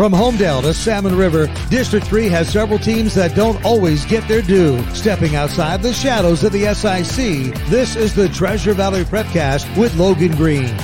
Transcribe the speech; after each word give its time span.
From 0.00 0.12
Homedale 0.12 0.62
to 0.62 0.72
Salmon 0.72 1.14
River, 1.14 1.46
District 1.68 2.06
3 2.06 2.28
has 2.28 2.50
several 2.50 2.78
teams 2.78 3.14
that 3.16 3.36
don't 3.36 3.62
always 3.66 4.06
get 4.06 4.26
their 4.28 4.40
due. 4.40 4.82
Stepping 4.94 5.36
outside 5.36 5.82
the 5.82 5.92
shadows 5.92 6.42
of 6.42 6.52
the 6.52 6.72
SIC, 6.72 7.54
this 7.68 7.96
is 7.96 8.14
the 8.14 8.30
Treasure 8.30 8.72
Valley 8.72 9.04
Prepcast 9.04 9.76
with 9.76 9.94
Logan 9.96 10.34
Green. 10.36 10.74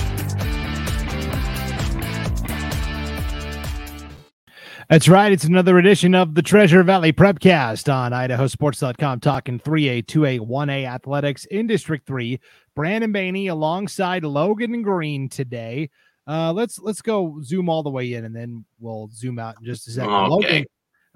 That's 4.91 5.09
right. 5.09 5.33
It's 5.33 5.45
another 5.45 5.79
edition 5.79 6.15
of 6.15 6.35
the 6.35 6.43
Treasure 6.43 6.83
Valley 6.83 7.13
Prepcast 7.13 7.93
on 7.93 8.13
idahosports.com 8.13 9.21
talking 9.21 9.59
3A, 9.59 10.05
2A, 10.05 10.41
1A 10.41 10.87
athletics 10.87 11.45
in 11.47 11.67
District 11.67 12.07
3. 12.07 12.39
Brandon 12.77 13.13
Baney 13.13 13.51
alongside 13.51 14.25
Logan 14.25 14.83
Green 14.83 15.29
today. 15.29 15.89
Uh, 16.27 16.53
let's 16.53 16.79
let's 16.79 17.03
go 17.03 17.41
zoom 17.43 17.69
all 17.69 17.83
the 17.83 17.91
way 17.91 18.15
in, 18.15 18.25
and 18.25 18.35
then 18.35 18.65
we'll 18.79 19.09
zoom 19.13 19.39
out 19.39 19.57
in 19.59 19.65
just 19.65 19.87
a 19.89 19.93
second. 19.93 20.13
Okay. 20.13 20.29
Logan, 20.29 20.67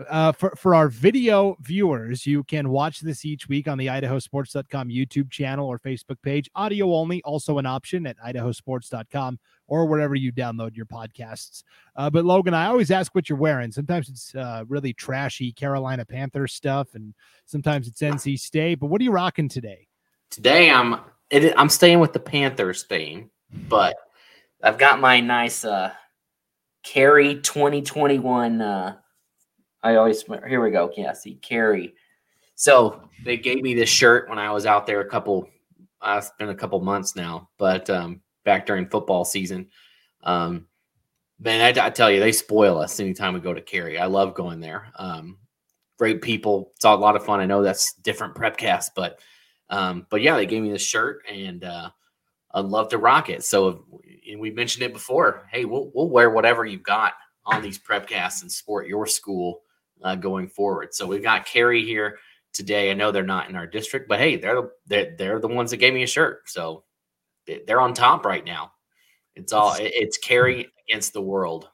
uh, 0.09 0.33
for 0.33 0.53
for 0.57 0.75
our 0.75 0.89
video 0.89 1.57
viewers, 1.61 2.27
you 2.27 2.45
can 2.45 2.71
watch 2.71 3.01
this 3.01 3.25
each 3.25 3.49
week 3.49 3.69
on 3.69 3.77
the 3.77 3.87
idahosports.com 3.87 4.89
YouTube 4.89 5.31
channel 5.31 5.67
or 5.67 5.79
Facebook 5.79 6.21
page. 6.23 6.49
Audio 6.55 6.95
only, 6.95 7.23
also 7.23 7.59
an 7.59 7.67
option 7.67 8.07
at 8.07 8.17
idahosports.com 8.19 9.39
or 9.67 9.87
wherever 9.87 10.15
you 10.15 10.33
download 10.33 10.77
your 10.77 10.87
podcasts. 10.87 11.63
Uh, 11.97 12.09
but 12.09 12.25
Logan, 12.25 12.55
I 12.55 12.67
always 12.67 12.91
ask 12.91 13.15
what 13.15 13.29
you're 13.29 13.39
wearing. 13.39 13.73
Sometimes 13.73 14.09
it's 14.09 14.35
uh, 14.35 14.65
really 14.69 14.93
trashy 14.93 15.53
Carolina 15.53 16.05
Panthers 16.05 16.53
stuff, 16.53 16.95
and 16.95 17.15
sometimes 17.47 17.89
it's 17.89 18.01
NC 18.01 18.39
State. 18.39 18.81
But 18.81 18.87
what 18.87 19.01
are 19.01 19.05
you 19.05 19.13
rocking 19.13 19.49
today? 19.49 19.87
Today 20.31 20.71
I'm 20.71 21.01
it, 21.31 21.53
I'm 21.57 21.69
staying 21.69 22.01
with 22.01 22.13
the 22.13 22.21
Panthers 22.21 22.85
theme, 22.85 23.31
but 23.69 23.97
I've 24.63 24.79
got 24.79 25.01
my 25.01 25.21
nice 25.21 25.65
uh 25.65 25.93
Carey 26.83 27.37
2021 27.37 28.61
uh 28.61 28.97
I 29.83 29.97
always 29.97 30.23
here 30.23 30.63
we 30.63 30.71
go. 30.71 30.93
Yeah, 30.97 31.13
see 31.13 31.37
Carey. 31.37 31.95
So 32.55 33.09
they 33.25 33.37
gave 33.37 33.63
me 33.63 33.75
this 33.75 33.89
shirt 33.89 34.29
when 34.29 34.39
I 34.39 34.51
was 34.53 34.67
out 34.67 34.87
there 34.87 35.01
a 35.01 35.09
couple 35.09 35.49
uh, 36.03 36.17
it's 36.19 36.31
been 36.39 36.49
a 36.49 36.55
couple 36.55 36.81
months 36.81 37.17
now, 37.17 37.49
but 37.59 37.89
um 37.91 38.21
back 38.45 38.67
during 38.67 38.87
football 38.89 39.25
season. 39.25 39.69
Um 40.23 40.67
man, 41.41 41.79
I, 41.79 41.87
I 41.87 41.91
tell 41.91 42.11
you, 42.11 42.21
they 42.21 42.33
spoil 42.33 42.79
us 42.79 43.01
anytime 43.01 43.35
we 43.35 43.41
go 43.41 43.55
to 43.55 43.63
Carey. 43.63 43.99
I 43.99 44.07
love 44.07 44.35
going 44.35 44.61
there. 44.61 44.93
Um, 44.97 45.39
great 45.99 46.23
people. 46.23 46.73
It's 46.77 46.85
a 46.85 46.95
lot 46.95 47.17
of 47.17 47.25
fun. 47.25 47.41
I 47.41 47.47
know 47.47 47.63
that's 47.63 47.95
different 47.95 48.35
prep 48.35 48.57
cast, 48.57 48.95
but 48.95 49.21
um, 49.71 50.07
but 50.11 50.21
yeah, 50.21 50.37
they 50.37 50.47
gave 50.47 50.63
me 50.63 50.71
this 50.71 50.83
shirt 50.83 51.25
and 51.31 51.65
uh, 51.65 51.91
I'd 52.53 52.65
love 52.65 52.89
to 52.91 52.99
rock 52.99 53.29
it. 53.31 53.45
So 53.45 53.85
and 54.31 54.41
we 54.41 54.51
mentioned 54.51 54.83
it 54.85 54.93
before. 54.93 55.49
Hey, 55.51 55.65
we'll 55.65 55.91
we'll 55.95 56.09
wear 56.11 56.31
whatever 56.31 56.65
you've 56.65 56.83
got 56.83 57.15
on 57.45 57.63
these 57.63 57.79
prepcasts 57.79 58.43
and 58.43 58.51
support 58.53 58.87
your 58.87 59.07
school 59.07 59.63
uh, 60.03 60.15
going 60.15 60.49
forward. 60.49 60.95
So 60.95 61.07
we've 61.07 61.23
got 61.23 61.47
Carey 61.47 61.85
here 61.85 62.19
today. 62.53 62.91
I 62.91 62.95
know 62.95 63.11
they're 63.13 63.23
not 63.25 63.49
in 63.49 63.57
our 63.57 63.67
district, 63.67 64.09
but 64.09 64.19
hey, 64.19 64.37
they're 64.37 64.55
the, 64.57 64.71
they're, 64.87 65.15
they're 65.17 65.39
the 65.41 65.49
ones 65.49 65.71
that 65.71 65.79
gave 65.79 65.95
me 65.95 66.03
a 66.03 66.07
shirt. 66.07 66.49
So 66.49 66.85
they- 67.47 67.63
they're 67.67 67.81
on 67.81 67.95
top 67.95 68.25
right 68.25 68.45
now. 68.45 68.73
It's 69.35 69.53
all 69.53 69.75
it's 69.79 70.19
Carey 70.19 70.69
against 70.89 71.13
the 71.13 71.23
world. 71.23 71.69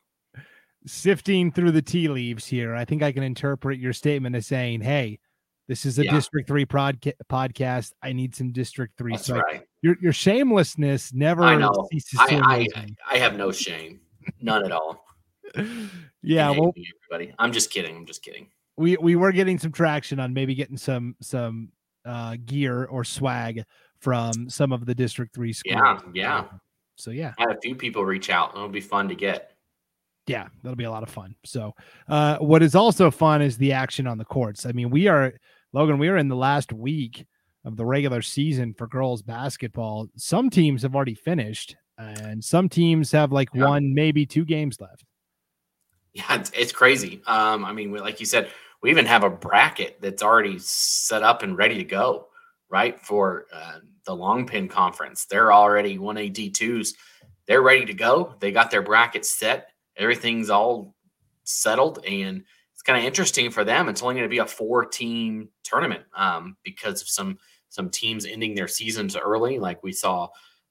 Sifting 0.86 1.50
through 1.50 1.72
the 1.72 1.82
tea 1.82 2.06
leaves 2.08 2.47
here, 2.47 2.74
I 2.74 2.84
think 2.84 3.02
I 3.02 3.10
can 3.10 3.24
interpret 3.24 3.78
your 3.80 3.92
statement 3.92 4.36
as 4.36 4.47
saying, 4.47 4.82
"Hey, 4.82 5.19
this 5.66 5.84
is 5.84 5.98
a 5.98 6.04
Yeah. 6.04 6.12
District 6.12 6.47
Three 6.47 6.64
podca- 6.64 7.14
podcast. 7.28 7.92
I 8.02 8.12
need 8.12 8.36
some 8.36 8.52
District 8.52 8.97
Three." 8.97 9.12
That's 9.12 9.28
right. 9.30 9.62
Your 9.82 9.96
your 10.00 10.12
shamelessness 10.12 11.12
never 11.12 11.42
I 11.44 11.56
know. 11.56 11.86
ceases 11.92 12.19
I, 12.20 12.28
to 12.30 12.36
I 12.42 12.58
me. 12.58 12.96
I 13.10 13.19
have 13.19 13.36
no 13.36 13.52
shame, 13.52 14.00
none 14.41 14.64
at 14.64 14.72
all. 14.72 15.05
Yeah, 16.22 16.50
well, 16.50 16.72
me, 16.74 16.88
everybody. 17.08 17.32
I'm 17.38 17.52
just 17.52 17.70
kidding. 17.70 17.94
I'm 17.94 18.04
just 18.04 18.20
kidding. 18.22 18.48
we 18.77 18.97
we 18.97 19.14
were 19.14 19.30
getting 19.30 19.58
some 19.60 19.70
traction 19.70 20.19
on 20.19 20.34
maybe 20.34 20.56
getting 20.56 20.76
some 20.76 21.14
some 21.20 21.69
uh 22.04 22.37
gear 22.44 22.87
or 22.87 23.04
swag 23.04 23.62
from 24.00 24.50
some 24.50 24.72
of 24.72 24.87
the 24.87 24.94
District 24.94 25.32
Three 25.32 25.53
schools. 25.53 25.76
Yeah, 25.76 26.00
yeah. 26.14 26.44
So 26.97 27.12
yeah, 27.12 27.32
I 27.38 27.43
had 27.43 27.56
a 27.56 27.60
few 27.60 27.76
people 27.76 28.04
reach 28.04 28.28
out. 28.28 28.56
It'll 28.56 28.69
be 28.69 28.81
fun 28.81 29.08
to 29.08 29.14
get. 29.14 29.53
yeah, 30.26 30.48
that'll 30.64 30.75
be 30.75 30.84
a 30.84 30.91
lot 30.91 31.04
of 31.04 31.10
fun. 31.10 31.37
So, 31.44 31.75
uh, 32.08 32.38
what 32.38 32.60
is 32.62 32.75
also 32.75 33.12
fun 33.12 33.41
is 33.41 33.56
the 33.56 33.72
action 33.72 34.08
on 34.08 34.19
the 34.19 34.25
courts. 34.25 34.66
I 34.66 34.72
mean, 34.72 34.91
we 34.91 35.06
are 35.06 35.32
Logan. 35.72 35.98
We 35.98 36.08
are 36.08 36.16
in 36.16 36.26
the 36.26 36.34
last 36.34 36.72
week 36.72 37.25
of 37.66 37.77
the 37.77 37.84
regular 37.84 38.22
season 38.22 38.72
for 38.72 38.87
girls 38.87 39.21
basketball. 39.21 40.06
Some 40.16 40.49
teams 40.49 40.82
have 40.82 40.94
already 40.94 41.15
finished, 41.15 41.77
and 41.99 42.43
some 42.43 42.69
teams 42.69 43.12
have 43.12 43.32
like 43.32 43.49
Yeah. 43.53 43.66
one, 43.66 43.93
maybe 43.93 44.25
two 44.25 44.44
games 44.47 44.81
left. 44.81 45.04
Yeah, 46.15 46.37
it's, 46.41 46.50
it's 46.55 46.72
crazy. 46.72 47.21
Um, 47.26 47.65
I 47.65 47.72
mean, 47.72 47.91
we- 47.91 48.00
like 48.00 48.21
you 48.21 48.26
said, 48.26 48.50
we 48.82 48.91
even 48.91 49.05
have 49.06 49.25
a 49.25 49.31
bracket 49.31 49.99
that's 50.00 50.22
already 50.22 50.59
set 50.59 51.22
up 51.22 51.43
and 51.43 51.59
ready 51.59 51.76
to 51.78 51.84
go, 51.84 52.28
right? 52.71 53.00
For 53.00 53.47
uh, 53.53 53.81
the 54.05 54.15
long 54.15 54.47
pin 54.47 54.69
conference. 54.69 55.26
They're 55.26 55.53
already 55.53 55.99
1A 55.99 56.31
D2s. 56.31 56.94
They're 57.47 57.62
ready 57.62 57.84
to 57.84 57.94
go. 57.94 58.34
They 58.38 58.53
got 58.53 58.71
their 58.71 58.82
brackets 58.82 59.31
set. 59.31 59.71
Everything's 59.97 60.50
all 60.50 60.94
settled. 61.44 62.05
And 62.06 62.44
it's 62.75 62.82
kind 62.82 62.99
of 62.99 63.05
interesting 63.05 63.50
for 63.50 63.65
them. 63.65 63.88
It's 63.88 64.03
only 64.03 64.15
going 64.15 64.25
to 64.25 64.28
be 64.28 64.38
a 64.38 64.47
four 64.47 64.84
team 64.84 65.49
tournament 65.65 66.05
um, 66.15 66.56
because 66.62 67.03
of 67.03 67.09
some 67.09 67.38
some 67.69 67.91
teams 67.91 68.27
ending 68.27 68.54
their 68.54 68.69
seasons 68.69 69.16
early. 69.16 69.59
Like 69.59 69.82
we 69.82 69.93
saw 69.93 70.28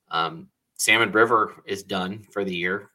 um, 0.10 0.50
Salmon 0.76 1.12
River 1.12 1.56
is 1.66 1.84
done 1.84 2.24
for 2.32 2.44
the 2.44 2.56
year. 2.56 2.92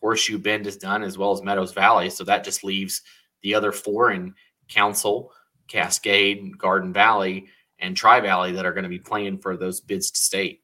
Horseshoe 0.00 0.38
Bend 0.38 0.66
is 0.66 0.76
done 0.76 1.02
as 1.02 1.18
well 1.18 1.32
as 1.32 1.42
Meadows 1.42 1.72
Valley. 1.72 2.10
So 2.10 2.24
that 2.24 2.44
just 2.44 2.64
leaves 2.64 3.02
the 3.42 3.54
other 3.54 3.72
four 3.72 4.12
in 4.12 4.34
Council, 4.68 5.32
Cascade, 5.66 6.56
Garden 6.58 6.92
Valley, 6.92 7.46
and 7.78 7.96
Tri 7.96 8.20
Valley 8.20 8.52
that 8.52 8.66
are 8.66 8.72
going 8.72 8.84
to 8.84 8.88
be 8.88 8.98
playing 8.98 9.38
for 9.38 9.56
those 9.56 9.80
bids 9.80 10.10
to 10.12 10.22
state. 10.22 10.62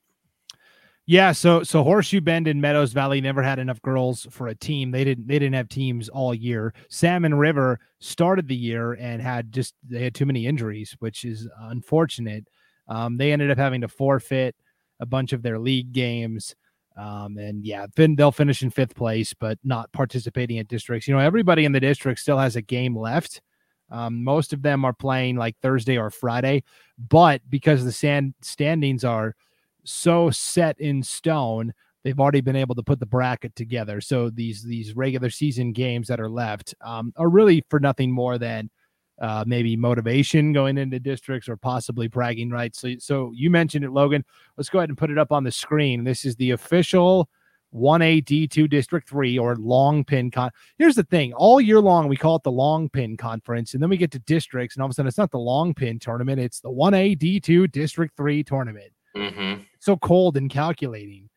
Yeah, 1.06 1.32
so 1.32 1.62
so 1.62 1.82
Horseshoe 1.82 2.22
Bend 2.22 2.48
and 2.48 2.62
Meadows 2.62 2.94
Valley 2.94 3.20
never 3.20 3.42
had 3.42 3.58
enough 3.58 3.82
girls 3.82 4.26
for 4.30 4.48
a 4.48 4.54
team. 4.54 4.90
They 4.90 5.04
didn't 5.04 5.28
they 5.28 5.38
didn't 5.38 5.54
have 5.54 5.68
teams 5.68 6.08
all 6.08 6.34
year. 6.34 6.72
Salmon 6.88 7.34
River 7.34 7.78
started 8.00 8.48
the 8.48 8.56
year 8.56 8.94
and 8.94 9.20
had 9.20 9.52
just 9.52 9.74
they 9.86 10.02
had 10.02 10.14
too 10.14 10.24
many 10.24 10.46
injuries, 10.46 10.96
which 11.00 11.26
is 11.26 11.46
unfortunate. 11.60 12.48
Um, 12.88 13.16
they 13.16 13.32
ended 13.32 13.50
up 13.50 13.58
having 13.58 13.80
to 13.82 13.88
forfeit 13.88 14.54
a 15.00 15.06
bunch 15.06 15.32
of 15.32 15.42
their 15.42 15.58
league 15.58 15.92
games. 15.92 16.54
Um, 16.96 17.38
and 17.38 17.64
yeah, 17.64 17.86
fin- 17.96 18.16
they'll 18.16 18.32
finish 18.32 18.62
in 18.62 18.70
fifth 18.70 18.94
place, 18.94 19.34
but 19.34 19.58
not 19.64 19.92
participating 19.92 20.58
at 20.58 20.68
districts. 20.68 21.08
You 21.08 21.14
know, 21.14 21.20
everybody 21.20 21.64
in 21.64 21.72
the 21.72 21.80
district 21.80 22.20
still 22.20 22.38
has 22.38 22.56
a 22.56 22.62
game 22.62 22.96
left. 22.96 23.40
Um, 23.90 24.24
most 24.24 24.52
of 24.52 24.62
them 24.62 24.84
are 24.84 24.92
playing 24.92 25.36
like 25.36 25.56
Thursday 25.60 25.98
or 25.98 26.10
Friday, 26.10 26.62
but 26.98 27.42
because 27.50 27.84
the 27.84 27.92
sand 27.92 28.34
standings 28.40 29.04
are 29.04 29.34
so 29.84 30.30
set 30.30 30.80
in 30.80 31.02
stone, 31.02 31.74
they've 32.02 32.18
already 32.18 32.40
been 32.40 32.56
able 32.56 32.74
to 32.76 32.82
put 32.82 32.98
the 32.98 33.06
bracket 33.06 33.54
together. 33.56 34.00
So 34.00 34.30
these 34.30 34.62
these 34.62 34.96
regular 34.96 35.30
season 35.30 35.72
games 35.72 36.08
that 36.08 36.20
are 36.20 36.30
left 36.30 36.74
um, 36.80 37.12
are 37.16 37.28
really 37.28 37.64
for 37.68 37.78
nothing 37.78 38.10
more 38.10 38.38
than 38.38 38.70
uh, 39.20 39.44
maybe 39.46 39.76
motivation 39.76 40.52
going 40.52 40.78
into 40.78 40.98
districts 40.98 41.48
or 41.48 41.56
possibly 41.56 42.08
bragging 42.08 42.50
rights. 42.50 42.80
So, 42.80 42.94
so 42.98 43.32
you 43.34 43.50
mentioned 43.50 43.84
it, 43.84 43.92
Logan. 43.92 44.24
Let's 44.56 44.68
go 44.68 44.78
ahead 44.78 44.88
and 44.90 44.98
put 44.98 45.10
it 45.10 45.18
up 45.18 45.32
on 45.32 45.44
the 45.44 45.52
screen. 45.52 46.04
This 46.04 46.24
is 46.24 46.36
the 46.36 46.50
official 46.52 47.28
1A 47.74 48.24
D2 48.24 48.68
District 48.70 49.08
3 49.08 49.38
or 49.38 49.56
long 49.56 50.04
pin 50.04 50.30
con. 50.30 50.50
Here's 50.78 50.94
the 50.94 51.02
thing 51.04 51.32
all 51.34 51.60
year 51.60 51.80
long, 51.80 52.08
we 52.08 52.16
call 52.16 52.36
it 52.36 52.42
the 52.44 52.52
long 52.52 52.88
pin 52.88 53.16
conference. 53.16 53.74
And 53.74 53.82
then 53.82 53.90
we 53.90 53.96
get 53.96 54.12
to 54.12 54.20
districts, 54.20 54.76
and 54.76 54.82
all 54.82 54.86
of 54.86 54.90
a 54.90 54.94
sudden, 54.94 55.08
it's 55.08 55.18
not 55.18 55.30
the 55.30 55.38
long 55.38 55.74
pin 55.74 55.98
tournament, 55.98 56.40
it's 56.40 56.60
the 56.60 56.70
1A 56.70 57.18
D2 57.18 57.70
District 57.70 58.16
3 58.16 58.44
tournament. 58.44 58.92
Mm-hmm. 59.16 59.62
So 59.80 59.96
cold 59.96 60.36
and 60.36 60.50
calculating. 60.50 61.28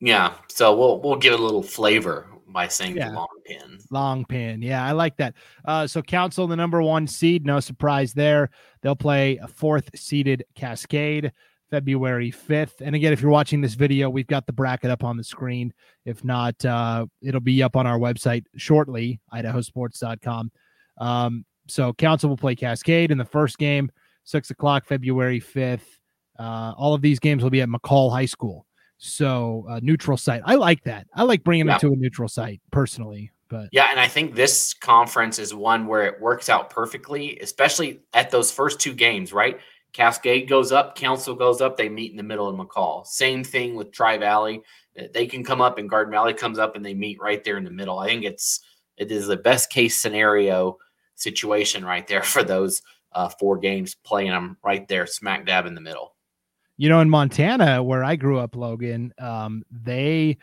Yeah. 0.00 0.34
So 0.48 0.74
we'll 0.76 1.00
we'll 1.00 1.16
give 1.16 1.34
it 1.34 1.40
a 1.40 1.42
little 1.42 1.62
flavor 1.62 2.26
by 2.48 2.68
saying 2.68 2.96
Yeah. 2.96 3.10
the 3.10 3.14
long 3.14 3.28
pin. 3.58 3.78
Long 3.90 4.24
pin. 4.24 4.62
Yeah, 4.62 4.84
I 4.84 4.92
like 4.92 5.16
that. 5.18 5.34
Uh, 5.64 5.86
so 5.86 6.02
Council, 6.02 6.46
the 6.46 6.56
number 6.56 6.80
one 6.82 7.06
seed, 7.06 7.44
no 7.44 7.60
surprise 7.60 8.12
there. 8.12 8.50
They'll 8.82 8.96
play 8.96 9.36
a 9.38 9.48
fourth 9.48 9.90
seeded 9.94 10.44
Cascade 10.54 11.32
February 11.70 12.32
5th. 12.32 12.80
And 12.80 12.94
again, 12.96 13.12
if 13.12 13.20
you're 13.22 13.30
watching 13.30 13.60
this 13.60 13.74
video, 13.74 14.10
we've 14.10 14.26
got 14.26 14.44
the 14.46 14.52
bracket 14.52 14.90
up 14.90 15.04
on 15.04 15.16
the 15.16 15.22
screen. 15.24 15.72
If 16.04 16.24
not, 16.24 16.62
uh, 16.64 17.06
it'll 17.22 17.40
be 17.40 17.62
up 17.62 17.76
on 17.76 17.86
our 17.86 17.98
website 17.98 18.44
shortly, 18.56 19.20
idahosports.com. 19.32 20.50
Um, 20.98 21.44
so 21.68 21.92
Council 21.92 22.28
will 22.28 22.36
play 22.36 22.56
Cascade 22.56 23.10
in 23.12 23.18
the 23.18 23.24
first 23.24 23.56
game, 23.58 23.90
six 24.24 24.50
o'clock, 24.50 24.84
February 24.84 25.40
5th. 25.40 25.82
Uh, 26.38 26.72
all 26.76 26.94
of 26.94 27.02
these 27.02 27.20
games 27.20 27.42
will 27.42 27.50
be 27.50 27.60
at 27.60 27.68
McCall 27.68 28.10
High 28.10 28.26
School. 28.26 28.66
So 28.98 29.64
uh, 29.70 29.80
neutral 29.82 30.16
site. 30.16 30.42
I 30.44 30.56
like 30.56 30.82
that. 30.84 31.06
I 31.14 31.22
like 31.22 31.44
bringing 31.44 31.66
Yeah. 31.66 31.78
them 31.78 31.90
to 31.90 31.92
a 31.94 31.96
neutral 31.96 32.28
site 32.28 32.60
personally. 32.70 33.30
But 33.50 33.68
Yeah, 33.72 33.88
and 33.90 34.00
I 34.00 34.08
think 34.08 34.34
this 34.34 34.72
conference 34.72 35.38
is 35.38 35.52
one 35.52 35.86
where 35.86 36.06
it 36.06 36.20
works 36.20 36.48
out 36.48 36.70
perfectly, 36.70 37.38
especially 37.40 38.00
at 38.14 38.30
those 38.30 38.50
first 38.50 38.80
two 38.80 38.94
games, 38.94 39.32
right? 39.32 39.58
Cascade 39.92 40.48
goes 40.48 40.72
up, 40.72 40.94
Council 40.96 41.34
goes 41.34 41.60
up, 41.60 41.76
they 41.76 41.88
meet 41.88 42.12
in 42.12 42.16
the 42.16 42.22
middle 42.22 42.48
of 42.48 42.56
McCall. 42.56 43.04
Same 43.06 43.42
thing 43.42 43.74
with 43.74 43.92
Tri 43.92 44.18
Valley. 44.18 44.62
They 45.12 45.26
can 45.26 45.44
come 45.44 45.60
up 45.60 45.78
and 45.78 45.90
Garden 45.90 46.12
Valley 46.12 46.32
comes 46.32 46.58
up 46.58 46.76
and 46.76 46.84
they 46.84 46.94
meet 46.94 47.20
right 47.20 47.42
there 47.42 47.56
in 47.56 47.64
the 47.64 47.70
middle. 47.70 47.98
I 47.98 48.06
think 48.06 48.24
it's 48.24 48.60
it 48.96 49.10
is 49.10 49.26
the 49.26 49.36
best 49.36 49.70
case 49.70 50.00
scenario 50.00 50.78
situation 51.16 51.84
right 51.84 52.06
there 52.06 52.22
for 52.22 52.42
those 52.42 52.82
uh, 53.12 53.28
four 53.28 53.58
games 53.58 53.96
playing 54.04 54.30
them 54.30 54.56
right 54.62 54.86
there 54.88 55.06
smack 55.06 55.46
dab 55.46 55.66
in 55.66 55.74
the 55.74 55.80
middle. 55.80 56.14
You 56.76 56.88
know, 56.88 57.00
in 57.00 57.10
Montana, 57.10 57.82
where 57.82 58.02
I 58.02 58.16
grew 58.16 58.38
up, 58.38 58.56
Logan, 58.56 59.12
um, 59.18 59.64
they 59.70 60.38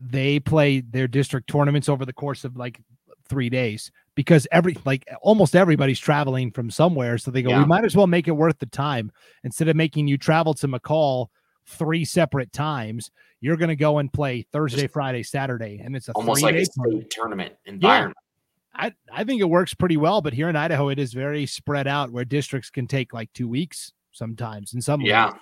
they 0.00 0.40
play 0.40 0.80
their 0.80 1.06
district 1.06 1.48
tournaments 1.48 1.88
over 1.88 2.04
the 2.04 2.12
course 2.12 2.44
of 2.44 2.56
like 2.56 2.80
three 3.28 3.50
days 3.50 3.92
because 4.14 4.46
every 4.50 4.76
like 4.84 5.06
almost 5.22 5.54
everybody's 5.54 5.98
traveling 5.98 6.50
from 6.50 6.70
somewhere. 6.70 7.18
So 7.18 7.30
they 7.30 7.42
go, 7.42 7.50
yeah. 7.50 7.60
we 7.60 7.66
might 7.66 7.84
as 7.84 7.96
well 7.96 8.06
make 8.06 8.26
it 8.28 8.32
worth 8.32 8.58
the 8.58 8.66
time 8.66 9.12
instead 9.44 9.68
of 9.68 9.76
making 9.76 10.08
you 10.08 10.18
travel 10.18 10.54
to 10.54 10.68
McCall 10.68 11.28
three 11.66 12.04
separate 12.04 12.52
times. 12.52 13.10
You're 13.40 13.56
going 13.56 13.68
to 13.68 13.76
go 13.76 13.98
and 13.98 14.12
play 14.12 14.46
Thursday, 14.52 14.86
Friday, 14.86 15.22
Saturday, 15.22 15.80
and 15.82 15.96
it's 15.96 16.08
a 16.08 16.12
almost 16.12 16.42
like 16.42 16.54
a 16.56 16.66
tournament. 16.66 17.10
tournament 17.10 17.54
environment. 17.64 18.16
Yeah. 18.16 18.26
I, 18.74 18.92
I 19.12 19.24
think 19.24 19.40
it 19.40 19.48
works 19.48 19.74
pretty 19.74 19.96
well, 19.96 20.20
but 20.20 20.32
here 20.32 20.48
in 20.48 20.56
Idaho, 20.56 20.90
it 20.90 20.98
is 20.98 21.12
very 21.12 21.46
spread 21.46 21.86
out 21.86 22.12
where 22.12 22.24
districts 22.24 22.70
can 22.70 22.86
take 22.86 23.12
like 23.12 23.32
two 23.32 23.48
weeks 23.48 23.92
sometimes 24.12 24.74
in 24.74 24.82
some 24.82 25.00
yeah. 25.00 25.32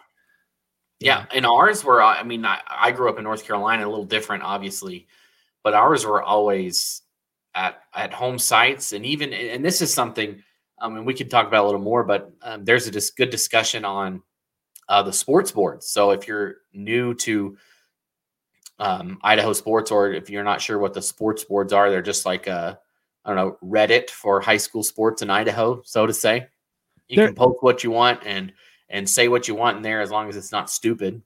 Yeah. 1.01 1.27
In 1.33 1.45
ours 1.45 1.85
were, 1.85 2.03
I 2.03 2.23
mean, 2.23 2.45
I, 2.45 2.61
I 2.69 2.91
grew 2.91 3.09
up 3.09 3.19
in 3.19 3.25
North 3.25 3.45
Carolina, 3.45 3.87
a 3.87 3.89
little 3.89 4.05
different, 4.05 4.43
obviously, 4.43 5.07
but 5.63 5.75
ours 5.75 6.05
were 6.05 6.23
always 6.23 7.03
at, 7.55 7.83
at 7.95 8.13
home 8.13 8.39
sites. 8.39 8.93
And 8.93 9.07
even, 9.07 9.33
and 9.33 9.65
this 9.65 9.81
is 9.81 9.95
something, 9.95 10.43
I 10.81 10.89
mean, 10.89 11.05
we 11.05 11.15
could 11.15 11.31
talk 11.31 11.47
about 11.47 11.65
a 11.65 11.67
little 11.67 11.81
more, 11.81 12.05
but 12.05 12.33
um, 12.43 12.65
there's 12.65 12.87
a 12.87 12.91
dis- 12.91 13.11
good 13.11 13.31
discussion 13.31 13.85
on 13.85 14.23
uh, 14.89 15.03
the 15.03 15.13
sports 15.13 15.53
boards. 15.53 15.87
So 15.89 16.11
if 16.11 16.27
you're 16.27 16.57
new 16.73 17.15
to 17.15 17.57
um, 18.81 19.19
Idaho 19.23 19.53
sports, 19.53 19.91
or 19.91 20.13
if 20.13 20.31
you're 20.31 20.45
not 20.45 20.61
sure 20.61 20.79
what 20.79 20.95
the 20.95 21.03
sports 21.03 21.45
boards 21.45 21.73
are, 21.73 21.91
they're 21.91 22.03
just 22.03 22.27
like 22.27 22.47
a, 22.47 22.79
I 23.25 23.35
don't 23.35 23.37
know, 23.37 23.59
Reddit 23.63 24.11
for 24.11 24.41
high 24.41 24.57
school 24.57 24.83
sports 24.83 25.23
in 25.23 25.31
Idaho, 25.31 25.83
so 25.85 26.07
to 26.07 26.15
say. 26.15 26.47
You 27.09 27.17
they're, 27.17 27.27
can 27.27 27.35
post 27.35 27.59
what 27.61 27.85
you 27.85 27.91
want 27.91 28.21
and 28.25 28.53
and 28.91 29.09
say 29.09 29.29
what 29.29 29.49
you 29.49 29.55
want 29.55 29.77
in 29.77 29.83
there 29.83 30.01
as 30.01 30.11
long 30.11 30.29
as 30.29 30.37
it's 30.37 30.53
not 30.53 30.71
stupid. 30.71 31.23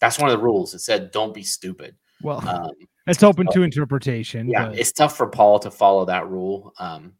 That's 0.00 0.18
one 0.18 0.30
of 0.30 0.36
the 0.36 0.42
rules. 0.42 0.74
It 0.74 0.80
said 0.80 1.10
don't 1.10 1.34
be 1.34 1.42
stupid. 1.42 1.96
Well, 2.22 2.46
um, 2.48 2.70
it's 3.06 3.22
open 3.22 3.46
so, 3.48 3.60
to 3.60 3.62
interpretation. 3.62 4.48
Yeah, 4.48 4.68
but... 4.68 4.78
it's 4.78 4.92
tough 4.92 5.16
for 5.16 5.28
Paul 5.28 5.58
to 5.60 5.70
follow 5.70 6.04
that 6.06 6.28
rule. 6.28 6.72
Um, 6.78 7.12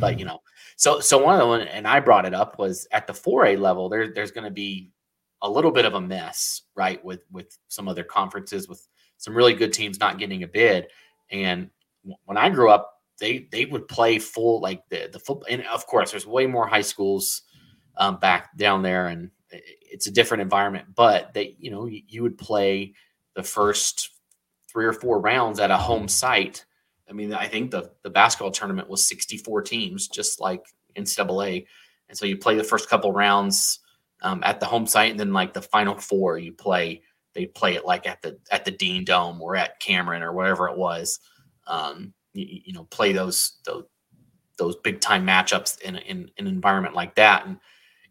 but 0.00 0.18
you 0.18 0.24
know, 0.26 0.40
so 0.76 1.00
so 1.00 1.22
one 1.22 1.34
of 1.34 1.40
the 1.40 1.46
one, 1.46 1.60
and 1.62 1.86
I 1.86 2.00
brought 2.00 2.26
it 2.26 2.34
up 2.34 2.58
was 2.58 2.86
at 2.92 3.06
the 3.06 3.12
4A 3.12 3.58
level. 3.58 3.88
There, 3.88 4.12
there's 4.12 4.30
going 4.30 4.44
to 4.44 4.50
be 4.50 4.90
a 5.42 5.50
little 5.50 5.70
bit 5.70 5.84
of 5.84 5.94
a 5.94 6.00
mess, 6.00 6.62
right? 6.74 7.04
With 7.04 7.20
with 7.30 7.56
some 7.68 7.88
other 7.88 8.04
conferences 8.04 8.68
with 8.68 8.86
some 9.18 9.34
really 9.34 9.54
good 9.54 9.72
teams 9.72 10.00
not 10.00 10.18
getting 10.18 10.42
a 10.42 10.48
bid. 10.48 10.86
And 11.30 11.70
when 12.24 12.36
I 12.36 12.48
grew 12.48 12.70
up, 12.70 12.94
they 13.18 13.48
they 13.50 13.64
would 13.66 13.88
play 13.88 14.18
full 14.18 14.60
like 14.60 14.88
the 14.88 15.08
the 15.12 15.18
football. 15.18 15.46
And 15.50 15.62
of 15.66 15.86
course, 15.86 16.10
there's 16.10 16.26
way 16.26 16.46
more 16.46 16.66
high 16.66 16.80
schools 16.82 17.42
um, 17.98 18.18
back 18.18 18.56
down 18.56 18.82
there, 18.82 19.08
and 19.08 19.30
it's 19.50 20.06
a 20.06 20.12
different 20.12 20.42
environment. 20.42 20.94
But 20.94 21.34
they, 21.34 21.56
you 21.58 21.70
know, 21.70 21.86
you 21.86 22.22
would 22.22 22.38
play 22.38 22.94
the 23.34 23.42
first 23.42 24.10
three 24.70 24.86
or 24.86 24.92
four 24.92 25.20
rounds 25.20 25.60
at 25.60 25.70
a 25.70 25.76
home 25.76 26.08
site. 26.08 26.64
I 27.08 27.12
mean, 27.12 27.34
I 27.34 27.48
think 27.48 27.70
the 27.70 27.90
the 28.02 28.10
basketball 28.10 28.52
tournament 28.52 28.88
was 28.88 29.04
64 29.04 29.62
teams, 29.62 30.08
just 30.08 30.40
like 30.40 30.64
NCAA, 30.96 31.66
and 32.08 32.16
so 32.16 32.24
you 32.26 32.36
play 32.36 32.56
the 32.56 32.64
first 32.64 32.88
couple 32.88 33.12
rounds 33.12 33.80
um, 34.22 34.42
at 34.44 34.60
the 34.60 34.66
home 34.66 34.86
site, 34.86 35.10
and 35.10 35.20
then 35.20 35.32
like 35.32 35.52
the 35.52 35.62
final 35.62 35.96
four, 35.96 36.38
you 36.38 36.52
play. 36.52 37.02
They 37.34 37.46
play 37.46 37.74
it 37.74 37.84
like 37.84 38.06
at 38.06 38.20
the 38.22 38.38
at 38.50 38.64
the 38.64 38.70
Dean 38.70 39.04
Dome 39.04 39.40
or 39.40 39.54
at 39.54 39.80
Cameron 39.80 40.22
or 40.22 40.32
whatever 40.32 40.68
it 40.68 40.76
was. 40.76 41.20
Um, 41.66 42.14
you, 42.32 42.62
you 42.66 42.72
know, 42.72 42.84
play 42.84 43.12
those 43.12 43.58
those 43.64 43.84
those 44.58 44.76
big 44.76 45.00
time 45.00 45.24
matchups 45.24 45.80
in, 45.82 45.96
in, 45.96 46.30
in 46.36 46.46
an 46.46 46.52
environment 46.52 46.94
like 46.94 47.14
that, 47.14 47.46
and 47.46 47.58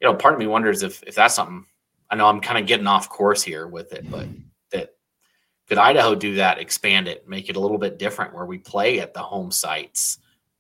you 0.02 0.08
know, 0.08 0.16
part 0.16 0.34
of 0.34 0.40
me 0.40 0.48
wonders 0.48 0.84
if 0.84 1.04
if 1.04 1.16
that's 1.16 1.36
something. 1.36 1.66
I 2.10 2.16
know 2.16 2.28
I'm 2.28 2.40
kind 2.40 2.58
of 2.58 2.68
getting 2.68 2.88
off 2.88 3.10
course 3.10 3.44
here 3.44 3.68
with 3.68 3.92
it, 3.92 4.10
but 4.10 4.28
that 4.72 4.96
could 5.68 5.78
Idaho 5.78 6.16
do 6.16 6.36
that, 6.36 6.58
expand 6.58 7.08
it, 7.10 7.28
make 7.28 7.50
it 7.50 7.58
a 7.58 7.60
little 7.60 7.78
bit 7.78 8.00
different, 8.00 8.34
where 8.34 8.46
we 8.46 8.58
play 8.58 9.02
at 9.02 9.14
the 9.14 9.20
home 9.20 9.52
sites 9.52 10.20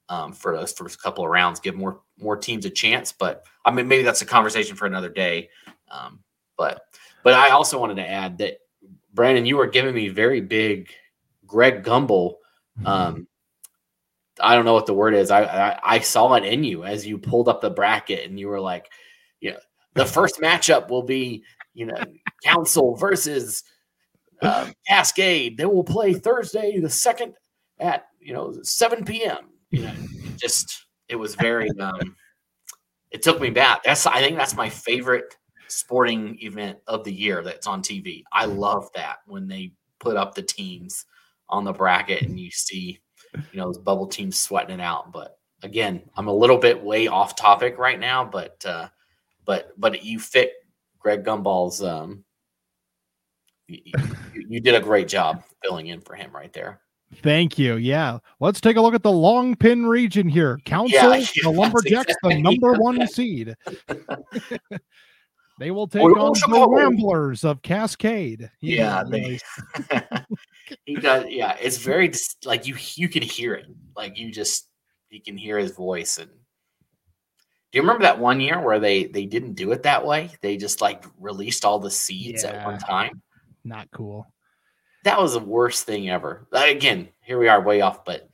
um, 0.09 0.33
for 0.33 0.55
those 0.55 0.73
first 0.73 1.01
couple 1.01 1.23
of 1.23 1.29
rounds, 1.29 1.59
give 1.59 1.75
more 1.75 2.01
more 2.19 2.37
teams 2.37 2.65
a 2.65 2.69
chance. 2.69 3.11
But 3.11 3.45
I 3.63 3.71
mean, 3.71 3.87
maybe 3.87 4.03
that's 4.03 4.21
a 4.21 4.25
conversation 4.25 4.75
for 4.75 4.85
another 4.85 5.09
day. 5.09 5.49
Um, 5.89 6.19
but 6.57 6.81
but 7.23 7.33
I 7.33 7.49
also 7.51 7.79
wanted 7.79 7.95
to 7.95 8.09
add 8.09 8.37
that 8.39 8.59
Brandon, 9.13 9.45
you 9.45 9.57
were 9.57 9.67
giving 9.67 9.95
me 9.95 10.09
very 10.09 10.41
big 10.41 10.89
Greg 11.45 11.83
Gumbel. 11.83 12.35
Um, 12.85 13.27
I 14.39 14.55
don't 14.55 14.65
know 14.65 14.73
what 14.73 14.85
the 14.85 14.93
word 14.93 15.13
is. 15.13 15.31
I, 15.31 15.43
I 15.43 15.79
I 15.83 15.99
saw 15.99 16.33
it 16.33 16.43
in 16.43 16.63
you 16.63 16.83
as 16.83 17.07
you 17.07 17.17
pulled 17.17 17.49
up 17.49 17.61
the 17.61 17.69
bracket, 17.69 18.29
and 18.29 18.39
you 18.39 18.47
were 18.47 18.59
like, 18.61 18.89
you 19.41 19.51
know, 19.51 19.59
the 19.93 20.05
first 20.05 20.39
matchup 20.41 20.89
will 20.89 21.03
be, 21.03 21.43
you 21.73 21.85
know, 21.85 21.97
Council 22.43 22.95
versus 22.95 23.63
uh, 24.41 24.69
Cascade. 24.87 25.57
They 25.57 25.65
will 25.65 25.83
play 25.83 26.13
Thursday, 26.13 26.79
the 26.79 26.89
second 26.89 27.33
at 27.79 28.07
you 28.19 28.33
know 28.33 28.53
7 28.63 29.05
p.m. 29.05 29.49
You 29.71 29.83
know, 29.83 29.93
just 30.37 30.85
it 31.09 31.15
was 31.15 31.35
very. 31.35 31.69
um 31.79 32.15
It 33.11 33.21
took 33.21 33.39
me 33.39 33.49
back. 33.49 33.83
That's 33.83 34.05
I 34.05 34.19
think 34.19 34.37
that's 34.37 34.55
my 34.55 34.69
favorite 34.69 35.35
sporting 35.67 36.37
event 36.41 36.79
of 36.87 37.03
the 37.03 37.11
year 37.13 37.43
that's 37.43 37.67
on 37.67 37.81
TV. 37.81 38.23
I 38.31 38.45
love 38.45 38.89
that 38.95 39.17
when 39.25 39.47
they 39.47 39.73
put 39.99 40.17
up 40.17 40.35
the 40.35 40.41
teams 40.41 41.05
on 41.49 41.63
the 41.63 41.73
bracket 41.73 42.23
and 42.23 42.39
you 42.39 42.51
see, 42.51 42.99
you 43.51 43.59
know, 43.59 43.67
those 43.67 43.77
bubble 43.77 44.07
teams 44.07 44.37
sweating 44.37 44.79
it 44.79 44.83
out. 44.83 45.11
But 45.13 45.37
again, 45.63 46.03
I'm 46.15 46.27
a 46.27 46.33
little 46.33 46.57
bit 46.57 46.83
way 46.83 47.07
off 47.07 47.35
topic 47.35 47.77
right 47.77 47.99
now, 47.99 48.25
but 48.25 48.63
uh, 48.65 48.89
but 49.47 49.71
but 49.77 50.03
you 50.03 50.19
fit 50.19 50.53
Greg 50.99 51.23
Gumbel's. 51.23 51.81
Um, 51.81 52.23
you, 53.67 53.93
you 54.47 54.59
did 54.61 54.75
a 54.75 54.79
great 54.79 55.07
job 55.07 55.43
filling 55.63 55.87
in 55.87 55.99
for 56.01 56.13
him 56.13 56.31
right 56.31 56.53
there. 56.53 56.81
Thank 57.15 57.57
you. 57.57 57.75
Yeah. 57.75 58.19
Let's 58.39 58.61
take 58.61 58.77
a 58.77 58.81
look 58.81 58.93
at 58.93 59.03
the 59.03 59.11
long 59.11 59.55
pin 59.55 59.85
region 59.85 60.27
here. 60.27 60.59
Council, 60.65 61.15
yeah, 61.15 61.25
the 61.41 61.49
Lumberjacks, 61.49 62.11
exactly. 62.11 62.35
the 62.35 62.41
number 62.41 62.73
one 62.73 63.05
seed. 63.07 63.55
they 65.59 65.71
will 65.71 65.87
take 65.87 66.03
on 66.03 66.33
the 66.33 66.67
Ramblers 66.69 67.43
of 67.43 67.61
Cascade. 67.61 68.51
Yeah, 68.61 69.03
they, 69.09 69.39
he 70.85 70.95
does. 70.95 71.25
Yeah, 71.29 71.55
it's 71.61 71.77
very 71.77 72.11
like 72.45 72.67
you. 72.67 72.75
You 72.95 73.07
can 73.07 73.23
hear 73.23 73.53
it. 73.53 73.67
Like 73.95 74.17
you 74.17 74.31
just 74.31 74.67
you 75.09 75.21
can 75.21 75.37
hear 75.37 75.57
his 75.57 75.71
voice 75.71 76.17
and 76.17 76.29
do 77.71 77.77
you 77.77 77.81
remember 77.81 78.03
that 78.03 78.19
one 78.19 78.39
year 78.39 78.61
where 78.61 78.79
they 78.79 79.05
they 79.05 79.25
didn't 79.25 79.53
do 79.53 79.71
it 79.71 79.83
that 79.83 80.05
way? 80.05 80.31
They 80.41 80.57
just 80.57 80.81
like 80.81 81.03
released 81.19 81.65
all 81.65 81.79
the 81.79 81.91
seeds 81.91 82.43
yeah. 82.43 82.51
at 82.51 82.65
one 82.65 82.79
time. 82.79 83.21
Not 83.63 83.89
cool. 83.91 84.25
That 85.03 85.21
was 85.21 85.33
the 85.33 85.39
worst 85.39 85.85
thing 85.85 86.09
ever. 86.09 86.47
Again, 86.51 87.09
here 87.21 87.37
we 87.37 87.47
are 87.47 87.61
way 87.61 87.81
off, 87.81 88.05
but 88.05 88.29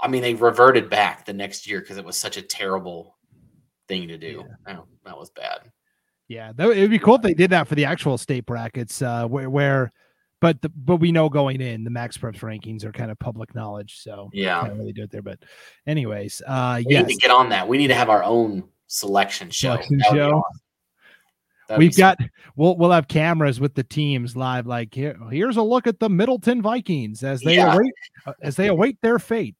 I 0.00 0.08
mean 0.08 0.22
they 0.22 0.34
reverted 0.34 0.88
back 0.88 1.26
the 1.26 1.32
next 1.32 1.66
year 1.66 1.80
because 1.80 1.98
it 1.98 2.04
was 2.04 2.16
such 2.16 2.36
a 2.38 2.42
terrible 2.42 3.16
thing 3.88 4.08
to 4.08 4.16
do. 4.16 4.44
Yeah. 4.66 4.78
Oh, 4.78 4.86
that 5.04 5.18
was 5.18 5.30
bad. 5.30 5.70
Yeah, 6.28 6.52
that, 6.56 6.70
it'd 6.70 6.90
be 6.90 6.98
cool 6.98 7.16
if 7.16 7.22
they 7.22 7.34
did 7.34 7.50
that 7.50 7.68
for 7.68 7.74
the 7.74 7.84
actual 7.84 8.16
state 8.16 8.46
brackets, 8.46 9.02
uh, 9.02 9.26
where, 9.26 9.50
where 9.50 9.92
but 10.42 10.60
the, 10.60 10.68
but 10.68 10.96
we 10.96 11.10
know 11.10 11.30
going 11.30 11.62
in 11.62 11.84
the 11.84 11.90
MaxPreps 11.90 12.40
rankings 12.40 12.84
are 12.84 12.92
kind 12.92 13.10
of 13.10 13.18
public 13.18 13.54
knowledge 13.54 14.00
so 14.00 14.28
yeah 14.34 14.60
can't 14.60 14.76
really 14.76 14.92
do 14.92 15.04
it 15.04 15.10
there 15.10 15.22
but 15.22 15.38
anyways 15.86 16.42
uh 16.46 16.82
we 16.84 16.92
yes. 16.92 17.06
need 17.06 17.14
to 17.14 17.20
get 17.20 17.30
on 17.30 17.48
that 17.48 17.66
we 17.66 17.78
need 17.78 17.88
to 17.88 17.94
have 17.94 18.10
our 18.10 18.22
own 18.22 18.64
selection 18.92 19.50
show, 19.50 19.74
selection 19.76 20.00
show. 20.10 20.42
We've 21.78 21.96
got 21.96 22.18
we'll 22.54 22.76
we'll 22.76 22.90
have 22.90 23.08
cameras 23.08 23.58
with 23.58 23.74
the 23.74 23.82
teams 23.82 24.36
live. 24.36 24.66
Like 24.66 24.92
here, 24.92 25.16
here's 25.30 25.56
a 25.56 25.62
look 25.62 25.86
at 25.86 26.00
the 26.00 26.10
Middleton 26.10 26.60
Vikings 26.60 27.24
as 27.24 27.40
they 27.40 27.56
yeah. 27.56 27.74
await 27.74 27.92
uh, 28.26 28.32
as 28.42 28.56
they 28.56 28.68
await 28.68 29.00
their 29.00 29.18
fate. 29.18 29.56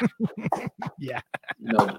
yeah. 0.98 1.20
No. 1.60 1.98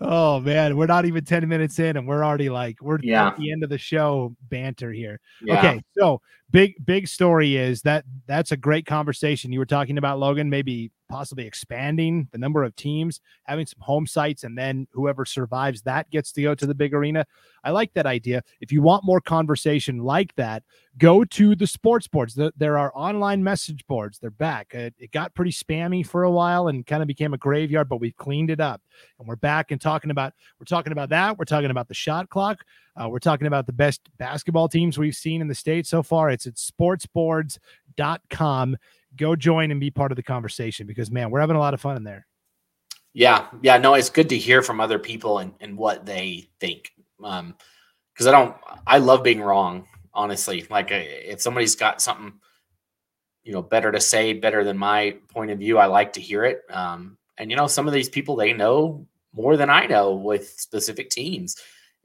Oh 0.00 0.40
man, 0.40 0.76
we're 0.76 0.86
not 0.86 1.04
even 1.04 1.24
10 1.24 1.48
minutes 1.48 1.78
in 1.78 1.96
and 1.96 2.06
we're 2.06 2.24
already 2.24 2.48
like 2.48 2.80
we're 2.80 2.98
yeah. 3.02 3.28
at 3.28 3.36
the 3.36 3.50
end 3.50 3.64
of 3.64 3.70
the 3.70 3.78
show 3.78 4.36
banter 4.48 4.92
here. 4.92 5.18
Yeah. 5.42 5.58
Okay, 5.58 5.82
so 5.98 6.20
big 6.52 6.74
big 6.84 7.08
story 7.08 7.56
is 7.56 7.82
that 7.82 8.04
that's 8.26 8.52
a 8.52 8.56
great 8.56 8.86
conversation. 8.86 9.52
You 9.52 9.58
were 9.58 9.66
talking 9.66 9.98
about 9.98 10.18
logan 10.18 10.50
maybe 10.50 10.92
possibly 11.08 11.46
expanding 11.46 12.26
the 12.32 12.38
number 12.38 12.62
of 12.62 12.74
teams 12.76 13.20
having 13.44 13.66
some 13.66 13.80
home 13.80 14.06
sites 14.06 14.44
and 14.44 14.56
then 14.56 14.86
whoever 14.92 15.26
survives 15.26 15.82
that 15.82 16.10
gets 16.10 16.32
to 16.32 16.42
go 16.42 16.54
to 16.54 16.64
the 16.64 16.74
big 16.74 16.94
arena. 16.94 17.26
I 17.64 17.70
like 17.70 17.92
that 17.94 18.06
idea. 18.06 18.42
If 18.60 18.72
you 18.72 18.80
want 18.80 19.04
more 19.04 19.20
conversation 19.20 19.98
like 19.98 20.34
that 20.36 20.62
go 20.98 21.24
to 21.24 21.54
the 21.54 21.66
sports 21.66 22.06
boards. 22.06 22.38
There 22.56 22.78
are 22.78 22.92
online 22.94 23.42
message 23.42 23.86
boards. 23.86 24.18
They're 24.18 24.30
back. 24.30 24.74
It, 24.74 24.94
it 24.98 25.10
got 25.10 25.34
pretty 25.34 25.52
spammy 25.52 26.06
for 26.06 26.22
a 26.24 26.30
while 26.30 26.68
and 26.68 26.86
kind 26.86 27.02
of 27.02 27.08
became 27.08 27.32
a 27.34 27.38
graveyard 27.38 27.88
but 27.88 28.00
we've 28.00 28.16
cleaned 28.16 28.50
it 28.50 28.60
up. 28.60 28.82
And 29.18 29.26
we're 29.26 29.36
back 29.36 29.70
and 29.70 29.80
talking 29.80 30.10
about 30.10 30.34
we're 30.60 30.64
talking 30.64 30.92
about 30.92 31.08
that. 31.10 31.38
We're 31.38 31.44
talking 31.46 31.70
about 31.70 31.88
the 31.88 31.94
shot 31.94 32.28
clock 32.28 32.64
uh, 33.00 33.08
we're 33.08 33.18
talking 33.18 33.46
about 33.46 33.64
the 33.66 33.72
best 33.72 34.02
basketball 34.18 34.68
teams 34.68 34.98
we've 34.98 35.14
seen 35.14 35.40
in 35.40 35.48
the 35.48 35.54
state 35.54 35.86
so 35.86 36.02
far. 36.02 36.28
It's 36.30 36.46
at 36.46 36.56
sportsboards.com. 36.56 38.76
Go 39.16 39.36
join 39.36 39.70
and 39.70 39.80
be 39.80 39.90
part 39.90 40.12
of 40.12 40.16
the 40.16 40.22
conversation 40.22 40.86
because, 40.86 41.10
man, 41.10 41.30
we're 41.30 41.40
having 41.40 41.56
a 41.56 41.60
lot 41.60 41.72
of 41.74 41.80
fun 41.80 41.96
in 41.96 42.04
there. 42.04 42.26
Yeah. 43.14 43.46
Yeah. 43.62 43.78
No, 43.78 43.94
it's 43.94 44.10
good 44.10 44.28
to 44.30 44.38
hear 44.38 44.62
from 44.62 44.80
other 44.80 44.98
people 44.98 45.38
and, 45.38 45.52
and 45.60 45.76
what 45.76 46.06
they 46.06 46.48
think. 46.60 46.92
Um, 47.22 47.54
because 48.12 48.26
I 48.26 48.32
don't, 48.32 48.56
I 48.86 48.98
love 48.98 49.22
being 49.22 49.40
wrong, 49.40 49.86
honestly. 50.12 50.66
Like, 50.68 50.88
if 50.90 51.40
somebody's 51.40 51.76
got 51.76 52.02
something, 52.02 52.34
you 53.42 53.54
know, 53.54 53.62
better 53.62 53.90
to 53.90 54.00
say, 54.00 54.34
better 54.34 54.64
than 54.64 54.76
my 54.76 55.16
point 55.28 55.50
of 55.50 55.58
view, 55.58 55.78
I 55.78 55.86
like 55.86 56.12
to 56.14 56.20
hear 56.20 56.44
it. 56.44 56.60
Um, 56.68 57.16
and, 57.38 57.50
you 57.50 57.56
know, 57.56 57.68
some 57.68 57.88
of 57.88 57.94
these 57.94 58.10
people, 58.10 58.36
they 58.36 58.52
know 58.52 59.06
more 59.32 59.56
than 59.56 59.70
I 59.70 59.86
know 59.86 60.12
with 60.12 60.60
specific 60.60 61.08
teams 61.08 61.56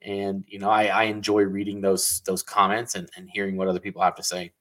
and 0.08 0.44
you 0.48 0.58
know 0.58 0.70
I, 0.70 0.86
I 0.86 1.04
enjoy 1.04 1.44
reading 1.44 1.82
those 1.82 2.22
those 2.26 2.42
comments 2.42 2.96
and, 2.96 3.10
and 3.16 3.30
hearing 3.32 3.58
what 3.58 3.68
other 3.68 3.80
people 3.80 4.02
have 4.02 4.16
to 4.16 4.24
say. 4.24 4.54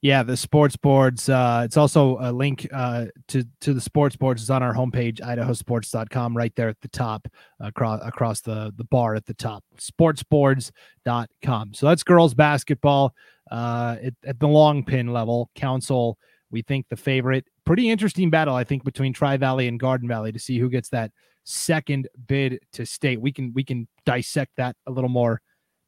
Yeah 0.00 0.22
the 0.22 0.36
sports 0.36 0.76
boards 0.76 1.28
uh 1.28 1.62
it's 1.64 1.76
also 1.76 2.18
a 2.20 2.32
link 2.32 2.66
uh 2.72 3.06
to 3.28 3.44
to 3.60 3.74
the 3.74 3.80
sports 3.80 4.16
boards 4.16 4.42
is 4.42 4.48
on 4.48 4.62
our 4.62 4.72
homepage 4.72 5.20
idahosports.com 5.20 6.36
right 6.36 6.52
there 6.56 6.68
at 6.68 6.80
the 6.80 6.88
top 6.88 7.28
across 7.60 8.00
across 8.04 8.40
the 8.40 8.72
the 8.76 8.84
bar 8.84 9.16
at 9.16 9.26
the 9.26 9.34
top 9.34 9.64
sportsboards.com 9.76 11.74
so 11.74 11.86
that's 11.86 12.04
girls 12.04 12.32
basketball 12.32 13.12
uh 13.50 13.96
at, 14.02 14.14
at 14.24 14.40
the 14.40 14.48
long 14.48 14.84
pin 14.84 15.12
level. 15.12 15.50
Council 15.54 16.16
we 16.50 16.62
think 16.62 16.88
the 16.88 16.96
favorite. 16.96 17.44
Pretty 17.66 17.90
interesting 17.90 18.30
battle 18.30 18.54
i 18.54 18.64
think 18.64 18.84
between 18.84 19.12
tri 19.12 19.36
valley 19.36 19.68
and 19.68 19.78
garden 19.80 20.08
valley 20.08 20.32
to 20.32 20.38
see 20.38 20.58
who 20.58 20.70
gets 20.70 20.88
that 20.90 21.10
second 21.48 22.08
bid 22.26 22.60
to 22.74 22.84
state. 22.84 23.20
We 23.20 23.32
can 23.32 23.52
we 23.54 23.64
can 23.64 23.88
dissect 24.04 24.52
that 24.56 24.76
a 24.86 24.90
little 24.90 25.10
more 25.10 25.40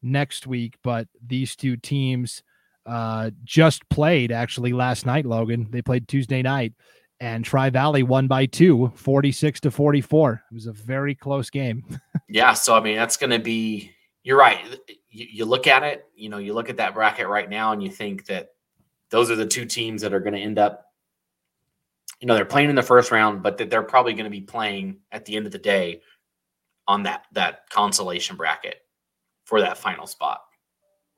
next 0.03 0.47
week, 0.47 0.77
but 0.83 1.07
these 1.25 1.55
two 1.55 1.77
teams 1.77 2.43
uh, 2.87 3.31
just 3.45 3.89
played 3.91 4.33
actually 4.33 4.73
last 4.73 5.05
night, 5.05 5.27
Logan. 5.27 5.69
They 5.71 5.83
played 5.83 6.09
Tuesday 6.09 6.43
night 6.43 6.73
and 7.21 7.45
Tri 7.45 7.69
Valley 7.69 8.03
won 8.03 8.27
by 8.27 8.47
two, 8.47 8.91
46 8.95 9.61
to 9.61 9.71
44. 9.71 10.43
It 10.51 10.55
was 10.55 10.67
a 10.67 10.73
very 10.73 11.15
close 11.15 11.51
game. 11.51 11.85
yeah. 12.29 12.55
So, 12.55 12.75
I 12.75 12.81
mean, 12.81 12.97
that's 12.97 13.19
going 13.19 13.31
to 13.31 13.39
be, 13.39 13.93
you're 14.23 14.39
right. 14.39 14.59
You, 15.11 15.27
you, 15.31 15.45
look 15.45 15.67
at 15.67 15.83
it, 15.83 16.07
you 16.15 16.31
know, 16.31 16.39
you 16.39 16.55
look 16.55 16.71
at 16.71 16.79
that 16.79 16.95
bracket 16.95 17.29
right 17.29 17.49
now 17.49 17.73
and 17.73 17.83
you 17.83 17.91
think 17.91 18.25
that 18.27 18.49
those 19.11 19.31
are 19.31 19.37
the 19.37 19.47
two 19.47 19.67
teams 19.67 20.01
that 20.01 20.15
are 20.15 20.21
going 20.21 20.33
to 20.33 20.41
end 20.41 20.59
up 20.59 20.87
you 22.21 22.27
know 22.27 22.35
they're 22.35 22.45
playing 22.45 22.71
in 22.71 22.77
the 22.77 22.83
first 22.83 23.11
round, 23.11 23.43
but 23.43 23.59
that 23.59 23.71
they're 23.71 23.83
probably 23.83 24.13
going 24.13 24.25
to 24.25 24.31
be 24.31 24.43
playing 24.43 24.99
at 25.11 25.25
the 25.25 25.37
end 25.37 25.47
of 25.47 25.53
the 25.53 25.59
day 25.59 26.03
on 26.87 27.05
that 27.05 27.25
that 27.33 27.69
consolation 27.71 28.37
bracket 28.37 28.83
for 29.45 29.61
that 29.61 29.79
final 29.79 30.07
spot. 30.07 30.43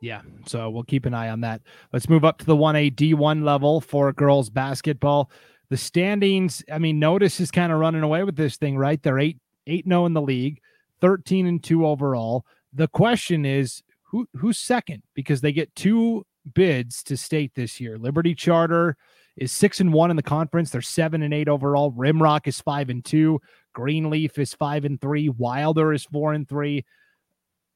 Yeah, 0.01 0.23
so 0.47 0.69
we'll 0.71 0.83
keep 0.83 1.07
an 1.07 1.15
eye 1.15 1.29
on 1.29 1.41
that. 1.43 1.63
Let's 1.93 2.09
move 2.09 2.25
up 2.25 2.39
to 2.39 2.45
the 2.45 2.57
1A 2.57 2.95
D1 2.97 3.45
level 3.45 3.81
for 3.81 4.13
girls 4.13 4.51
basketball. 4.51 5.31
The 5.71 5.77
standings, 5.77 6.65
I 6.73 6.79
mean, 6.79 6.99
Notus 6.99 7.39
is 7.39 7.53
kind 7.53 7.73
of 7.73 7.79
running 7.79 8.03
away 8.03 8.25
with 8.25 8.35
this 8.35 8.57
thing, 8.57 8.77
right? 8.77 9.01
They're 9.03 9.19
8 9.19 9.39
8 9.67 9.85
0 9.87 10.07
in 10.07 10.13
the 10.13 10.21
league, 10.21 10.61
13 11.01 11.47
and 11.47 11.63
2 11.63 11.87
overall. 11.87 12.45
The 12.73 12.89
question 12.89 13.45
is 13.45 13.83
who 14.03 14.27
who's 14.37 14.59
second 14.59 15.03
because 15.15 15.41
they 15.41 15.53
get 15.53 15.75
two 15.75 16.27
bids 16.55 17.03
to 17.05 17.17
state 17.17 17.55
this 17.55 17.81
year. 17.81 17.99
Liberty 17.99 18.35
Charter 18.35 18.97
is 19.37 19.53
six 19.53 19.81
and 19.81 19.93
one 19.93 20.11
in 20.11 20.17
the 20.17 20.23
conference. 20.23 20.71
They're 20.71 20.83
seven 20.83 21.23
and 21.23 21.33
eight 21.33 21.49
overall. 21.49 21.93
Rimrock 21.93 22.47
is 22.47 22.61
five 22.61 22.91
and 22.91 23.05
two. 23.05 23.41
Greenleaf 23.73 24.39
is 24.39 24.55
five 24.55 24.85
and 24.85 25.01
three. 25.01 25.29
Wilder 25.29 25.93
is 25.93 26.05
four 26.05 26.33
and 26.33 26.49
three. 26.49 26.85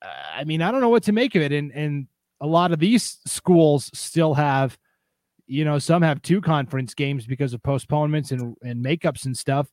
Uh, 0.03 0.09
I 0.35 0.45
mean, 0.45 0.63
I 0.63 0.71
don't 0.71 0.81
know 0.81 0.91
what 0.91 1.05
to 1.05 1.13
make 1.13 1.35
of 1.35 1.43
it. 1.43 1.53
And 1.53 1.73
and 1.73 2.07
a 2.41 2.47
lot 2.47 2.73
of 2.73 2.79
these 2.79 3.19
schools 3.27 3.91
still 3.95 4.35
have, 4.35 4.77
you 5.47 5.65
know, 5.65 5.79
some 5.79 6.03
have 6.03 6.21
two 6.21 6.41
conference 6.41 6.93
games 6.93 7.27
because 7.27 7.55
of 7.55 7.63
postponements 7.63 8.31
and 8.31 8.57
and 8.63 8.85
makeups 8.85 9.25
and 9.25 9.37
stuff. 9.37 9.69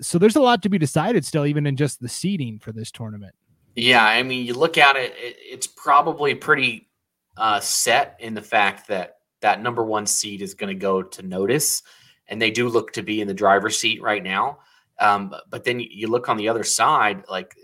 So 0.00 0.18
there's 0.18 0.36
a 0.36 0.42
lot 0.42 0.62
to 0.62 0.68
be 0.68 0.76
decided 0.76 1.24
still, 1.24 1.46
even 1.46 1.66
in 1.66 1.76
just 1.76 2.00
the 2.00 2.08
seeding 2.08 2.58
for 2.58 2.72
this 2.72 2.90
tournament. 2.90 3.34
Yeah, 3.76 4.04
I 4.04 4.22
mean, 4.22 4.44
you 4.44 4.54
look 4.54 4.76
at 4.76 4.96
it, 4.96 5.14
it 5.16 5.36
it's 5.40 5.66
probably 5.66 6.34
pretty 6.34 6.88
uh, 7.36 7.60
set 7.60 8.16
in 8.20 8.34
the 8.34 8.42
fact 8.42 8.88
that 8.88 9.18
that 9.40 9.62
number 9.62 9.84
one 9.84 10.06
seed 10.06 10.42
is 10.42 10.54
going 10.54 10.74
to 10.74 10.80
go 10.80 11.02
to 11.02 11.22
Notus, 11.22 11.82
and 12.28 12.40
they 12.40 12.50
do 12.50 12.68
look 12.68 12.92
to 12.92 13.02
be 13.02 13.20
in 13.20 13.28
the 13.28 13.34
driver's 13.34 13.78
seat 13.78 14.02
right 14.02 14.22
now. 14.22 14.58
Um, 14.98 15.34
but 15.50 15.64
then 15.64 15.80
you 15.80 16.08
look 16.08 16.28
on 16.28 16.36
the 16.36 16.48
other 16.48 16.64
side, 16.64 17.24
like 17.28 17.54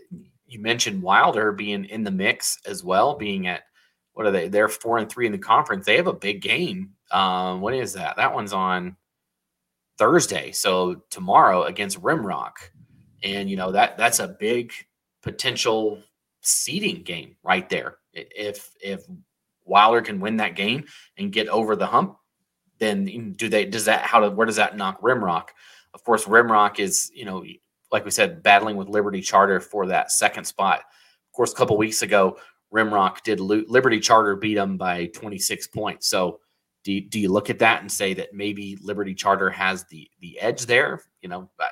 you 0.46 0.60
mentioned, 0.60 1.02
Wilder 1.02 1.52
being 1.52 1.84
in 1.84 2.04
the 2.04 2.10
mix 2.10 2.58
as 2.66 2.82
well, 2.82 3.16
being 3.16 3.46
at 3.46 3.62
what 4.12 4.26
are 4.26 4.32
they? 4.32 4.48
They're 4.48 4.68
four 4.68 4.98
and 4.98 5.08
three 5.08 5.26
in 5.26 5.32
the 5.32 5.38
conference. 5.38 5.86
They 5.86 5.96
have 5.96 6.08
a 6.08 6.12
big 6.12 6.42
game. 6.42 6.90
Um, 7.10 7.60
what 7.60 7.74
is 7.74 7.92
that? 7.94 8.16
That 8.16 8.34
one's 8.34 8.52
on 8.52 8.96
Thursday, 9.96 10.52
so 10.52 11.02
tomorrow 11.10 11.62
against 11.64 12.02
Rimrock, 12.02 12.52
and 13.22 13.48
you 13.48 13.56
know 13.56 13.72
that 13.72 13.96
that's 13.96 14.18
a 14.18 14.28
big 14.28 14.72
potential 15.22 16.02
seeding 16.42 17.02
game 17.02 17.36
right 17.42 17.68
there. 17.68 17.96
If 18.12 18.70
if 18.82 19.04
Wilder 19.70 20.02
can 20.02 20.20
win 20.20 20.36
that 20.36 20.56
game 20.56 20.84
and 21.16 21.32
get 21.32 21.48
over 21.48 21.76
the 21.76 21.86
hump, 21.86 22.16
then 22.78 23.34
do 23.38 23.48
they? 23.48 23.64
Does 23.64 23.86
that 23.86 24.02
how? 24.02 24.28
Where 24.28 24.46
does 24.46 24.56
that 24.56 24.76
knock 24.76 25.00
Rimrock? 25.00 25.48
Of 25.94 26.04
course, 26.04 26.26
Rimrock 26.26 26.78
is 26.78 27.10
you 27.14 27.24
know 27.24 27.44
like 27.92 28.04
we 28.04 28.10
said 28.10 28.42
battling 28.42 28.76
with 28.76 28.88
Liberty 28.88 29.20
Charter 29.20 29.60
for 29.60 29.86
that 29.86 30.12
second 30.12 30.44
spot. 30.44 30.80
Of 30.80 31.32
course, 31.32 31.52
a 31.52 31.56
couple 31.56 31.76
weeks 31.76 32.02
ago, 32.02 32.36
Rimrock 32.74 33.22
did 33.22 33.40
Liberty 33.40 34.00
Charter 34.00 34.36
beat 34.36 34.54
them 34.54 34.76
by 34.76 35.06
26 35.06 35.68
points. 35.68 36.08
So 36.08 36.40
do 36.84 36.92
you, 36.92 37.00
do 37.08 37.20
you 37.20 37.28
look 37.30 37.50
at 37.50 37.58
that 37.58 37.80
and 37.80 37.90
say 37.90 38.14
that 38.14 38.32
maybe 38.32 38.78
Liberty 38.80 39.14
Charter 39.14 39.50
has 39.50 39.84
the 39.84 40.08
the 40.20 40.38
edge 40.40 40.66
there? 40.66 41.02
You 41.20 41.28
know, 41.28 41.50
I, 41.58 41.68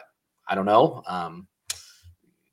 I 0.48 0.54
don't 0.54 0.66
know. 0.66 1.02
Um, 1.06 1.46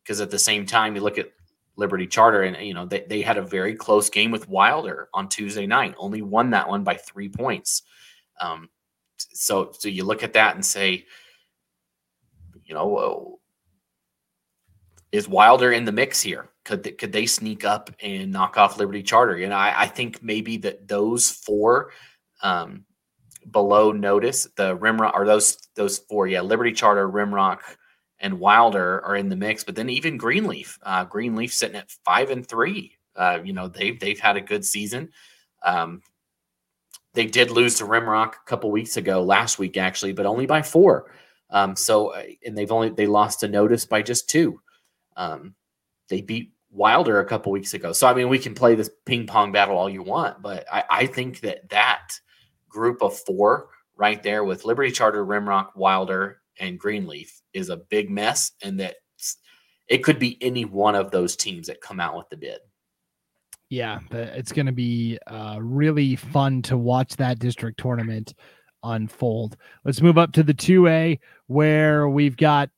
because 0.03 0.21
at 0.21 0.29
the 0.29 0.37
same 0.37 0.67
time, 0.67 0.95
you 0.95 1.01
look 1.01 1.17
at 1.17 1.31
Liberty 1.77 2.07
Charter, 2.07 2.43
and 2.43 2.65
you 2.65 2.73
know 2.73 2.85
they, 2.85 3.05
they 3.07 3.21
had 3.21 3.37
a 3.37 3.41
very 3.41 3.75
close 3.75 4.09
game 4.09 4.31
with 4.31 4.47
Wilder 4.47 5.09
on 5.13 5.29
Tuesday 5.29 5.65
night. 5.65 5.95
Only 5.97 6.21
won 6.21 6.51
that 6.51 6.69
one 6.69 6.83
by 6.83 6.95
three 6.95 7.29
points. 7.29 7.83
Um, 8.39 8.69
so 9.17 9.71
so 9.77 9.89
you 9.89 10.03
look 10.03 10.23
at 10.23 10.33
that 10.33 10.55
and 10.55 10.65
say, 10.65 11.05
you 12.63 12.73
know, 12.73 13.39
is 15.11 15.27
Wilder 15.27 15.71
in 15.71 15.85
the 15.85 15.91
mix 15.91 16.21
here? 16.21 16.49
Could 16.63 16.83
they, 16.83 16.91
could 16.91 17.11
they 17.11 17.25
sneak 17.25 17.63
up 17.63 17.91
and 18.01 18.31
knock 18.31 18.57
off 18.57 18.77
Liberty 18.77 19.03
Charter? 19.03 19.37
You 19.37 19.47
know, 19.47 19.55
I, 19.55 19.83
I 19.83 19.87
think 19.87 20.23
maybe 20.23 20.57
that 20.57 20.87
those 20.87 21.29
four 21.29 21.91
um, 22.41 22.85
below 23.51 23.91
Notus, 23.91 24.47
the 24.55 24.77
Rimrock, 24.77 25.13
or 25.13 25.25
those 25.25 25.57
those 25.75 25.99
four, 25.99 26.27
yeah, 26.27 26.41
Liberty 26.41 26.71
Charter, 26.71 27.09
Rimrock, 27.09 27.59
and 28.19 28.39
Wilder 28.39 29.03
are 29.05 29.15
in 29.15 29.29
the 29.29 29.35
mix, 29.35 29.63
but 29.63 29.75
then 29.75 29.89
even 29.89 30.17
Greenleaf, 30.17 30.79
uh, 30.83 31.03
Greenleaf 31.05 31.53
sitting 31.53 31.75
at 31.75 31.91
five 32.05 32.29
and 32.29 32.47
three. 32.47 32.97
Uh, 33.15 33.39
you 33.43 33.53
know 33.53 33.67
they've 33.67 33.99
they've 33.99 34.19
had 34.19 34.37
a 34.37 34.41
good 34.41 34.65
season. 34.65 35.09
Um, 35.63 36.01
they 37.13 37.25
did 37.25 37.49
lose 37.49 37.77
to 37.77 37.85
Rimrock 37.85 38.33
a 38.33 38.45
couple 38.45 38.71
weeks 38.71 38.97
ago, 38.97 39.23
last 39.23 39.57
week 39.57 39.77
actually, 39.77 40.13
but 40.13 40.25
only 40.25 40.45
by 40.45 40.61
four. 40.61 41.11
Um, 41.49 41.75
so 41.75 42.09
uh, 42.09 42.23
and 42.45 42.57
they've 42.57 42.71
only 42.71 42.89
they 42.89 43.07
lost 43.07 43.39
to 43.41 43.47
Notus 43.47 43.85
by 43.85 44.01
just 44.01 44.29
two. 44.29 44.61
Um, 45.15 45.55
they 46.09 46.21
beat 46.21 46.51
Wilder 46.71 47.19
a 47.19 47.25
couple 47.25 47.51
weeks 47.51 47.73
ago. 47.73 47.93
So 47.93 48.07
I 48.07 48.13
mean, 48.13 48.29
we 48.29 48.39
can 48.39 48.53
play 48.53 48.75
this 48.75 48.89
ping 49.05 49.27
pong 49.27 49.51
battle 49.51 49.77
all 49.77 49.89
you 49.89 50.03
want, 50.03 50.41
but 50.41 50.65
I, 50.71 50.83
I 50.89 51.05
think 51.05 51.39
that 51.41 51.69
that 51.69 52.19
group 52.67 53.01
of 53.01 53.17
four 53.17 53.69
right 53.95 54.21
there 54.21 54.43
with 54.43 54.65
Liberty 54.65 54.91
Charter, 54.91 55.25
Rimrock, 55.25 55.75
Wilder, 55.75 56.41
and 56.59 56.77
Greenleaf 56.77 57.41
is 57.55 57.69
a 57.69 57.77
big 57.77 58.09
mess, 58.09 58.51
and 58.61 58.79
that 58.79 58.95
it 59.87 60.03
could 60.03 60.19
be 60.19 60.37
any 60.41 60.65
one 60.65 60.95
of 60.95 61.11
those 61.11 61.35
teams 61.35 61.67
that 61.67 61.81
come 61.81 61.99
out 61.99 62.17
with 62.17 62.29
the 62.29 62.37
bid. 62.37 62.59
Yeah, 63.69 63.99
it's 64.11 64.51
going 64.51 64.67
to 64.67 64.71
be 64.71 65.17
uh, 65.27 65.57
really 65.59 66.15
fun 66.15 66.61
to 66.63 66.77
watch 66.77 67.15
that 67.15 67.39
district 67.39 67.79
tournament 67.79 68.33
unfold. 68.83 69.57
Let's 69.83 70.01
move 70.01 70.17
up 70.17 70.31
to 70.33 70.43
the 70.43 70.53
2A 70.53 71.19
where 71.47 72.07
we've 72.07 72.37
got, 72.37 72.69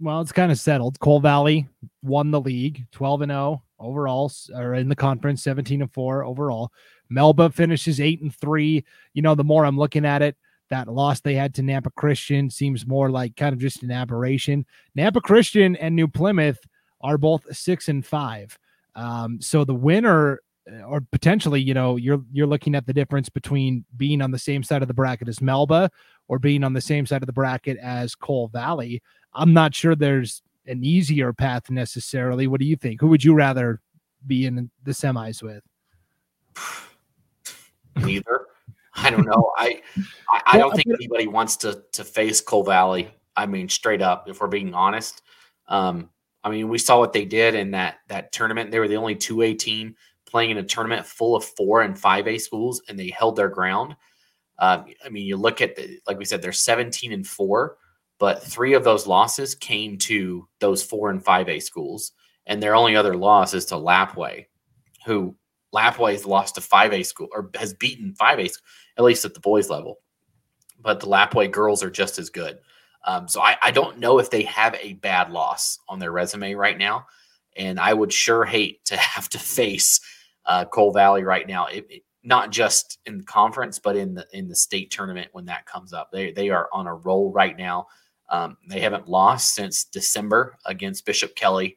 well, 0.00 0.20
it's 0.20 0.32
kind 0.32 0.52
of 0.52 0.58
settled. 0.58 1.00
Cole 1.00 1.20
Valley 1.20 1.68
won 2.02 2.30
the 2.30 2.40
league 2.40 2.86
12 2.92 3.22
and 3.22 3.30
0 3.30 3.62
overall, 3.78 4.30
or 4.54 4.74
in 4.74 4.88
the 4.88 4.96
conference, 4.96 5.42
17 5.42 5.82
and 5.82 5.92
4 5.92 6.24
overall. 6.24 6.70
Melba 7.08 7.50
finishes 7.50 8.00
eight 8.00 8.20
and 8.20 8.34
three. 8.34 8.84
You 9.14 9.22
know, 9.22 9.34
the 9.34 9.44
more 9.44 9.64
I'm 9.64 9.78
looking 9.78 10.04
at 10.04 10.22
it, 10.22 10.36
that 10.70 10.88
loss 10.88 11.20
they 11.20 11.34
had 11.34 11.54
to 11.54 11.62
Nampa 11.62 11.94
Christian 11.94 12.50
seems 12.50 12.86
more 12.86 13.10
like 13.10 13.36
kind 13.36 13.52
of 13.52 13.58
just 13.58 13.82
an 13.82 13.90
aberration. 13.90 14.66
Nampa 14.96 15.22
Christian 15.22 15.76
and 15.76 15.94
New 15.94 16.08
Plymouth 16.08 16.58
are 17.00 17.18
both 17.18 17.54
six 17.56 17.88
and 17.88 18.04
five. 18.04 18.58
Um, 18.94 19.40
so 19.40 19.64
the 19.64 19.74
winner 19.74 20.40
uh, 20.70 20.82
or 20.82 21.00
potentially, 21.00 21.60
you 21.60 21.74
know, 21.74 21.96
you're 21.96 22.22
you're 22.32 22.46
looking 22.46 22.74
at 22.74 22.86
the 22.86 22.92
difference 22.92 23.28
between 23.28 23.84
being 23.96 24.20
on 24.20 24.30
the 24.30 24.38
same 24.38 24.62
side 24.62 24.82
of 24.82 24.88
the 24.88 24.94
bracket 24.94 25.28
as 25.28 25.40
Melba 25.40 25.90
or 26.28 26.38
being 26.38 26.64
on 26.64 26.72
the 26.72 26.80
same 26.80 27.06
side 27.06 27.22
of 27.22 27.26
the 27.26 27.32
bracket 27.32 27.76
as 27.78 28.14
Cole 28.14 28.48
Valley. 28.48 29.02
I'm 29.34 29.52
not 29.52 29.74
sure 29.74 29.94
there's 29.94 30.42
an 30.66 30.84
easier 30.84 31.32
path 31.32 31.70
necessarily. 31.70 32.46
What 32.46 32.60
do 32.60 32.66
you 32.66 32.76
think? 32.76 33.00
Who 33.00 33.08
would 33.08 33.22
you 33.22 33.34
rather 33.34 33.80
be 34.26 34.46
in 34.46 34.70
the 34.82 34.92
semis 34.92 35.42
with? 35.42 35.62
Neither. 38.04 38.46
I 38.96 39.10
don't 39.10 39.26
know. 39.26 39.52
I 39.56 39.82
I, 40.46 40.58
don't 40.58 40.74
think 40.74 40.86
anybody 40.88 41.26
wants 41.26 41.56
to 41.58 41.82
to 41.92 42.04
face 42.04 42.40
Cole 42.40 42.64
Valley. 42.64 43.10
I 43.36 43.46
mean, 43.46 43.68
straight 43.68 44.02
up, 44.02 44.28
if 44.28 44.40
we're 44.40 44.48
being 44.48 44.74
honest. 44.74 45.22
Um, 45.68 46.10
I 46.42 46.50
mean, 46.50 46.68
we 46.68 46.78
saw 46.78 46.98
what 46.98 47.12
they 47.12 47.24
did 47.24 47.54
in 47.54 47.72
that 47.72 47.96
that 48.08 48.32
tournament. 48.32 48.70
They 48.70 48.78
were 48.78 48.88
the 48.88 48.96
only 48.96 49.16
two 49.16 49.42
A 49.42 49.54
team 49.54 49.96
playing 50.26 50.50
in 50.50 50.58
a 50.58 50.62
tournament 50.62 51.06
full 51.06 51.36
of 51.36 51.44
four 51.44 51.82
and 51.82 51.98
five 51.98 52.26
A 52.26 52.38
schools, 52.38 52.82
and 52.88 52.98
they 52.98 53.08
held 53.08 53.36
their 53.36 53.48
ground. 53.48 53.96
Um, 54.58 54.86
I 55.04 55.08
mean, 55.10 55.26
you 55.26 55.36
look 55.36 55.60
at 55.60 55.76
the, 55.76 55.98
like 56.06 56.18
we 56.18 56.24
said, 56.24 56.40
they're 56.40 56.52
17 56.52 57.12
and 57.12 57.26
four, 57.26 57.76
but 58.18 58.42
three 58.42 58.74
of 58.74 58.84
those 58.84 59.06
losses 59.06 59.54
came 59.54 59.98
to 59.98 60.48
those 60.60 60.82
four 60.82 61.10
and 61.10 61.22
five 61.22 61.48
A 61.48 61.60
schools, 61.60 62.12
and 62.46 62.62
their 62.62 62.74
only 62.74 62.96
other 62.96 63.16
loss 63.16 63.52
is 63.52 63.66
to 63.66 63.74
Lapwai, 63.74 64.46
who 65.04 65.36
Lapwai 65.74 66.12
has 66.12 66.24
lost 66.24 66.54
to 66.54 66.60
five 66.60 66.92
A 66.92 67.02
school 67.02 67.28
or 67.32 67.50
has 67.56 67.74
beaten 67.74 68.14
five 68.14 68.38
A, 68.38 68.48
at 68.96 69.04
least 69.04 69.24
at 69.24 69.34
the 69.34 69.40
boys 69.40 69.68
level. 69.68 69.98
But 70.80 71.00
the 71.00 71.06
Lapwai 71.06 71.50
girls 71.50 71.82
are 71.82 71.90
just 71.90 72.18
as 72.18 72.30
good. 72.30 72.58
Um, 73.04 73.28
so 73.28 73.40
I, 73.40 73.56
I 73.62 73.70
don't 73.70 73.98
know 73.98 74.18
if 74.18 74.30
they 74.30 74.42
have 74.42 74.74
a 74.80 74.94
bad 74.94 75.30
loss 75.30 75.78
on 75.88 75.98
their 75.98 76.12
resume 76.12 76.54
right 76.54 76.76
now, 76.76 77.06
and 77.56 77.78
I 77.78 77.92
would 77.94 78.12
sure 78.12 78.44
hate 78.44 78.84
to 78.86 78.96
have 78.96 79.28
to 79.30 79.38
face 79.38 80.00
uh, 80.44 80.64
Cole 80.64 80.92
Valley 80.92 81.22
right 81.22 81.46
now. 81.46 81.66
It, 81.66 81.86
it, 81.88 82.02
not 82.22 82.50
just 82.50 82.98
in 83.06 83.18
the 83.18 83.24
conference, 83.24 83.78
but 83.78 83.94
in 83.96 84.14
the 84.14 84.26
in 84.32 84.48
the 84.48 84.56
state 84.56 84.90
tournament 84.90 85.28
when 85.30 85.44
that 85.44 85.64
comes 85.64 85.92
up. 85.92 86.10
They 86.10 86.32
they 86.32 86.50
are 86.50 86.68
on 86.72 86.88
a 86.88 86.94
roll 86.94 87.30
right 87.30 87.56
now. 87.56 87.86
Um, 88.28 88.56
they 88.68 88.80
haven't 88.80 89.06
lost 89.06 89.54
since 89.54 89.84
December 89.84 90.56
against 90.64 91.06
Bishop 91.06 91.36
Kelly. 91.36 91.76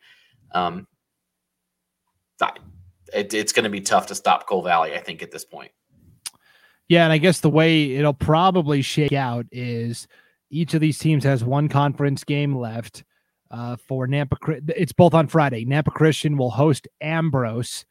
Um, 0.52 0.88
it, 3.14 3.34
it's 3.34 3.54
going 3.54 3.64
to 3.64 3.70
be 3.70 3.82
tough 3.82 4.08
to 4.08 4.16
stop 4.16 4.48
Cole 4.48 4.64
Valley, 4.64 4.94
I 4.94 5.00
think, 5.00 5.22
at 5.22 5.32
this 5.32 5.46
point. 5.46 5.72
Yeah, 6.90 7.04
and 7.04 7.14
I 7.14 7.20
guess 7.20 7.40
the 7.40 7.52
way 7.52 7.94
it'll 7.96 8.14
probably 8.14 8.82
shake 8.82 9.14
out 9.14 9.46
is 9.52 10.08
each 10.50 10.74
of 10.74 10.82
these 10.82 10.98
teams 10.98 11.24
has 11.24 11.44
one 11.44 11.70
conference 11.70 12.24
game 12.24 12.58
left. 12.58 13.04
Uh, 13.52 13.78
for 13.88 14.08
Nampa, 14.08 14.62
it's 14.76 14.92
both 14.92 15.14
on 15.16 15.28
Friday. 15.28 15.66
Nampa 15.66 15.94
Christian 15.94 16.38
will 16.38 16.52
host 16.52 16.88
Ambrose, 17.02 17.86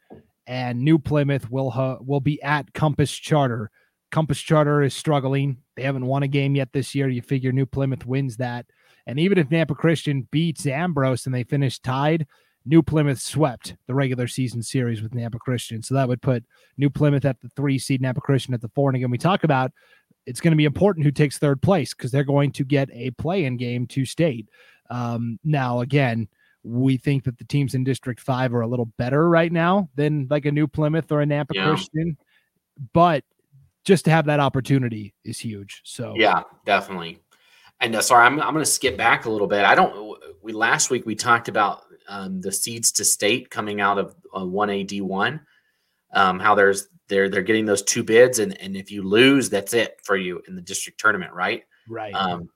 and 0.47 0.81
New 0.81 0.99
Plymouth 0.99 1.49
will 1.51 1.71
ho- 1.71 1.99
will 2.05 2.21
be 2.21 2.41
at 2.43 2.73
Compass 2.73 3.11
Charter. 3.11 3.71
Compass 4.11 4.39
Charter 4.39 4.81
is 4.83 4.93
struggling; 4.93 5.57
they 5.75 5.83
haven't 5.83 6.05
won 6.05 6.23
a 6.23 6.29
game 6.29 6.55
yet 6.55 6.69
this 6.73 6.95
year. 6.95 7.09
You 7.09 7.21
figure 7.21 7.51
New 7.53 7.65
Plymouth 7.65 8.05
wins 8.05 8.37
that, 8.37 8.67
and 9.05 9.19
even 9.19 9.37
if 9.37 9.49
Nampa 9.49 9.75
Christian 9.75 10.27
beats 10.31 10.65
Ambrose 10.65 11.25
and 11.25 11.35
they 11.35 11.43
finish 11.43 11.79
tied, 11.79 12.25
New 12.65 12.83
Plymouth 12.83 13.19
swept 13.19 13.75
the 13.87 13.95
regular 13.95 14.27
season 14.27 14.61
series 14.61 15.01
with 15.01 15.13
Nampa 15.13 15.39
Christian, 15.39 15.81
so 15.81 15.95
that 15.95 16.07
would 16.07 16.21
put 16.21 16.43
New 16.77 16.89
Plymouth 16.89 17.25
at 17.25 17.39
the 17.41 17.49
three 17.49 17.79
seed, 17.79 18.01
Nampa 18.01 18.21
Christian 18.21 18.53
at 18.53 18.61
the 18.61 18.69
four. 18.69 18.89
And 18.89 18.97
again, 18.97 19.11
we 19.11 19.17
talk 19.17 19.43
about 19.43 19.71
it's 20.25 20.41
going 20.41 20.51
to 20.51 20.57
be 20.57 20.65
important 20.65 21.05
who 21.05 21.11
takes 21.11 21.37
third 21.37 21.61
place 21.61 21.93
because 21.93 22.11
they're 22.11 22.23
going 22.23 22.51
to 22.51 22.63
get 22.63 22.89
a 22.91 23.11
play-in 23.11 23.57
game 23.57 23.87
to 23.87 24.05
state. 24.05 24.49
Um, 24.89 25.39
now, 25.43 25.79
again 25.81 26.27
we 26.63 26.97
think 26.97 27.23
that 27.23 27.37
the 27.37 27.45
teams 27.45 27.73
in 27.73 27.83
District 27.83 28.19
5 28.19 28.53
are 28.53 28.61
a 28.61 28.67
little 28.67 28.85
better 28.97 29.29
right 29.29 29.51
now 29.51 29.89
than 29.95 30.27
like 30.29 30.45
a 30.45 30.51
New 30.51 30.67
Plymouth 30.67 31.11
or 31.11 31.21
a 31.21 31.25
Nampa 31.25 31.53
yeah. 31.53 31.67
Christian. 31.67 32.17
But 32.93 33.23
just 33.85 34.05
to 34.05 34.11
have 34.11 34.25
that 34.25 34.39
opportunity 34.39 35.13
is 35.23 35.39
huge. 35.39 35.81
So, 35.83 36.13
yeah, 36.17 36.43
definitely. 36.65 37.19
And 37.79 37.95
uh, 37.95 38.01
sorry, 38.01 38.25
I'm, 38.25 38.39
I'm 38.41 38.53
going 38.53 38.63
to 38.63 38.69
skip 38.69 38.97
back 38.97 39.25
a 39.25 39.29
little 39.29 39.47
bit. 39.47 39.63
I 39.63 39.73
don't, 39.73 40.19
we 40.41 40.51
last 40.51 40.89
week 40.89 41.05
we 41.05 41.15
talked 41.15 41.47
about 41.47 41.83
um, 42.09 42.41
the 42.41 42.51
seeds 42.51 42.91
to 42.93 43.05
state 43.05 43.49
coming 43.49 43.79
out 43.79 43.97
of 43.97 44.15
uh, 44.33 44.41
1A 44.41 44.87
D1, 44.87 45.39
um, 46.13 46.39
how 46.39 46.55
there's, 46.55 46.89
they're, 47.07 47.29
they're 47.29 47.41
getting 47.41 47.65
those 47.65 47.83
two 47.83 48.03
bids. 48.03 48.39
And, 48.39 48.59
and 48.61 48.75
if 48.75 48.91
you 48.91 49.03
lose, 49.03 49.49
that's 49.49 49.73
it 49.73 49.99
for 50.03 50.17
you 50.17 50.41
in 50.47 50.55
the 50.55 50.61
district 50.61 50.99
tournament, 50.99 51.33
right? 51.33 51.63
Right. 51.87 52.13
Um, 52.13 52.49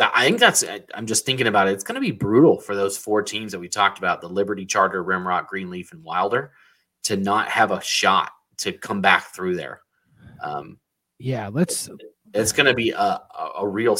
that 0.00 0.12
I 0.14 0.24
think 0.24 0.40
that's 0.40 0.64
I'm 0.94 1.04
just 1.04 1.26
thinking 1.26 1.46
about 1.46 1.68
it. 1.68 1.72
It's 1.72 1.84
going 1.84 1.96
to 1.96 2.00
be 2.00 2.10
brutal 2.10 2.58
for 2.58 2.74
those 2.74 2.96
four 2.96 3.22
teams 3.22 3.52
that 3.52 3.58
we 3.58 3.68
talked 3.68 3.98
about: 3.98 4.22
the 4.22 4.30
Liberty, 4.30 4.64
Charter, 4.64 5.04
Rimrock, 5.04 5.46
Greenleaf, 5.46 5.92
and 5.92 6.02
Wilder, 6.02 6.52
to 7.02 7.18
not 7.18 7.50
have 7.50 7.70
a 7.70 7.82
shot 7.82 8.32
to 8.58 8.72
come 8.72 9.02
back 9.02 9.34
through 9.34 9.56
there. 9.56 9.82
Um, 10.42 10.78
yeah, 11.18 11.50
let's. 11.52 11.90
It's 12.32 12.52
going 12.52 12.66
to 12.66 12.74
be 12.74 12.90
a, 12.92 12.96
a, 12.96 13.50
a 13.58 13.68
real 13.68 13.94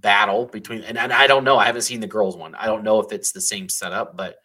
battle 0.00 0.46
between, 0.46 0.82
and, 0.82 0.98
and 0.98 1.12
I 1.12 1.26
don't 1.26 1.44
know. 1.44 1.56
I 1.56 1.66
haven't 1.66 1.82
seen 1.82 2.00
the 2.00 2.06
girls 2.06 2.36
one. 2.36 2.54
I 2.54 2.66
don't 2.66 2.84
know 2.84 3.00
if 3.00 3.12
it's 3.12 3.32
the 3.32 3.40
same 3.40 3.68
setup, 3.68 4.16
but 4.16 4.36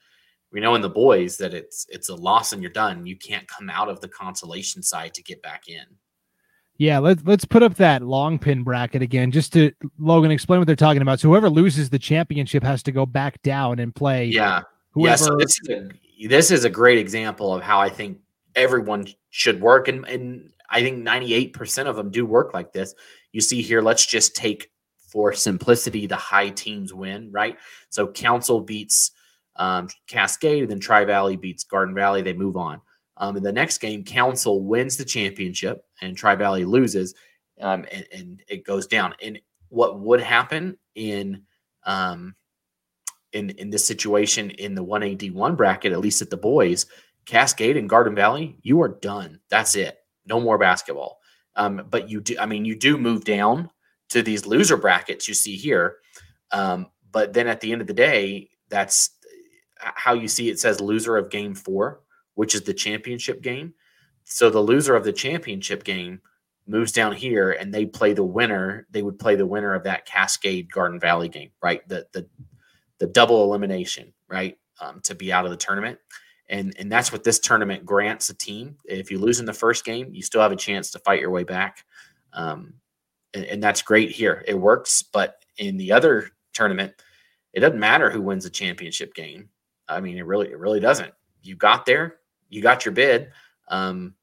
we 0.52 0.60
know 0.60 0.76
in 0.76 0.82
the 0.82 0.90
boys 0.90 1.38
that 1.38 1.54
it's 1.54 1.86
it's 1.90 2.10
a 2.10 2.16
loss 2.16 2.54
and 2.54 2.62
you're 2.62 2.72
done. 2.72 3.06
You 3.06 3.16
can't 3.16 3.48
come 3.48 3.70
out 3.70 3.90
of 3.90 4.02
the 4.02 4.08
consolation 4.08 4.82
side 4.82 5.14
to 5.16 5.24
get 5.24 5.42
back 5.42 5.68
in. 5.68 5.86
Yeah, 6.78 7.00
let's 7.00 7.22
let's 7.26 7.46
put 7.46 7.62
up 7.62 7.76
that 7.76 8.02
long 8.02 8.40
pin 8.40 8.64
bracket 8.64 9.02
again, 9.02 9.32
just 9.32 9.54
to 9.54 9.72
Logan 10.00 10.32
explain 10.32 10.60
what 10.60 10.66
they're 10.66 10.76
talking 10.76 11.02
about. 11.02 11.20
So 11.20 11.28
whoever 11.28 11.50
loses 11.50 11.90
the 11.90 12.00
championship 12.00 12.64
has 12.64 12.82
to 12.84 12.92
go 12.92 13.06
back 13.06 13.42
down 13.44 13.80
and 13.80 13.94
play. 13.94 14.26
Yeah, 14.26 14.62
whoever. 14.92 15.10
Yeah, 15.10 15.16
so 15.16 15.36
this, 15.36 15.60
is 15.62 15.70
a, 15.70 16.28
this 16.28 16.52
is 16.52 16.64
a 16.64 16.70
great 16.70 16.98
example 16.98 17.54
of 17.54 17.62
how 17.62 17.80
I 17.80 17.90
think 17.90 18.20
everyone 18.56 19.08
should 19.30 19.60
work, 19.60 19.90
and 19.90 20.08
and 20.08 20.52
I 20.70 20.82
think 20.82 21.00
ninety 21.00 21.34
eight 21.34 21.54
percent 21.54 21.90
of 21.90 21.98
them 21.98 22.12
do 22.12 22.26
work 22.26 22.54
like 22.54 22.72
this. 22.72 22.96
You 23.34 23.42
see 23.42 23.62
here, 23.62 23.82
let's 23.82 24.06
just 24.06 24.36
take 24.36 24.72
for 25.12 25.34
simplicity 25.34 26.08
the 26.08 26.15
high 26.15 26.50
teams 26.50 26.93
win, 26.93 27.32
right? 27.32 27.58
So 27.89 28.08
Council 28.08 28.62
beats 28.62 29.12
um, 29.56 29.89
Cascade, 30.08 30.69
then 30.69 30.80
Tri 30.80 31.06
Valley 31.06 31.36
beats 31.36 31.63
Garden 31.63 31.93
Valley. 31.93 32.22
They 32.22 32.34
move 32.34 32.56
on. 32.56 32.82
Um, 33.17 33.36
in 33.36 33.43
the 33.43 33.52
next 33.52 33.80
game, 33.80 34.04
Council 34.04 34.63
wins 34.63 34.95
the 34.95 35.04
championship 35.04 35.84
and 36.02 36.15
Tri 36.15 36.36
Valley 36.36 36.63
loses, 36.63 37.13
um, 37.60 37.86
and, 37.91 38.06
and, 38.13 38.43
it 38.48 38.63
goes 38.63 38.88
down. 38.88 39.13
And 39.22 39.38
what 39.67 40.00
would 40.00 40.22
happen 40.22 40.78
in 40.95 41.43
um, 41.84 42.36
in 43.34 43.50
in 43.52 43.69
this 43.69 43.86
situation 43.86 44.52
in 44.52 44.74
the 44.74 44.84
one 44.84 45.04
AD 45.04 45.34
one 45.34 45.56
bracket, 45.56 45.91
at 45.91 46.00
least 46.00 46.22
at 46.22 46.30
the 46.30 46.38
boys, 46.38 46.86
Cascade 47.26 47.76
and 47.76 47.89
Garden 47.89 48.15
Valley, 48.15 48.58
you 48.62 48.82
are 48.82 48.88
done. 49.02 49.41
That's 49.50 49.76
it. 49.76 49.98
No 50.26 50.39
more 50.39 50.58
basketball. 50.58 51.19
Um, 51.56 51.86
but 51.89 52.10
you 52.10 52.22
do, 52.22 52.38
I 52.39 52.45
mean, 52.45 52.63
you 52.63 52.76
do 52.76 52.98
move 52.98 53.26
down 53.26 53.69
to 54.10 54.22
these 54.22 54.45
loser 54.45 54.78
brackets 54.78 55.28
you 55.28 55.34
see 55.34 55.56
here. 55.56 55.98
Um, 56.52 56.88
but 57.12 57.34
then 57.34 57.48
at 57.48 57.62
the 57.62 57.72
end 57.72 57.82
of 57.82 57.88
the 57.88 57.93
day, 57.93 58.50
that's 58.69 59.12
how 59.80 60.13
you 60.13 60.28
see 60.28 60.50
it 60.50 60.60
says 60.60 60.82
loser 60.82 61.15
of 61.17 61.30
game 61.30 61.56
four 61.56 62.02
which 62.39 62.56
is 62.56 62.62
the 62.62 62.74
championship 62.74 63.41
game. 63.41 63.74
So 64.24 64.50
the 64.50 64.62
loser 64.62 64.95
of 64.95 65.04
the 65.04 65.12
championship 65.12 65.84
game 65.84 66.22
moves 66.67 66.93
down 66.93 67.12
here 67.12 67.52
and 67.52 67.74
they 67.74 67.86
play 67.86 68.13
the 68.13 68.24
winner. 68.24 68.88
They 68.91 69.02
would 69.02 69.19
play 69.19 69.36
the 69.36 69.45
winner 69.45 69.74
of 69.74 69.84
that 69.84 70.06
Cascade 70.06 70.72
Garden 70.72 71.02
Valley 71.02 71.28
game, 71.28 71.52
right? 71.62 71.86
The 71.89 72.08
the 72.13 72.26
the 73.00 73.08
double 73.08 73.43
elimination, 73.43 74.13
right? 74.30 74.58
Um, 74.80 75.02
to 75.02 75.15
be 75.15 75.34
out 75.34 75.43
of 75.43 75.52
the 75.52 75.58
tournament. 75.58 76.00
And 76.48 76.74
and 76.80 76.89
that's 76.89 77.12
what 77.12 77.26
this 77.26 77.39
tournament 77.39 77.86
grants 77.86 78.30
a 78.30 78.34
team. 78.34 78.78
If 78.86 79.12
you 79.12 79.19
lose 79.19 79.41
in 79.41 79.45
the 79.45 79.52
first 79.52 79.84
game, 79.84 80.08
you 80.13 80.22
still 80.22 80.39
have 80.39 80.54
a 80.54 80.56
chance 80.56 80.91
to 80.91 81.00
fight 81.00 81.19
your 81.19 81.32
way 81.32 81.43
back. 81.43 81.84
Um, 82.32 82.76
and, 83.34 83.46
and 83.46 83.63
that's 83.63 83.82
great 83.82 84.12
here. 84.12 84.44
It 84.48 84.56
works, 84.56 85.02
but 85.02 85.44
in 85.58 85.78
the 85.78 85.92
other 85.92 86.30
tournament, 86.54 86.94
it 87.54 87.62
doesn't 87.62 87.80
matter 87.80 88.10
who 88.10 88.22
wins 88.22 88.44
the 88.44 88.50
championship 88.50 89.13
game. 89.13 89.50
I 89.88 90.02
mean, 90.02 90.18
it 90.18 90.26
really, 90.26 90.50
it 90.50 90.60
really 90.60 90.80
doesn't. 90.80 91.13
You 91.42 91.56
got 91.56 91.86
there, 91.86 92.18
you 92.50 92.62
got 92.62 92.86
your 92.86 92.94
bid. 92.94 93.32
Um, 93.68 94.15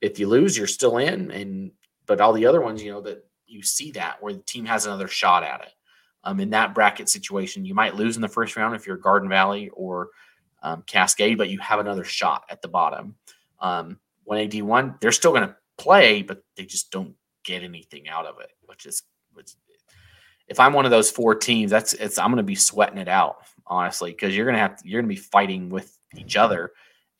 if 0.00 0.18
you 0.18 0.28
lose, 0.28 0.56
you're 0.56 0.66
still 0.66 0.98
in. 0.98 1.30
And 1.30 1.72
but 2.06 2.20
all 2.20 2.32
the 2.32 2.46
other 2.46 2.60
ones, 2.60 2.82
you 2.82 2.90
know, 2.90 3.00
that 3.02 3.24
you 3.46 3.62
see 3.62 3.92
that 3.92 4.22
where 4.22 4.32
the 4.32 4.42
team 4.42 4.64
has 4.66 4.86
another 4.86 5.08
shot 5.08 5.44
at 5.44 5.62
it. 5.62 5.72
Um, 6.24 6.40
in 6.40 6.50
that 6.50 6.74
bracket 6.74 7.08
situation, 7.08 7.64
you 7.64 7.74
might 7.74 7.96
lose 7.96 8.16
in 8.16 8.22
the 8.22 8.28
first 8.28 8.56
round 8.56 8.74
if 8.74 8.86
you're 8.86 8.96
Garden 8.96 9.28
Valley 9.28 9.70
or 9.70 10.10
um, 10.62 10.82
Cascade, 10.86 11.38
but 11.38 11.48
you 11.48 11.58
have 11.58 11.80
another 11.80 12.04
shot 12.04 12.44
at 12.48 12.62
the 12.62 12.68
bottom. 12.68 13.16
Um, 13.60 13.98
when 14.24 14.44
AD 14.44 14.62
one, 14.62 14.94
they're 15.00 15.12
still 15.12 15.32
going 15.32 15.48
to 15.48 15.56
play, 15.78 16.22
but 16.22 16.42
they 16.56 16.64
just 16.64 16.90
don't 16.90 17.14
get 17.44 17.62
anything 17.62 18.08
out 18.08 18.26
of 18.26 18.40
it, 18.40 18.50
which 18.62 18.86
is 18.86 19.02
which. 19.32 19.54
If 20.48 20.58
I'm 20.60 20.72
one 20.72 20.84
of 20.84 20.90
those 20.90 21.10
four 21.10 21.34
teams, 21.34 21.70
that's 21.70 21.94
it's 21.94 22.18
I'm 22.18 22.28
going 22.28 22.36
to 22.38 22.42
be 22.42 22.56
sweating 22.56 22.98
it 22.98 23.08
out 23.08 23.36
honestly 23.66 24.10
because 24.10 24.36
you're 24.36 24.44
going 24.44 24.56
to 24.56 24.60
have 24.60 24.76
to, 24.76 24.88
you're 24.88 25.00
going 25.00 25.08
to 25.08 25.20
be 25.20 25.28
fighting 25.28 25.70
with 25.70 25.96
each 26.16 26.36
other 26.36 26.72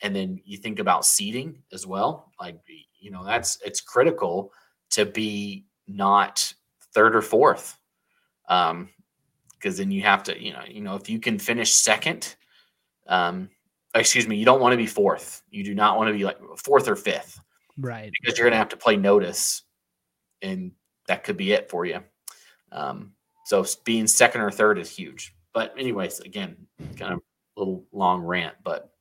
and 0.02 0.14
then 0.14 0.40
you 0.44 0.58
think 0.58 0.80
about 0.80 1.06
seeding 1.06 1.62
as 1.72 1.86
well. 1.86 2.32
Like 2.40 2.58
you 2.98 3.10
know, 3.10 3.24
that's 3.24 3.58
it's 3.64 3.80
critical 3.80 4.52
to 4.90 5.06
be 5.06 5.64
not 5.86 6.52
third 6.92 7.16
or 7.16 7.22
fourth, 7.22 7.78
um, 8.48 8.88
because 9.54 9.78
then 9.78 9.90
you 9.90 10.02
have 10.02 10.24
to 10.24 10.42
you 10.42 10.52
know 10.52 10.62
you 10.68 10.82
know 10.82 10.96
if 10.96 11.08
you 11.08 11.18
can 11.20 11.38
finish 11.38 11.72
second, 11.72 12.34
um, 13.06 13.48
excuse 13.94 14.26
me, 14.26 14.36
you 14.36 14.44
don't 14.44 14.60
want 14.60 14.72
to 14.72 14.76
be 14.76 14.86
fourth. 14.86 15.42
You 15.50 15.64
do 15.64 15.74
not 15.74 15.96
want 15.96 16.08
to 16.08 16.14
be 16.14 16.24
like 16.24 16.38
fourth 16.58 16.88
or 16.88 16.96
fifth, 16.96 17.40
right? 17.78 18.10
Because 18.20 18.36
you're 18.36 18.46
going 18.46 18.52
to 18.52 18.58
have 18.58 18.68
to 18.70 18.76
play 18.76 18.96
Notus, 18.96 19.62
and 20.42 20.72
that 21.06 21.24
could 21.24 21.36
be 21.36 21.52
it 21.52 21.70
for 21.70 21.84
you. 21.84 22.00
Um, 22.70 23.12
so 23.44 23.64
being 23.84 24.06
second 24.06 24.40
or 24.40 24.50
third 24.50 24.78
is 24.78 24.90
huge. 24.90 25.34
But 25.52 25.74
anyways, 25.78 26.20
again, 26.20 26.56
kind 26.96 27.14
of 27.14 27.18
a 27.18 27.60
little 27.60 27.84
long 27.92 28.22
rant, 28.22 28.54
but 28.64 28.92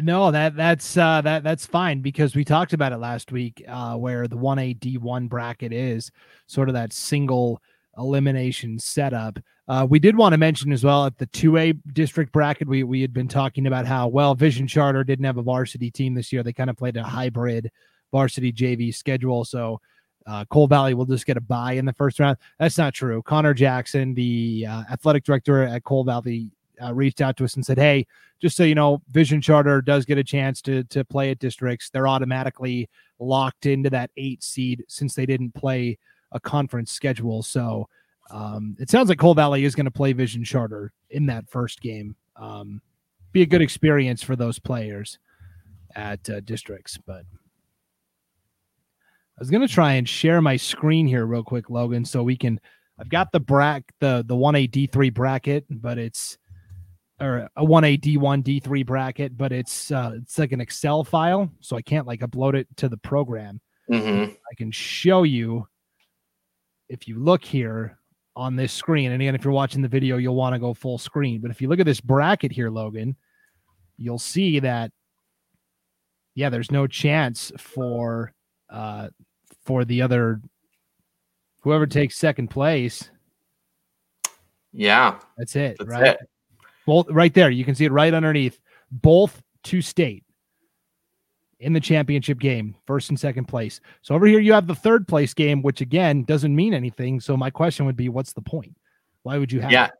no, 0.00 0.30
that 0.30 0.56
that's 0.56 0.96
uh, 0.96 1.20
that 1.20 1.44
that's 1.44 1.66
fine 1.66 2.00
because 2.00 2.34
we 2.34 2.44
talked 2.44 2.72
about 2.72 2.92
it 2.92 2.98
last 2.98 3.30
week, 3.30 3.62
uh, 3.68 3.94
where 3.96 4.26
the 4.26 4.38
one 4.38 4.58
A 4.58 4.72
D 4.72 4.96
one 4.96 5.28
bracket 5.28 5.72
is 5.72 6.10
sort 6.46 6.68
of 6.68 6.74
that 6.74 6.92
single 6.92 7.60
elimination 7.98 8.78
setup. 8.78 9.38
Uh, 9.68 9.86
we 9.88 9.98
did 9.98 10.16
want 10.16 10.32
to 10.32 10.38
mention 10.38 10.72
as 10.72 10.82
well 10.82 11.04
at 11.04 11.18
the 11.18 11.26
two 11.26 11.58
A 11.58 11.72
district 11.72 12.32
bracket, 12.32 12.68
we 12.68 12.84
we 12.84 13.02
had 13.02 13.12
been 13.12 13.28
talking 13.28 13.66
about 13.66 13.86
how 13.86 14.08
well 14.08 14.34
Vision 14.34 14.66
Charter 14.66 15.04
didn't 15.04 15.26
have 15.26 15.36
a 15.36 15.42
varsity 15.42 15.90
team 15.90 16.14
this 16.14 16.32
year. 16.32 16.42
They 16.42 16.54
kind 16.54 16.70
of 16.70 16.76
played 16.76 16.96
a 16.96 17.02
hybrid 17.02 17.70
varsity 18.10 18.52
JV 18.52 18.94
schedule, 18.94 19.44
so 19.44 19.78
uh, 20.26 20.44
Cole 20.46 20.66
Valley 20.66 20.94
will 20.94 21.04
just 21.04 21.26
get 21.26 21.36
a 21.36 21.40
bye 21.40 21.72
in 21.72 21.84
the 21.84 21.92
first 21.92 22.20
round. 22.20 22.38
That's 22.58 22.78
not 22.78 22.94
true. 22.94 23.22
Connor 23.22 23.54
Jackson, 23.54 24.14
the 24.14 24.66
uh, 24.68 24.84
athletic 24.90 25.24
director 25.24 25.62
at 25.62 25.84
Cole 25.84 26.04
Valley, 26.04 26.50
uh, 26.82 26.92
reached 26.92 27.20
out 27.20 27.36
to 27.36 27.44
us 27.44 27.54
and 27.54 27.64
said, 27.64 27.78
"Hey, 27.78 28.06
just 28.40 28.56
so 28.56 28.64
you 28.64 28.74
know, 28.74 29.02
Vision 29.10 29.40
Charter 29.40 29.82
does 29.82 30.04
get 30.04 30.18
a 30.18 30.24
chance 30.24 30.60
to 30.62 30.84
to 30.84 31.04
play 31.04 31.30
at 31.30 31.38
districts. 31.38 31.90
They're 31.90 32.08
automatically 32.08 32.88
locked 33.18 33.66
into 33.66 33.90
that 33.90 34.10
eight 34.16 34.42
seed 34.42 34.84
since 34.88 35.14
they 35.14 35.26
didn't 35.26 35.54
play 35.54 35.98
a 36.32 36.40
conference 36.40 36.90
schedule. 36.90 37.42
So 37.42 37.88
um, 38.30 38.76
it 38.80 38.90
sounds 38.90 39.08
like 39.08 39.18
Cole 39.18 39.34
Valley 39.34 39.64
is 39.64 39.74
going 39.74 39.84
to 39.84 39.90
play 39.90 40.12
Vision 40.12 40.44
Charter 40.44 40.92
in 41.10 41.26
that 41.26 41.48
first 41.48 41.80
game. 41.80 42.16
Um, 42.36 42.80
be 43.32 43.42
a 43.42 43.46
good 43.46 43.62
experience 43.62 44.22
for 44.22 44.34
those 44.34 44.58
players 44.58 45.18
at 45.94 46.28
uh, 46.30 46.40
districts, 46.40 46.98
but." 47.06 47.24
I 49.42 49.44
was 49.44 49.50
gonna 49.50 49.66
try 49.66 49.94
and 49.94 50.08
share 50.08 50.40
my 50.40 50.54
screen 50.56 51.04
here 51.04 51.26
real 51.26 51.42
quick, 51.42 51.68
Logan, 51.68 52.04
so 52.04 52.22
we 52.22 52.36
can. 52.36 52.60
I've 52.96 53.08
got 53.08 53.32
the 53.32 53.40
brack 53.40 53.82
the 53.98 54.22
the 54.24 54.36
one 54.36 54.54
A 54.54 54.68
D 54.68 54.86
three 54.86 55.10
bracket, 55.10 55.64
but 55.68 55.98
it's 55.98 56.38
or 57.20 57.48
a 57.56 57.64
one 57.64 57.82
A 57.82 57.96
D 57.96 58.18
one 58.18 58.42
D 58.42 58.60
three 58.60 58.84
bracket, 58.84 59.36
but 59.36 59.50
it's 59.50 59.90
uh 59.90 60.12
it's 60.14 60.38
like 60.38 60.52
an 60.52 60.60
Excel 60.60 61.02
file, 61.02 61.50
so 61.58 61.76
I 61.76 61.82
can't 61.82 62.06
like 62.06 62.20
upload 62.20 62.54
it 62.54 62.68
to 62.76 62.88
the 62.88 62.98
program. 62.98 63.60
Mm-hmm. 63.90 64.30
I 64.30 64.54
can 64.56 64.70
show 64.70 65.24
you 65.24 65.66
if 66.88 67.08
you 67.08 67.18
look 67.18 67.44
here 67.44 67.98
on 68.36 68.54
this 68.54 68.72
screen, 68.72 69.10
and 69.10 69.20
again, 69.20 69.34
if 69.34 69.42
you're 69.42 69.52
watching 69.52 69.82
the 69.82 69.88
video, 69.88 70.18
you'll 70.18 70.36
want 70.36 70.54
to 70.54 70.60
go 70.60 70.72
full 70.72 70.98
screen. 70.98 71.40
But 71.40 71.50
if 71.50 71.60
you 71.60 71.68
look 71.68 71.80
at 71.80 71.86
this 71.86 72.00
bracket 72.00 72.52
here, 72.52 72.70
Logan, 72.70 73.16
you'll 73.96 74.20
see 74.20 74.60
that 74.60 74.92
yeah, 76.36 76.48
there's 76.48 76.70
no 76.70 76.86
chance 76.86 77.50
for 77.58 78.32
uh 78.70 79.08
for 79.64 79.84
the 79.84 80.02
other 80.02 80.40
whoever 81.60 81.86
takes 81.86 82.16
second 82.16 82.48
place. 82.48 83.10
Yeah, 84.72 85.18
that's 85.36 85.56
it, 85.56 85.76
that's 85.78 85.90
right? 85.90 86.06
It. 86.08 86.18
Both 86.86 87.08
right 87.10 87.32
there, 87.32 87.50
you 87.50 87.64
can 87.64 87.74
see 87.74 87.84
it 87.84 87.92
right 87.92 88.12
underneath. 88.12 88.58
Both 88.90 89.42
to 89.64 89.80
state 89.80 90.24
in 91.62 91.72
the 91.72 91.80
championship 91.80 92.40
game, 92.40 92.74
first 92.86 93.08
and 93.08 93.18
second 93.18 93.46
place. 93.46 93.80
So 94.02 94.14
over 94.14 94.26
here, 94.26 94.40
you 94.40 94.52
have 94.52 94.66
the 94.66 94.74
third 94.74 95.06
place 95.06 95.32
game, 95.32 95.62
which 95.62 95.80
again 95.80 96.24
doesn't 96.24 96.54
mean 96.54 96.74
anything. 96.74 97.20
So 97.20 97.36
my 97.36 97.50
question 97.50 97.86
would 97.86 97.96
be, 97.96 98.08
what's 98.08 98.32
the 98.32 98.42
point? 98.42 98.76
Why 99.22 99.38
would 99.38 99.52
you 99.52 99.60
have? 99.60 99.70
Yeah, 99.70 99.86
it? 99.86 99.92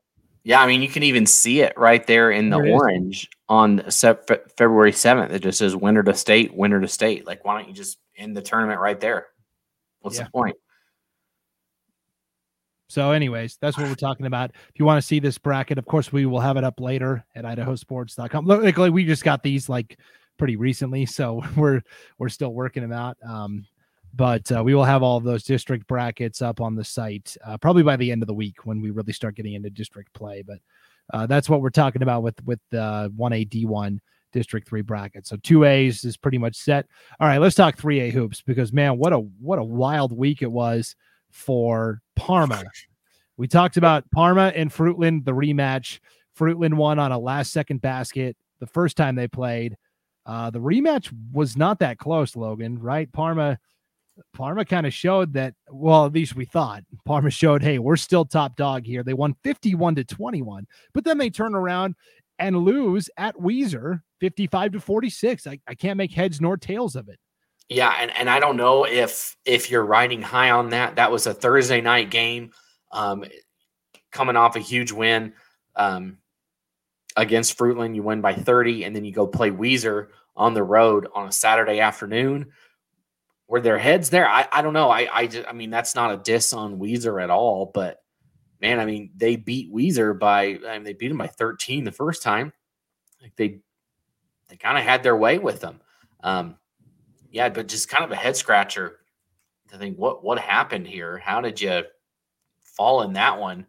yeah. 0.42 0.61
I 0.61 0.66
mean, 0.66 0.83
you 0.83 0.88
can 0.88 1.05
even 1.05 1.25
see 1.25 1.61
it 1.61 1.72
right 1.77 2.05
there 2.07 2.33
in 2.33 2.51
the 2.51 2.59
there 2.59 2.72
orange 2.72 3.31
on 3.48 3.85
February 3.90 4.92
seventh. 4.92 5.33
It 5.33 5.42
just 5.42 5.59
says 5.59 5.77
winner 5.77 6.03
to 6.03 6.14
state, 6.14 6.53
winner 6.53 6.81
to 6.81 6.88
state. 6.88 7.27
Like, 7.27 7.44
why 7.44 7.59
don't 7.59 7.68
you 7.68 7.75
just 7.75 7.98
end 8.16 8.37
the 8.37 8.42
tournament 8.42 8.81
right 8.81 8.98
there? 8.98 9.29
What's 10.03 10.19
yeah. 10.19 10.25
the 10.25 10.31
point? 10.31 10.57
So, 12.88 13.12
anyways, 13.12 13.57
that's 13.59 13.79
what 13.79 13.88
we're 13.88 13.95
talking 13.95 14.27
about. 14.27 14.51
If 14.51 14.79
you 14.79 14.85
want 14.85 15.01
to 15.01 15.07
see 15.07 15.19
this 15.19 15.38
bracket, 15.38 15.79
of 15.79 15.87
course, 15.87 16.12
we 16.12 16.27
will 16.27 16.41
have 16.41 16.59
it 16.59 16.65
up 16.65 16.79
later 16.79 17.25
at 17.35 17.45
idahosports.com. 17.45 18.45
Look, 18.45 18.62
like, 18.62 18.77
like 18.77 18.93
we 18.93 19.07
just 19.07 19.25
got 19.25 19.43
these 19.43 19.67
like 19.67 19.99
pretty 20.37 20.57
recently, 20.57 21.07
so 21.07 21.43
we're 21.57 21.81
we're 22.19 22.29
still 22.29 22.53
working 22.53 22.83
them 22.83 22.93
out. 22.93 23.17
Um, 23.27 23.67
but 24.15 24.53
uh, 24.53 24.62
we 24.62 24.75
will 24.75 24.85
have 24.85 25.03
all 25.03 25.17
of 25.17 25.25
those 25.25 25.43
district 25.43 25.87
brackets 25.87 26.43
up 26.43 26.61
on 26.61 26.75
the 26.75 26.85
site 26.85 27.35
uh, 27.47 27.57
probably 27.57 27.83
by 27.83 27.97
the 27.97 28.12
end 28.12 28.23
of 28.23 28.27
the 28.27 28.35
week 28.35 28.67
when 28.67 28.83
we 28.83 28.91
really 28.91 29.15
start 29.15 29.37
getting 29.37 29.55
into 29.55 29.71
district 29.71 30.12
play. 30.12 30.43
But 30.43 30.59
uh, 31.15 31.27
that's 31.27 31.49
what 31.49 31.62
we're 31.62 31.71
talking 31.71 32.03
about 32.03 32.23
with 32.23 32.45
with 32.45 32.61
the 32.71 33.11
one 33.17 33.33
A 33.33 33.45
D 33.45 33.65
one 33.65 34.03
District 34.33 34.66
Three 34.66 34.83
bracket. 34.83 35.27
So 35.27 35.37
two 35.37 35.64
A's 35.64 36.05
is 36.05 36.16
pretty 36.16 36.38
much 36.38 36.57
set. 36.57 36.87
All 37.21 37.29
right, 37.29 37.38
let's 37.38 37.55
talk 37.55 37.77
three 37.77 38.01
A 38.01 38.11
hoops 38.11 38.42
because 38.42 38.73
man, 38.73 38.99
what 38.99 39.12
a 39.12 39.18
what 39.18 39.59
a 39.59 39.64
wild 39.64 40.16
week 40.16 40.42
it 40.42 40.51
was 40.51 40.97
for 41.31 42.01
Parma. 42.16 42.62
We 43.37 43.49
talked 43.49 43.77
about 43.77 44.11
Parma 44.11 44.53
and 44.55 44.71
Fruitland, 44.71 45.25
the 45.25 45.33
rematch. 45.33 46.01
Fruitland 46.38 46.75
won 46.75 46.99
on 46.99 47.12
a 47.12 47.18
last 47.18 47.53
second 47.53 47.81
basket 47.81 48.37
the 48.61 48.66
first 48.66 48.97
time 48.97 49.14
they 49.14 49.29
played. 49.29 49.77
Uh, 50.25 50.51
the 50.51 50.61
rematch 50.61 51.12
was 51.33 51.57
not 51.57 51.81
that 51.81 51.99
close, 51.99 52.37
Logan, 52.37 52.79
right? 52.79 53.11
Parma 53.12 53.59
Parma 54.35 54.64
kind 54.64 54.87
of 54.87 54.92
showed 54.92 55.33
that, 55.35 55.55
well, 55.71 56.07
at 56.07 56.12
least 56.12 56.37
we 56.37 56.45
thought. 56.45 56.85
Parma 57.05 57.31
showed, 57.31 57.62
hey, 57.62 57.79
we're 57.79 57.97
still 57.97 58.25
top 58.25 58.57
dog 58.57 58.85
here. 58.85 59.03
They 59.03 59.14
won 59.14 59.35
51 59.42 59.97
to 59.97 60.05
21, 60.05 60.66
but 60.92 61.05
then 61.05 61.18
they 61.18 61.31
turn 61.31 61.55
around 61.55 61.95
and 62.38 62.57
lose 62.57 63.09
at 63.16 63.37
Weiser 63.37 64.03
55 64.21 64.73
to 64.73 64.81
46. 64.81 65.47
I, 65.47 65.61
I 65.66 65.75
can't 65.75 65.97
make 65.97 66.12
heads 66.12 66.40
nor 66.40 66.57
tails 66.57 66.97
of 66.97 67.09
it. 67.09 67.18
Yeah, 67.68 67.95
and, 67.99 68.16
and 68.16 68.29
I 68.29 68.38
don't 68.40 68.57
know 68.57 68.85
if 68.85 69.37
if 69.45 69.71
you're 69.71 69.85
riding 69.85 70.21
high 70.21 70.51
on 70.51 70.71
that. 70.71 70.97
That 70.97 71.11
was 71.11 71.27
a 71.27 71.33
Thursday 71.33 71.81
night 71.81 72.11
game, 72.11 72.51
um, 72.90 73.25
coming 74.11 74.37
off 74.37 74.57
a 74.57 74.61
huge 74.61 74.92
win 74.92 75.33
um, 75.75 76.18
against 77.16 77.57
Fruitland. 77.57 77.95
You 77.95 78.03
win 78.03 78.21
by 78.21 78.35
30, 78.35 78.85
and 78.85 78.95
then 78.95 79.05
you 79.05 79.12
go 79.12 79.27
play 79.27 79.51
Weiser 79.51 80.09
on 80.37 80.55
the 80.55 80.62
road 80.62 81.09
on 81.14 81.29
a 81.29 81.33
Saturday 81.33 81.81
afternoon. 81.81 82.53
Were 83.49 83.61
their 83.61 83.79
heads 83.79 84.11
there? 84.11 84.29
I, 84.29 84.47
I 84.53 84.61
don't 84.61 84.75
know. 84.75 84.90
I 84.90 85.09
I, 85.11 85.27
just, 85.27 85.49
I 85.49 85.53
mean 85.53 85.71
that's 85.71 85.95
not 85.95 86.12
a 86.12 86.18
diss 86.18 86.53
on 86.53 86.79
Weiser 86.79 87.23
at 87.23 87.31
all, 87.31 87.71
but 87.73 88.02
man, 88.62 88.81
I 88.81 88.87
mean 88.87 89.11
they 89.16 89.37
beat 89.37 89.75
Weiser 89.75 90.18
by 90.18 90.59
I 90.66 90.75
mean 90.75 90.85
they 90.85 90.94
beat 90.94 91.09
them 91.09 91.18
by 91.18 91.27
13 91.27 91.85
the 91.85 91.92
first 91.92 92.22
time. 92.22 92.53
Like 93.20 93.37
they 93.37 93.59
they 94.48 94.57
kind 94.57 94.79
of 94.79 94.85
had 94.85 95.03
their 95.03 95.16
way 95.16 95.38
with 95.38 95.61
them. 95.61 95.81
Um, 96.22 96.57
yeah, 97.31 97.48
but 97.48 97.68
just 97.68 97.88
kind 97.88 98.05
of 98.05 98.12
a 98.12 98.16
head 98.16 98.37
scratcher 98.37 99.01
to 99.70 99.77
think 99.77 99.98
what 99.98 100.25
what 100.25 100.38
happened 100.38 100.87
here. 100.87 101.18
How 101.18 101.40
did 101.40 101.61
you 101.61 101.83
fall 102.62 103.03
in 103.03 103.14
that 103.14 103.38
one? 103.38 103.66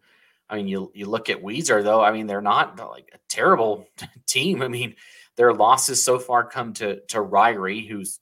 I 0.49 0.58
mean, 0.58 0.67
you 0.67 0.91
you 0.93 1.08
look 1.08 1.29
at 1.29 1.41
Weiser 1.41 1.84
though. 1.84 2.01
I 2.01 2.12
mean, 2.12 2.27
they're 2.27 2.41
not 2.41 2.77
like 2.77 3.10
a 3.13 3.19
terrible 3.27 3.88
team. 4.27 4.62
I 4.62 4.67
mean, 4.67 4.95
their 5.36 5.53
losses 5.53 6.03
so 6.03 6.19
far 6.19 6.45
come 6.45 6.73
to 6.73 6.99
to 7.08 7.17
Ririe, 7.17 7.88
who's 7.88 8.19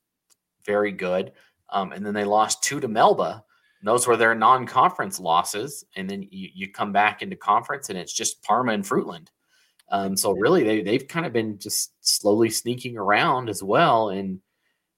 very 0.66 0.92
good, 0.92 1.34
um, 1.70 1.92
and 1.92 2.06
then 2.06 2.14
they 2.14 2.24
lost 2.24 2.64
two 2.64 2.80
to 2.80 2.88
Melba. 2.88 3.44
Those 3.84 4.06
were 4.06 4.18
their 4.18 4.36
non-conference 4.36 5.20
losses, 5.20 5.84
and 5.96 6.10
then 6.10 6.24
you, 6.30 6.50
you 6.54 6.72
come 6.72 6.92
back 6.92 7.22
into 7.22 7.36
conference, 7.36 7.90
and 7.90 7.98
it's 7.98 8.14
just 8.14 8.44
Parma 8.44 8.74
and 8.74 8.84
Fruitland. 8.84 9.28
Um, 9.90 10.16
so 10.16 10.32
really, 10.32 10.64
they 10.64 10.82
they've 10.82 11.08
kind 11.08 11.26
of 11.26 11.34
been 11.34 11.60
just 11.60 11.92
slowly 12.00 12.50
sneaking 12.50 12.98
around 12.98 13.50
as 13.50 13.62
well, 13.62 14.10
and 14.10 14.40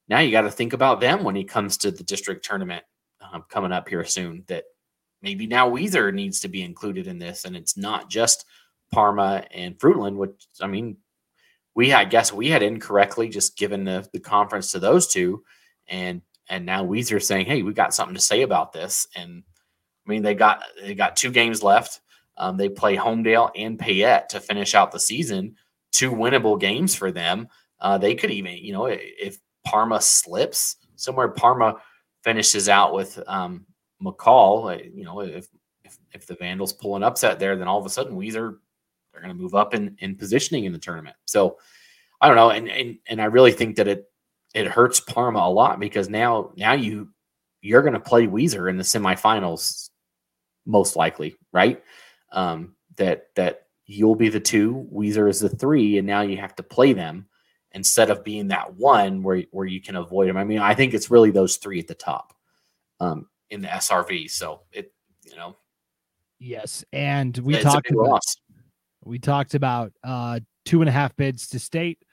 now 0.08 0.20
you 0.20 0.32
got 0.32 0.42
to 0.42 0.52
think 0.52 0.74
about 0.74 1.00
them 1.00 1.24
when 1.24 1.38
it 1.38 1.50
comes 1.50 1.78
to 1.78 1.92
the 1.92 2.04
district 2.04 2.46
tournament 2.46 2.84
um, 3.22 3.44
coming 3.50 3.72
up 3.72 3.90
here 3.90 4.06
soon. 4.06 4.44
That 4.48 4.66
maybe 5.22 5.48
now 5.48 5.70
Weiser 5.70 6.14
needs 6.14 6.42
to 6.42 6.48
be 6.48 6.62
included 6.62 7.08
in 7.08 7.18
this, 7.18 7.46
and 7.46 7.56
it's 7.56 7.78
not 7.78 8.10
just 8.10 8.46
Parma 8.92 9.46
and 9.52 9.80
Fruitland. 9.80 10.16
Which 10.18 10.46
I 10.62 10.68
mean, 10.68 10.98
we 11.74 11.94
I 11.94 12.06
guess 12.06 12.32
we 12.32 12.50
had 12.50 12.62
incorrectly 12.62 13.30
just 13.30 13.58
given 13.58 13.86
the 13.86 14.08
the 14.14 14.20
conference 14.20 14.74
to 14.74 14.80
those 14.80 15.08
two, 15.08 15.44
and 15.88 16.22
and 16.50 16.66
now 16.66 16.86
Weiser 16.86 17.22
saying, 17.22 17.46
hey, 17.46 17.62
we 17.62 17.74
got 17.74 17.94
something 17.94 18.16
to 18.16 18.22
say 18.22 18.42
about 18.42 18.74
this, 18.74 19.08
and 19.16 19.44
I 20.06 20.10
mean 20.10 20.24
they 20.24 20.36
got 20.36 20.64
they 20.82 20.96
got 20.96 21.16
two 21.16 21.32
games 21.32 21.64
left 21.64 22.02
um, 22.38 22.58
they 22.58 22.70
play 22.70 22.96
Homedale 22.96 23.52
and 23.56 23.78
Payette 23.78 24.30
to 24.30 24.40
finish 24.40 24.76
out 24.76 24.92
the 24.92 25.00
season. 25.00 25.56
Two 25.92 26.12
winnable 26.12 26.60
games 26.60 26.96
for 26.96 27.12
them. 27.12 27.48
Uh, 27.80 27.98
they 27.98 28.16
could 28.16 28.32
even, 28.32 28.58
you 28.58 28.74
know, 28.74 28.88
if 28.88 29.38
Parma 29.64 30.02
slips 30.02 30.78
somewhere, 30.96 31.30
Parma 31.30 31.76
finishes 32.24 32.70
out 32.70 32.94
with 32.94 33.20
um, 33.28 33.66
McCall. 34.02 34.74
Uh, 34.74 34.84
you 34.94 35.04
know, 35.04 35.20
if, 35.22 35.48
if 35.84 35.98
if 36.14 36.26
the 36.26 36.36
Vandals 36.36 36.74
pull 36.74 36.96
an 36.96 37.04
upset 37.04 37.40
there, 37.40 37.56
then 37.56 37.68
all 37.68 37.80
of 37.80 37.86
a 37.86 37.90
sudden 37.90 38.18
Weiser 38.18 38.58
they're 39.12 39.22
going 39.22 39.36
to 39.36 39.42
move 39.42 39.54
up 39.54 39.76
in 39.76 39.96
in 40.00 40.16
positioning 40.16 40.66
in 40.66 40.74
the 40.74 40.80
tournament. 40.80 41.16
So 41.26 41.60
I 42.22 42.28
don't 42.28 42.38
know, 42.38 42.50
and 42.50 42.70
and 42.70 42.98
and 43.08 43.22
I 43.22 43.26
really 43.26 43.52
think 43.52 43.76
that 43.76 43.88
it 43.88 44.06
it 44.54 44.68
hurts 44.68 45.00
Parma 45.00 45.40
a 45.40 45.50
lot 45.50 45.80
because 45.80 46.10
now 46.10 46.52
now 46.56 46.74
you 46.74 47.10
you're 47.62 47.82
going 47.82 47.94
to 47.94 48.00
play 48.00 48.28
Weiser 48.28 48.70
in 48.70 48.78
the 48.78 48.84
semifinals, 48.84 49.90
most 50.66 50.96
likely, 50.96 51.36
right? 51.52 51.82
Um, 52.32 52.76
that 52.98 53.28
that 53.36 53.68
you'll 53.86 54.16
be 54.16 54.30
the 54.30 54.40
two, 54.40 54.88
Weiser 54.94 55.30
is 55.30 55.40
the 55.40 55.50
three, 55.50 55.98
and 55.98 56.08
now 56.08 56.22
you 56.22 56.38
have 56.38 56.56
to 56.56 56.64
play 56.64 56.94
them 56.94 57.28
instead 57.72 58.10
of 58.12 58.24
being 58.24 58.50
that 58.50 58.76
one 58.76 59.24
where 59.24 59.44
where 59.52 59.66
you 59.66 59.82
can 59.82 59.96
avoid 59.96 60.30
them. 60.30 60.38
I 60.38 60.44
mean, 60.44 60.60
I 60.60 60.76
think 60.76 60.94
it's 60.94 61.10
really 61.10 61.32
those 61.32 61.58
three 61.58 61.80
at 61.80 61.88
the 61.88 61.96
top 61.96 62.34
um, 63.00 63.28
in 63.50 63.62
the 63.62 63.68
SRV. 63.68 64.30
So 64.30 64.62
it, 64.72 64.94
you 65.26 65.36
know, 65.36 65.56
yes, 66.40 66.86
and 66.94 67.36
we 67.40 67.60
talked 67.60 67.90
about 67.90 68.10
loss. 68.10 68.36
we 69.04 69.20
talked 69.20 69.56
about 69.56 69.94
uh, 70.04 70.40
two 70.66 70.82
and 70.82 70.90
a 70.90 70.92
half 70.92 71.16
bids 71.16 71.48
to 71.50 71.60
state. 71.60 72.04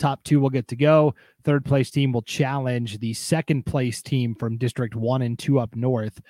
Top 0.00 0.24
two 0.24 0.40
will 0.40 0.50
get 0.50 0.66
to 0.68 0.76
go. 0.76 1.14
Third 1.44 1.64
place 1.64 1.90
team 1.90 2.10
will 2.10 2.22
challenge 2.22 2.98
the 2.98 3.14
second 3.14 3.66
place 3.66 4.02
team 4.02 4.34
from 4.34 4.56
District 4.56 4.96
One 4.96 5.22
and 5.22 5.38
Two 5.38 5.60
up 5.60 5.76
north. 5.76 6.20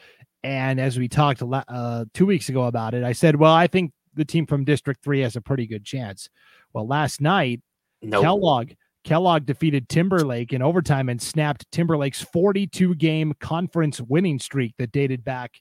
And 0.43 0.81
as 0.81 0.99
we 0.99 1.09
talked 1.09 1.43
uh, 1.43 2.05
two 2.13 2.27
weeks 2.27 2.49
ago 2.49 2.65
about 2.65 2.95
it, 2.95 3.05
I 3.05 3.13
said, 3.13 3.37
well, 3.37 3.53
I 3.53 3.67
think 3.67 3.93
the 4.15 4.25
team 4.25 4.47
from 4.47 4.65
District 4.65 5.03
Three 5.03 5.21
has 5.21 5.37
a 5.37 5.41
pretty 5.41 5.67
good 5.67 5.85
chance. 5.85 6.29
Well, 6.73 6.87
last 6.87 7.21
night, 7.21 7.63
nope. 8.03 8.23
Kellogg 8.23 8.73
Kellogg 9.05 9.47
defeated 9.47 9.89
Timberlake 9.89 10.53
in 10.53 10.63
overtime 10.63 11.09
and 11.09 11.21
snapped 11.21 11.71
Timberlake's 11.73 12.21
42 12.21 12.97
game 12.97 13.33
conference 13.41 14.01
winning 14.01 14.39
streak 14.39 14.75
that 14.79 14.93
dated 14.93 15.25
back, 15.25 15.61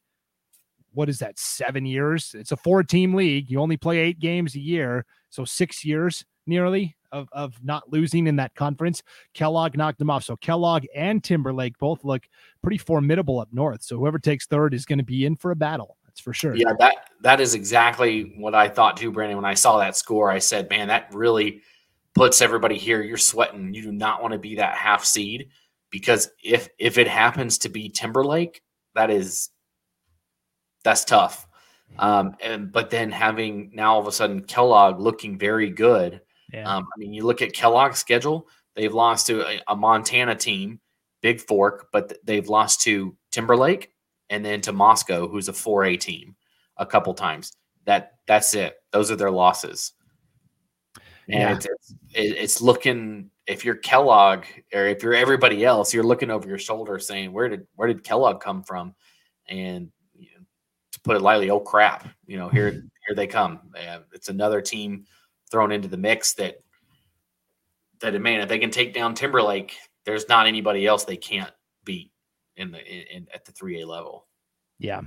what 0.91 1.09
is 1.09 1.19
that, 1.19 1.39
seven 1.39 1.85
years? 1.85 2.35
It's 2.37 2.51
a 2.51 2.57
four 2.57 2.83
team 2.83 3.13
league. 3.13 3.49
You 3.49 3.61
only 3.61 3.77
play 3.77 3.99
eight 3.99 4.19
games 4.19 4.55
a 4.55 4.59
year. 4.59 5.05
So 5.29 5.45
six 5.45 5.85
years 5.85 6.25
nearly 6.47 6.97
of, 7.11 7.27
of 7.31 7.63
not 7.63 7.91
losing 7.91 8.27
in 8.27 8.35
that 8.37 8.55
conference. 8.55 9.03
Kellogg 9.33 9.77
knocked 9.77 9.99
them 9.99 10.09
off. 10.09 10.23
So 10.23 10.35
Kellogg 10.35 10.85
and 10.95 11.23
Timberlake 11.23 11.77
both 11.77 12.03
look 12.03 12.23
pretty 12.61 12.77
formidable 12.77 13.39
up 13.39 13.49
north. 13.51 13.83
So 13.83 13.97
whoever 13.97 14.19
takes 14.19 14.45
third 14.45 14.73
is 14.73 14.85
going 14.85 14.99
to 14.99 15.05
be 15.05 15.25
in 15.25 15.35
for 15.35 15.51
a 15.51 15.55
battle. 15.55 15.97
That's 16.05 16.19
for 16.19 16.33
sure. 16.33 16.55
Yeah, 16.55 16.73
that 16.79 16.95
that 17.21 17.39
is 17.39 17.53
exactly 17.53 18.33
what 18.37 18.55
I 18.55 18.67
thought 18.67 18.97
too, 18.97 19.11
Brandon. 19.11 19.37
When 19.37 19.45
I 19.45 19.53
saw 19.53 19.77
that 19.77 19.95
score, 19.95 20.31
I 20.31 20.39
said, 20.39 20.69
man, 20.69 20.87
that 20.87 21.13
really 21.13 21.61
puts 22.15 22.41
everybody 22.41 22.77
here. 22.77 23.01
You're 23.01 23.17
sweating. 23.17 23.73
You 23.73 23.83
do 23.83 23.91
not 23.91 24.21
want 24.21 24.33
to 24.33 24.39
be 24.39 24.55
that 24.55 24.75
half 24.75 25.05
seed 25.05 25.49
because 25.91 26.29
if 26.43 26.69
if 26.77 26.97
it 26.97 27.07
happens 27.07 27.59
to 27.59 27.69
be 27.69 27.89
Timberlake, 27.89 28.61
that 28.95 29.09
is 29.09 29.49
that's 30.83 31.05
tough. 31.05 31.47
Um, 31.97 32.35
and 32.41 32.71
but 32.71 32.89
then 32.89 33.11
having 33.11 33.71
now 33.73 33.93
all 33.93 33.99
of 33.99 34.07
a 34.07 34.11
sudden 34.11 34.43
Kellogg 34.43 34.99
looking 34.99 35.37
very 35.37 35.69
good. 35.69 36.21
Yeah. 36.53 36.75
Um, 36.75 36.87
I 36.93 36.97
mean, 36.97 37.13
you 37.13 37.23
look 37.23 37.41
at 37.41 37.53
Kellogg's 37.53 37.99
schedule; 37.99 38.47
they've 38.75 38.93
lost 38.93 39.27
to 39.27 39.47
a, 39.47 39.61
a 39.67 39.75
Montana 39.75 40.35
team, 40.35 40.79
Bigfork, 41.23 41.85
but 41.91 42.17
they've 42.23 42.47
lost 42.47 42.81
to 42.81 43.15
Timberlake 43.31 43.91
and 44.29 44.43
then 44.45 44.61
to 44.61 44.71
Moscow, 44.71 45.27
who's 45.27 45.49
a 45.49 45.53
4A 45.53 45.99
team, 45.99 46.35
a 46.77 46.85
couple 46.85 47.13
times. 47.13 47.51
That 47.85 48.13
that's 48.27 48.53
it. 48.53 48.75
Those 48.91 49.11
are 49.11 49.15
their 49.15 49.31
losses. 49.31 49.93
And 51.27 51.41
yeah. 51.41 51.55
it's, 51.55 51.65
it's, 51.65 51.93
it's 52.13 52.61
looking 52.61 53.29
if 53.45 53.65
you're 53.65 53.75
Kellogg 53.75 54.45
or 54.73 54.85
if 54.87 55.03
you're 55.03 55.13
everybody 55.13 55.65
else, 55.65 55.93
you're 55.93 56.03
looking 56.03 56.31
over 56.31 56.47
your 56.47 56.57
shoulder 56.57 56.99
saying, 56.99 57.31
"Where 57.31 57.49
did 57.49 57.67
where 57.75 57.87
did 57.87 58.03
Kellogg 58.03 58.39
come 58.41 58.63
from?" 58.63 58.95
And 59.47 59.91
you 60.15 60.29
know, 60.35 60.43
to 60.91 60.99
put 61.01 61.15
it 61.15 61.21
lightly, 61.21 61.49
oh 61.49 61.59
crap! 61.59 62.07
You 62.25 62.37
know, 62.37 62.49
here 62.49 62.71
here 62.71 63.15
they 63.15 63.27
come. 63.27 63.59
Uh, 63.75 63.99
it's 64.13 64.29
another 64.29 64.61
team 64.61 65.05
thrown 65.51 65.71
into 65.71 65.87
the 65.87 65.97
mix 65.97 66.33
that 66.33 66.61
that 68.01 68.19
man, 68.19 68.41
if 68.41 68.49
they 68.49 68.59
can 68.59 68.71
take 68.71 68.93
down 68.93 69.13
Timberlake, 69.13 69.75
there's 70.05 70.27
not 70.29 70.47
anybody 70.47 70.85
else 70.85 71.03
they 71.03 71.17
can't 71.17 71.51
beat 71.83 72.11
in 72.55 72.71
the 72.71 72.79
in, 72.85 73.17
in 73.17 73.27
at 73.33 73.45
the 73.45 73.51
three 73.51 73.81
A 73.81 73.87
level. 73.87 74.25
Yeah, 74.77 75.01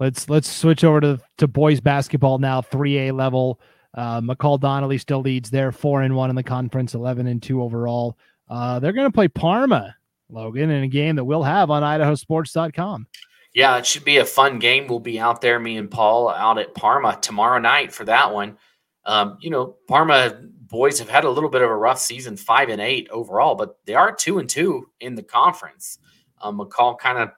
let's 0.00 0.28
let's 0.28 0.50
switch 0.50 0.84
over 0.84 1.00
to 1.00 1.20
to 1.38 1.46
boys 1.46 1.80
basketball 1.80 2.38
now, 2.38 2.60
three 2.62 3.08
A 3.08 3.12
level. 3.12 3.60
Uh, 3.94 4.20
McCall 4.20 4.58
Donnelly 4.58 4.98
still 4.98 5.20
leads 5.20 5.50
there, 5.50 5.70
four 5.70 6.02
and 6.02 6.16
one 6.16 6.30
in 6.30 6.36
the 6.36 6.42
conference, 6.42 6.94
eleven 6.94 7.28
and 7.28 7.42
two 7.42 7.62
overall. 7.62 8.18
Uh, 8.48 8.78
they're 8.80 8.92
going 8.92 9.08
to 9.08 9.14
play 9.14 9.28
Parma, 9.28 9.94
Logan, 10.28 10.70
in 10.70 10.82
a 10.82 10.88
game 10.88 11.16
that 11.16 11.24
we'll 11.24 11.42
have 11.42 11.70
on 11.70 11.82
IdahoSports.com. 11.82 13.06
Yeah, 13.54 13.78
it 13.78 13.86
should 13.86 14.04
be 14.04 14.18
a 14.18 14.24
fun 14.24 14.58
game. 14.58 14.88
We'll 14.88 14.98
be 14.98 15.20
out 15.20 15.40
there, 15.40 15.60
me 15.60 15.76
and 15.76 15.90
Paul, 15.90 16.28
out 16.28 16.58
at 16.58 16.74
Parma 16.74 17.18
tomorrow 17.22 17.60
night 17.60 17.92
for 17.92 18.04
that 18.04 18.34
one. 18.34 18.58
Um, 19.06 19.38
you 19.40 19.50
know, 19.50 19.76
Parma 19.86 20.40
boys 20.66 20.98
have 20.98 21.08
had 21.08 21.24
a 21.24 21.30
little 21.30 21.50
bit 21.50 21.62
of 21.62 21.70
a 21.70 21.76
rough 21.76 21.98
season, 21.98 22.36
five 22.36 22.68
and 22.68 22.80
eight 22.80 23.08
overall, 23.10 23.54
but 23.54 23.78
they 23.84 23.94
are 23.94 24.14
two 24.14 24.38
and 24.38 24.48
two 24.48 24.88
in 25.00 25.14
the 25.14 25.22
conference. 25.22 25.98
Um, 26.40 26.58
McCall 26.58 26.98
kind 26.98 27.18
of 27.18 27.30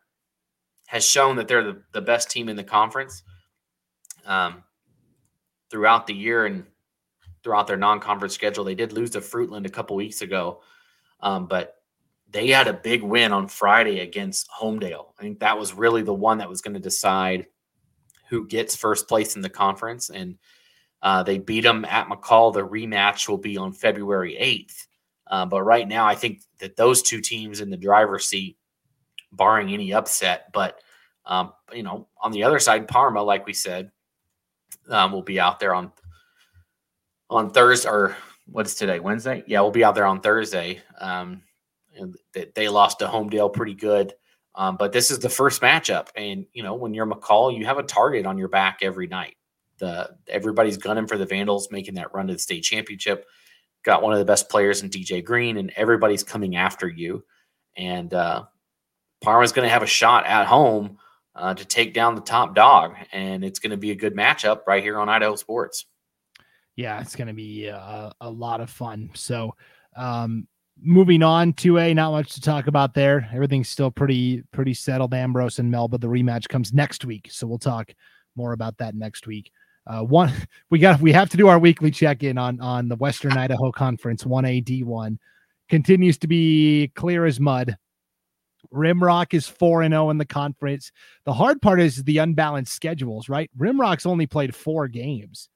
has 0.87 1.05
shown 1.05 1.37
that 1.37 1.48
they're 1.48 1.64
the, 1.64 1.83
the 1.92 2.00
best 2.00 2.31
team 2.31 2.48
in 2.48 2.57
the 2.57 2.64
conference. 2.64 3.22
Um, 4.24 4.62
throughout 5.70 6.07
the 6.07 6.14
year 6.14 6.46
and 6.46 6.64
throughout 7.42 7.66
their 7.66 7.76
non-conference 7.76 8.35
schedule. 8.35 8.64
They 8.64 8.74
did 8.74 8.92
lose 8.92 9.11
to 9.11 9.20
Fruitland 9.20 9.66
a 9.66 9.70
couple 9.70 9.96
weeks 9.96 10.22
ago, 10.22 10.62
um, 11.20 11.46
but 11.46 11.74
they 12.31 12.48
had 12.48 12.68
a 12.68 12.72
big 12.72 13.02
win 13.02 13.33
on 13.33 13.48
Friday 13.48 14.00
against 14.00 14.48
Homedale. 14.50 15.12
I 15.18 15.22
think 15.22 15.40
that 15.40 15.59
was 15.59 15.72
really 15.72 16.02
the 16.02 16.14
one 16.14 16.38
that 16.38 16.48
was 16.48 16.61
going 16.61 16.74
to 16.74 16.81
decide 16.81 17.46
who 18.29 18.46
gets 18.46 18.74
first 18.74 19.07
place 19.07 19.37
in 19.37 19.42
the 19.42 19.48
conference, 19.48 20.11
and 20.11 20.37
uh, 21.07 21.23
they 21.23 21.38
beat 21.38 21.61
them 21.61 21.85
at 21.85 22.09
McCall. 22.09 22.53
The 22.53 22.66
rematch 22.66 23.29
will 23.29 23.38
be 23.38 23.57
on 23.57 23.73
February 23.73 24.37
eighth. 24.37 24.88
Uh, 25.29 25.47
but 25.47 25.62
right 25.62 25.87
now, 25.87 26.05
I 26.05 26.16
think 26.16 26.40
that 26.59 26.75
those 26.75 27.01
two 27.01 27.21
teams 27.21 27.61
in 27.61 27.71
the 27.71 27.77
driver's 27.77 28.27
seat, 28.27 28.59
barring 29.31 29.73
any 29.73 29.95
upset. 29.95 30.53
But 30.53 30.81
um, 31.25 31.53
you 31.73 31.85
know, 31.85 32.09
on 32.21 32.33
the 32.33 32.42
other 32.42 32.59
side, 32.59 32.88
Parma, 32.88 33.23
like 33.23 33.47
we 33.47 33.53
said, 33.53 33.92
um, 34.88 35.12
we'll 35.12 35.23
be 35.23 35.38
out 35.38 35.61
there 35.61 35.77
on 35.77 35.92
on 37.31 37.51
Thursday 37.53 37.88
or 37.88 38.16
what's 38.47 38.75
today? 38.75 38.99
Wednesday? 38.99 39.45
Yeah, 39.47 39.61
we'll 39.61 39.71
be 39.71 39.85
out 39.85 39.95
there 39.95 40.07
on 40.07 40.21
Thursday. 40.21 40.81
Um, 40.99 41.42
they, 42.33 42.47
they 42.53 42.69
lost 42.69 42.99
to 42.99 43.07
Homedale 43.07 43.53
pretty 43.53 43.75
good. 43.75 44.12
Um, 44.57 44.77
but 44.77 44.90
this 44.90 45.12
is 45.12 45.21
the 45.21 45.29
first 45.29 45.62
matchup, 45.62 46.09
and 46.16 46.47
you 46.53 46.64
know 46.64 46.75
when 46.75 46.95
you're 46.95 47.07
McCall, 47.07 47.57
you 47.57 47.64
have 47.64 47.79
a 47.79 47.85
target 47.85 48.27
on 48.27 48.38
your 48.38 48.49
back 48.49 48.81
every 48.83 49.07
night. 49.07 49.37
The 49.78 50.16
everybody's 50.28 50.76
gunning 50.76 51.06
for 51.06 51.18
the 51.18 51.26
Vandals, 51.26 51.70
making 51.70 51.94
that 51.94 52.14
run 52.14 52.28
to 52.28 52.32
the 52.32 52.38
state 52.38 52.62
championship. 52.62 53.26
Got 53.84 54.02
one 54.02 54.12
of 54.12 54.18
the 54.18 54.24
best 54.24 54.48
players 54.48 54.82
in 54.82 54.90
DJ 54.90 55.24
Green, 55.24 55.56
and 55.56 55.72
everybody's 55.76 56.22
coming 56.22 56.56
after 56.56 56.88
you. 56.88 57.24
And 57.76 58.12
uh, 58.12 58.44
Parma's 59.22 59.52
going 59.52 59.66
to 59.66 59.72
have 59.72 59.82
a 59.82 59.86
shot 59.86 60.26
at 60.26 60.46
home 60.46 60.98
uh, 61.34 61.54
to 61.54 61.64
take 61.64 61.94
down 61.94 62.14
the 62.14 62.20
top 62.20 62.54
dog, 62.54 62.94
and 63.12 63.44
it's 63.44 63.58
going 63.58 63.70
to 63.70 63.76
be 63.76 63.90
a 63.90 63.96
good 63.96 64.16
matchup 64.16 64.66
right 64.66 64.82
here 64.82 64.98
on 64.98 65.08
Idaho 65.08 65.36
Sports. 65.36 65.86
Yeah, 66.76 67.00
it's 67.00 67.16
going 67.16 67.28
to 67.28 67.34
be 67.34 67.66
a, 67.66 68.12
a, 68.20 68.30
lot 68.30 68.60
of 68.60 68.68
fun. 68.68 69.10
So, 69.14 69.54
um, 69.96 70.46
moving 70.80 71.22
on 71.22 71.54
to 71.54 71.78
a 71.78 71.94
not 71.94 72.12
much 72.12 72.34
to 72.34 72.40
talk 72.40 72.66
about 72.66 72.92
there. 72.92 73.28
Everything's 73.32 73.68
still 73.68 73.90
pretty 73.90 74.42
pretty 74.52 74.74
settled. 74.74 75.14
Ambrose 75.14 75.58
and 75.58 75.70
Melba. 75.70 75.98
The 75.98 76.06
rematch 76.06 76.48
comes 76.48 76.72
next 76.72 77.04
week, 77.04 77.28
so 77.30 77.46
we'll 77.46 77.58
talk 77.58 77.92
more 78.34 78.52
about 78.52 78.76
that 78.78 78.94
next 78.94 79.26
week. 79.26 79.50
Uh, 79.87 80.03
one 80.03 80.33
we 80.70 80.79
got 80.79 81.01
we 81.01 81.12
have 81.12 81.31
to 81.31 81.37
do 81.37 81.49
our 81.49 81.59
weekly 81.59 81.90
check 81.90 82.22
in 82.22 82.38
on 82.38 82.61
on 82.61 82.88
the 82.88 82.96
Western 82.96 83.33
Idaho 83.33 83.70
Conference. 83.72 84.27
One 84.27 84.44
A 84.44 84.61
D 84.61 84.83
one 84.83 85.18
continues 85.68 86.18
to 86.18 86.29
be 86.29 86.92
clear 86.94 87.25
as 87.25 87.40
mud. 87.40 87.77
Rimrock 88.72 89.33
is 89.33 89.46
4 89.46 89.83
and 89.83 89.92
0 89.92 90.11
in 90.11 90.18
the 90.18 90.25
conference. 90.25 90.90
The 91.25 91.33
hard 91.33 91.62
part 91.62 91.81
is 91.81 92.03
the 92.03 92.18
unbalanced 92.18 92.72
schedules, 92.72 93.29
right? 93.29 93.49
Rimrock's 93.57 94.07
only 94.07 94.27
played 94.27 94.57
4 94.57 94.88
games 94.88 95.49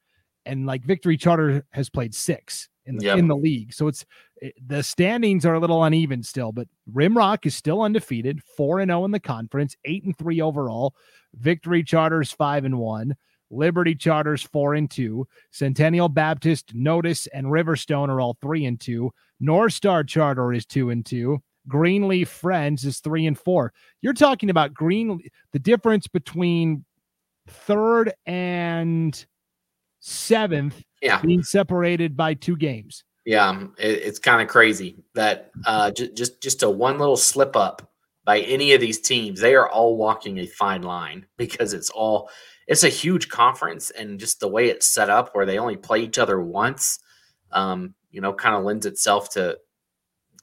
and 0.46 0.66
like 0.66 0.84
Victory 0.84 1.16
Charter 1.16 1.64
has 1.72 1.90
played 1.90 2.14
6 2.14 2.68
in 2.86 2.96
the, 2.96 3.04
yep. 3.04 3.18
in 3.18 3.28
the 3.28 3.36
league. 3.36 3.72
So 3.72 3.88
it's 3.88 4.04
it, 4.36 4.54
the 4.66 4.82
standings 4.82 5.44
are 5.44 5.54
a 5.54 5.60
little 5.60 5.84
uneven 5.84 6.22
still, 6.22 6.52
but 6.52 6.68
Rimrock 6.92 7.46
is 7.46 7.54
still 7.54 7.82
undefeated, 7.82 8.42
4 8.56 8.80
and 8.80 8.90
0 8.90 9.04
in 9.04 9.10
the 9.10 9.20
conference, 9.20 9.76
8 9.84 10.04
and 10.04 10.16
3 10.16 10.40
overall. 10.40 10.94
Victory 11.34 11.82
Charters 11.82 12.32
5 12.32 12.64
and 12.64 12.78
1. 12.78 13.14
Liberty 13.50 13.94
Charters 13.94 14.42
4 14.42 14.74
and 14.74 14.90
2. 14.90 15.26
Centennial 15.50 16.08
Baptist, 16.08 16.74
Notus, 16.74 17.26
and 17.28 17.46
Riverstone 17.46 18.08
are 18.08 18.20
all 18.20 18.36
3 18.40 18.64
and 18.66 18.80
2. 18.80 19.10
North 19.40 19.72
Star 19.72 20.04
Charter 20.04 20.52
is 20.52 20.66
2 20.66 20.90
and 20.90 21.04
2. 21.04 21.40
Greenleaf 21.68 22.28
Friends 22.28 22.84
is 22.84 23.00
three 23.00 23.26
and 23.26 23.38
four. 23.38 23.72
You're 24.00 24.12
talking 24.12 24.50
about 24.50 24.74
Green, 24.74 25.20
the 25.52 25.58
difference 25.58 26.06
between 26.06 26.84
third 27.46 28.12
and 28.26 29.24
seventh 30.00 30.82
yeah. 31.02 31.20
being 31.20 31.42
separated 31.42 32.16
by 32.16 32.34
two 32.34 32.56
games. 32.56 33.04
Yeah, 33.26 33.64
it, 33.78 33.98
it's 34.02 34.18
kind 34.18 34.40
of 34.40 34.48
crazy 34.48 34.96
that 35.14 35.50
uh, 35.66 35.90
j- 35.90 36.12
just 36.12 36.42
just 36.42 36.62
a 36.62 36.70
one 36.70 36.98
little 36.98 37.16
slip 37.16 37.56
up 37.56 37.90
by 38.24 38.40
any 38.40 38.72
of 38.72 38.80
these 38.80 39.00
teams, 39.00 39.40
they 39.40 39.54
are 39.54 39.68
all 39.68 39.96
walking 39.96 40.38
a 40.38 40.46
fine 40.46 40.82
line 40.82 41.26
because 41.36 41.72
it's 41.72 41.90
all 41.90 42.30
it's 42.70 42.84
a 42.84 42.88
huge 42.88 43.28
conference 43.28 43.90
and 43.90 44.20
just 44.20 44.38
the 44.38 44.46
way 44.46 44.68
it's 44.68 44.86
set 44.86 45.10
up 45.10 45.34
where 45.34 45.44
they 45.44 45.58
only 45.58 45.76
play 45.76 46.02
each 46.02 46.18
other 46.18 46.40
once. 46.40 47.00
Um, 47.50 47.94
you 48.12 48.20
know, 48.20 48.32
kind 48.32 48.54
of 48.54 48.62
lends 48.62 48.86
itself 48.86 49.28
to 49.30 49.58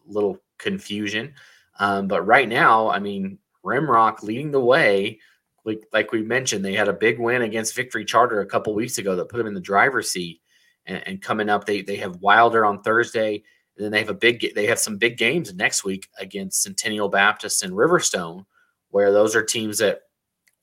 little 0.06 0.38
confusion. 0.58 1.34
Um, 1.80 2.10
but 2.10 2.28
right 2.28 2.48
now, 2.48 2.90
I 2.90 3.00
mean, 3.00 3.40
Rimrock 3.64 4.24
leading 4.24 4.52
the 4.52 4.60
way. 4.60 5.22
Like, 5.64 5.88
like 5.94 6.12
we 6.12 6.22
mentioned, 6.22 6.66
they 6.66 6.74
had 6.74 6.90
a 6.90 6.94
big 6.94 7.18
win 7.18 7.44
against 7.44 7.76
Victory 7.76 8.04
Charter 8.04 8.42
a 8.42 8.46
couple 8.46 8.76
weeks 8.76 8.98
ago 8.98 9.16
that 9.16 9.30
put 9.30 9.38
them 9.38 9.48
in 9.48 9.54
the 9.54 9.62
driver's 9.62 10.12
seat. 10.12 10.42
And, 10.86 11.02
and 11.08 11.22
coming 11.22 11.50
up, 11.50 11.66
they 11.66 11.82
they 11.82 11.96
have 11.98 12.18
Wilder 12.18 12.66
on 12.66 12.82
Thursday, 12.82 13.36
and 13.78 13.86
then 13.86 13.92
they 13.92 14.00
have 14.00 14.10
a 14.10 14.14
big 14.14 14.54
they 14.54 14.66
have 14.66 14.80
some 14.80 14.98
big 14.98 15.18
games 15.18 15.54
next 15.54 15.86
week 15.86 16.10
against 16.20 16.64
Centennial 16.64 17.08
Baptist 17.08 17.64
and 17.64 17.74
Riverstone, 17.74 18.46
where 18.90 19.14
those 19.14 19.34
are 19.34 19.44
teams 19.44 19.78
that 19.78 20.02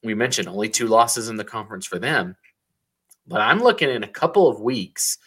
we 0.05 0.15
mentioned 0.15 0.49
only 0.49 0.69
two 0.69 0.87
losses 0.87 1.29
in 1.29 1.37
the 1.37 1.45
conference 1.45 1.87
for 1.87 1.99
them. 1.99 2.37
But 3.27 3.41
I'm 3.41 3.63
looking 3.63 3.89
in 3.89 4.05
a 4.05 4.09
couple 4.09 4.49
of 4.49 4.61
weeks 4.61 5.19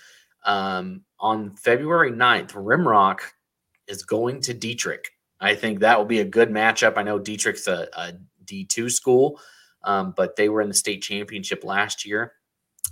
um, 0.46 1.02
on 1.20 1.56
February 1.56 2.12
9th, 2.12 2.52
Rimrock 2.52 3.20
is 3.88 4.04
going 4.04 4.42
to 4.42 4.54
Dietrich. 4.54 5.10
I 5.40 5.56
think 5.56 5.80
that 5.80 5.98
will 5.98 6.06
be 6.06 6.20
a 6.20 6.26
good 6.26 6.50
matchup. 6.50 6.98
I 6.98 7.04
know 7.04 7.20
Dietrich's 7.20 7.68
a 7.68 7.88
a 7.94 8.14
D2 8.46 8.92
school, 8.92 9.40
um, 9.84 10.14
but 10.16 10.36
they 10.36 10.50
were 10.50 10.62
in 10.62 10.70
the 10.70 10.74
state 10.74 11.02
championship 11.02 11.64
last 11.64 12.06
year. 12.06 12.34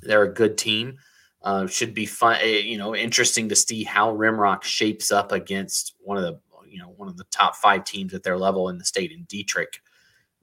They're 0.02 0.24
a 0.24 0.34
good 0.34 0.58
team. 0.58 0.98
Uh, 1.42 1.68
should 1.68 1.94
be 1.94 2.06
fun, 2.06 2.38
eh, 2.42 2.60
you 2.60 2.78
know, 2.78 2.96
interesting 2.96 3.48
to 3.50 3.56
see 3.56 3.84
how 3.84 4.12
Rimrock 4.12 4.64
shapes 4.64 5.12
up 5.12 5.32
against 5.32 5.94
one 6.00 6.18
of 6.18 6.24
the, 6.24 6.40
you 6.68 6.80
know, 6.80 6.90
one 6.98 7.08
of 7.08 7.18
the 7.18 7.24
top 7.26 7.56
five 7.56 7.84
teams 7.84 8.14
at 8.16 8.24
their 8.24 8.38
level 8.38 8.70
in 8.70 8.80
the 8.80 8.86
state 8.86 9.12
in 9.12 9.24
Dietrich 9.26 9.80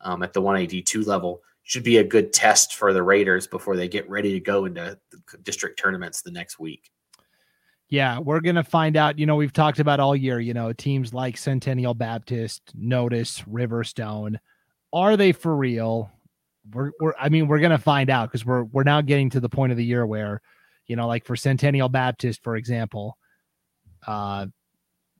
um, 0.02 0.22
at 0.22 0.32
the 0.32 0.42
1AD2 0.42 1.06
level. 1.06 1.42
Should 1.64 1.84
be 1.84 1.98
a 1.98 2.04
good 2.04 2.32
test 2.32 2.74
for 2.74 2.92
the 2.92 3.02
Raiders 3.02 3.46
before 3.46 3.76
they 3.76 3.88
get 3.88 4.08
ready 4.10 4.32
to 4.32 4.40
go 4.40 4.64
into 4.64 4.98
district 5.44 5.78
tournaments 5.78 6.22
the 6.22 6.32
next 6.32 6.58
week. 6.58 6.90
Yeah, 7.88 8.18
we're 8.18 8.40
going 8.40 8.56
to 8.56 8.64
find 8.64 8.96
out. 8.96 9.18
You 9.18 9.26
know, 9.26 9.36
we've 9.36 9.52
talked 9.52 9.78
about 9.78 10.00
all 10.00 10.16
year, 10.16 10.40
you 10.40 10.54
know, 10.54 10.72
teams 10.72 11.12
like 11.12 11.36
Centennial 11.36 11.94
Baptist, 11.94 12.62
Notus, 12.74 13.42
Riverstone. 13.42 14.38
Are 14.92 15.16
they 15.16 15.32
for 15.32 15.54
real? 15.54 16.10
We're, 16.72 16.90
we're 16.98 17.12
I 17.20 17.28
mean, 17.28 17.48
we're 17.48 17.58
going 17.58 17.70
to 17.70 17.78
find 17.78 18.08
out 18.08 18.30
because 18.30 18.46
we're, 18.46 18.64
we're 18.64 18.82
now 18.82 19.02
getting 19.02 19.28
to 19.30 19.40
the 19.40 19.48
point 19.48 19.72
of 19.72 19.78
the 19.78 19.84
year 19.84 20.06
where, 20.06 20.40
you 20.86 20.96
know, 20.96 21.06
like 21.06 21.26
for 21.26 21.36
Centennial 21.36 21.90
Baptist, 21.90 22.42
for 22.42 22.56
example, 22.56 23.18
uh, 24.06 24.46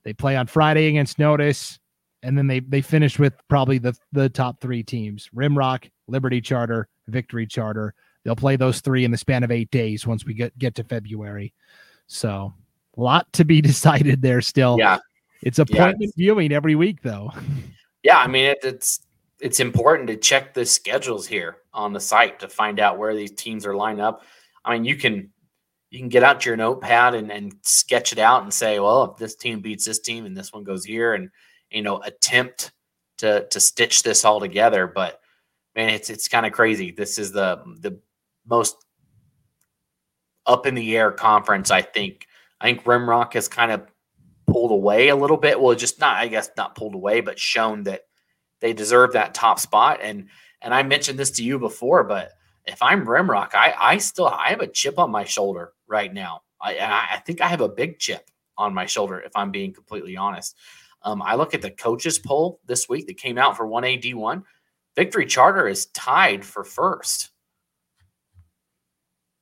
they 0.03 0.13
play 0.13 0.35
on 0.35 0.47
Friday 0.47 0.87
against 0.87 1.19
Notus, 1.19 1.79
and 2.23 2.37
then 2.37 2.47
they 2.47 2.61
they 2.61 2.81
finish 2.81 3.19
with 3.19 3.33
probably 3.47 3.77
the 3.77 3.95
the 4.11 4.29
top 4.29 4.59
three 4.61 4.83
teams: 4.83 5.29
Rimrock, 5.35 5.89
Liberty 6.07 6.41
Charter, 6.41 6.87
Victory 7.07 7.45
Charter. 7.45 7.93
They'll 8.23 8.35
play 8.35 8.55
those 8.55 8.79
three 8.79 9.03
in 9.03 9.11
the 9.11 9.17
span 9.17 9.43
of 9.43 9.51
eight 9.51 9.69
days 9.69 10.07
once 10.07 10.25
we 10.25 10.33
get 10.33 10.57
get 10.57 10.75
to 10.75 10.83
February. 10.83 11.53
So 12.07 12.53
a 12.97 13.01
lot 13.01 13.31
to 13.33 13.45
be 13.45 13.61
decided 13.61 14.21
there 14.21 14.41
still. 14.41 14.77
Yeah. 14.79 14.99
It's 15.41 15.59
appointment 15.59 16.13
yeah. 16.15 16.23
viewing 16.25 16.51
every 16.51 16.75
week 16.75 17.01
though. 17.01 17.31
Yeah, 18.05 18.17
I 18.17 18.27
mean 18.27 18.47
it, 18.47 18.57
it's 18.63 18.99
it's 19.39 19.61
important 19.61 20.07
to 20.07 20.17
check 20.17 20.53
the 20.53 20.65
schedules 20.65 21.25
here 21.25 21.57
on 21.73 21.93
the 21.93 21.99
site 21.99 22.39
to 22.39 22.49
find 22.49 22.79
out 22.79 22.97
where 22.97 23.15
these 23.15 23.31
teams 23.31 23.65
are 23.65 23.75
lined 23.75 24.01
up. 24.01 24.23
I 24.63 24.73
mean, 24.73 24.85
you 24.85 24.95
can 24.95 25.31
you 25.89 25.99
can 25.99 26.09
get 26.09 26.23
out 26.23 26.45
your 26.45 26.57
notepad 26.57 27.13
and, 27.13 27.31
and 27.31 27.53
sketch 27.61 28.13
it 28.13 28.19
out 28.19 28.43
and 28.43 28.53
say, 28.53 28.79
well, 28.79 29.03
if 29.03 29.17
this 29.17 29.35
team 29.35 29.59
beats 29.61 29.85
this 29.85 29.99
team 29.99 30.25
and 30.25 30.35
this 30.35 30.51
one 30.51 30.63
goes 30.63 30.83
here, 30.83 31.13
and 31.13 31.29
you 31.73 31.81
know, 31.81 31.99
attempt 32.01 32.71
to 33.17 33.47
to 33.49 33.59
stitch 33.59 34.03
this 34.03 34.23
all 34.25 34.39
together. 34.39 34.87
But 34.87 35.19
man, 35.75 35.89
it's 35.89 36.09
it's 36.09 36.27
kind 36.27 36.45
of 36.45 36.53
crazy. 36.53 36.91
This 36.91 37.17
is 37.17 37.31
the 37.31 37.63
the 37.79 37.99
most 38.45 38.77
up 40.45 40.65
in 40.65 40.75
the 40.75 40.97
air 40.97 41.11
conference, 41.11 41.71
I 41.71 41.81
think, 41.81 42.27
I 42.59 42.65
think 42.65 42.83
Rimrock 42.83 43.33
has 43.33 43.47
kind 43.47 43.71
of 43.71 43.87
pulled 44.47 44.71
away 44.71 45.09
a 45.09 45.15
little 45.15 45.37
bit. 45.37 45.59
Well, 45.59 45.75
just 45.75 45.99
not, 45.99 46.17
I 46.17 46.27
guess, 46.27 46.49
not 46.57 46.75
pulled 46.75 46.95
away, 46.95 47.21
but 47.21 47.39
shown 47.39 47.83
that 47.83 48.01
they 48.59 48.73
deserve 48.73 49.13
that 49.13 49.33
top 49.33 49.59
spot. 49.59 49.99
And 50.01 50.29
and 50.61 50.73
I 50.73 50.83
mentioned 50.83 51.19
this 51.19 51.31
to 51.31 51.43
you 51.43 51.59
before, 51.59 52.03
but 52.03 52.31
if 52.65 52.81
I'm 52.81 53.05
Rimrock, 53.05 53.53
I 53.53 53.73
I 53.77 53.97
still 53.97 54.27
I 54.27 54.49
have 54.49 54.61
a 54.61 54.67
chip 54.67 54.97
on 54.99 55.11
my 55.11 55.25
shoulder 55.25 55.73
right 55.87 56.13
now. 56.13 56.41
I 56.61 56.77
I 56.79 57.17
think 57.25 57.41
I 57.41 57.47
have 57.47 57.61
a 57.61 57.69
big 57.69 57.99
chip 57.99 58.29
on 58.57 58.73
my 58.73 58.85
shoulder 58.85 59.19
if 59.19 59.31
I'm 59.35 59.51
being 59.51 59.73
completely 59.73 60.15
honest. 60.15 60.55
Um, 61.03 61.21
I 61.21 61.35
look 61.35 61.53
at 61.53 61.61
the 61.61 61.71
coaches 61.71 62.19
poll 62.19 62.59
this 62.65 62.87
week 62.87 63.07
that 63.07 63.17
came 63.17 63.37
out 63.37 63.57
for 63.57 63.67
1AD1. 63.67 64.43
Victory 64.95 65.25
Charter 65.25 65.67
is 65.67 65.87
tied 65.87 66.45
for 66.45 66.63
first. 66.63 67.31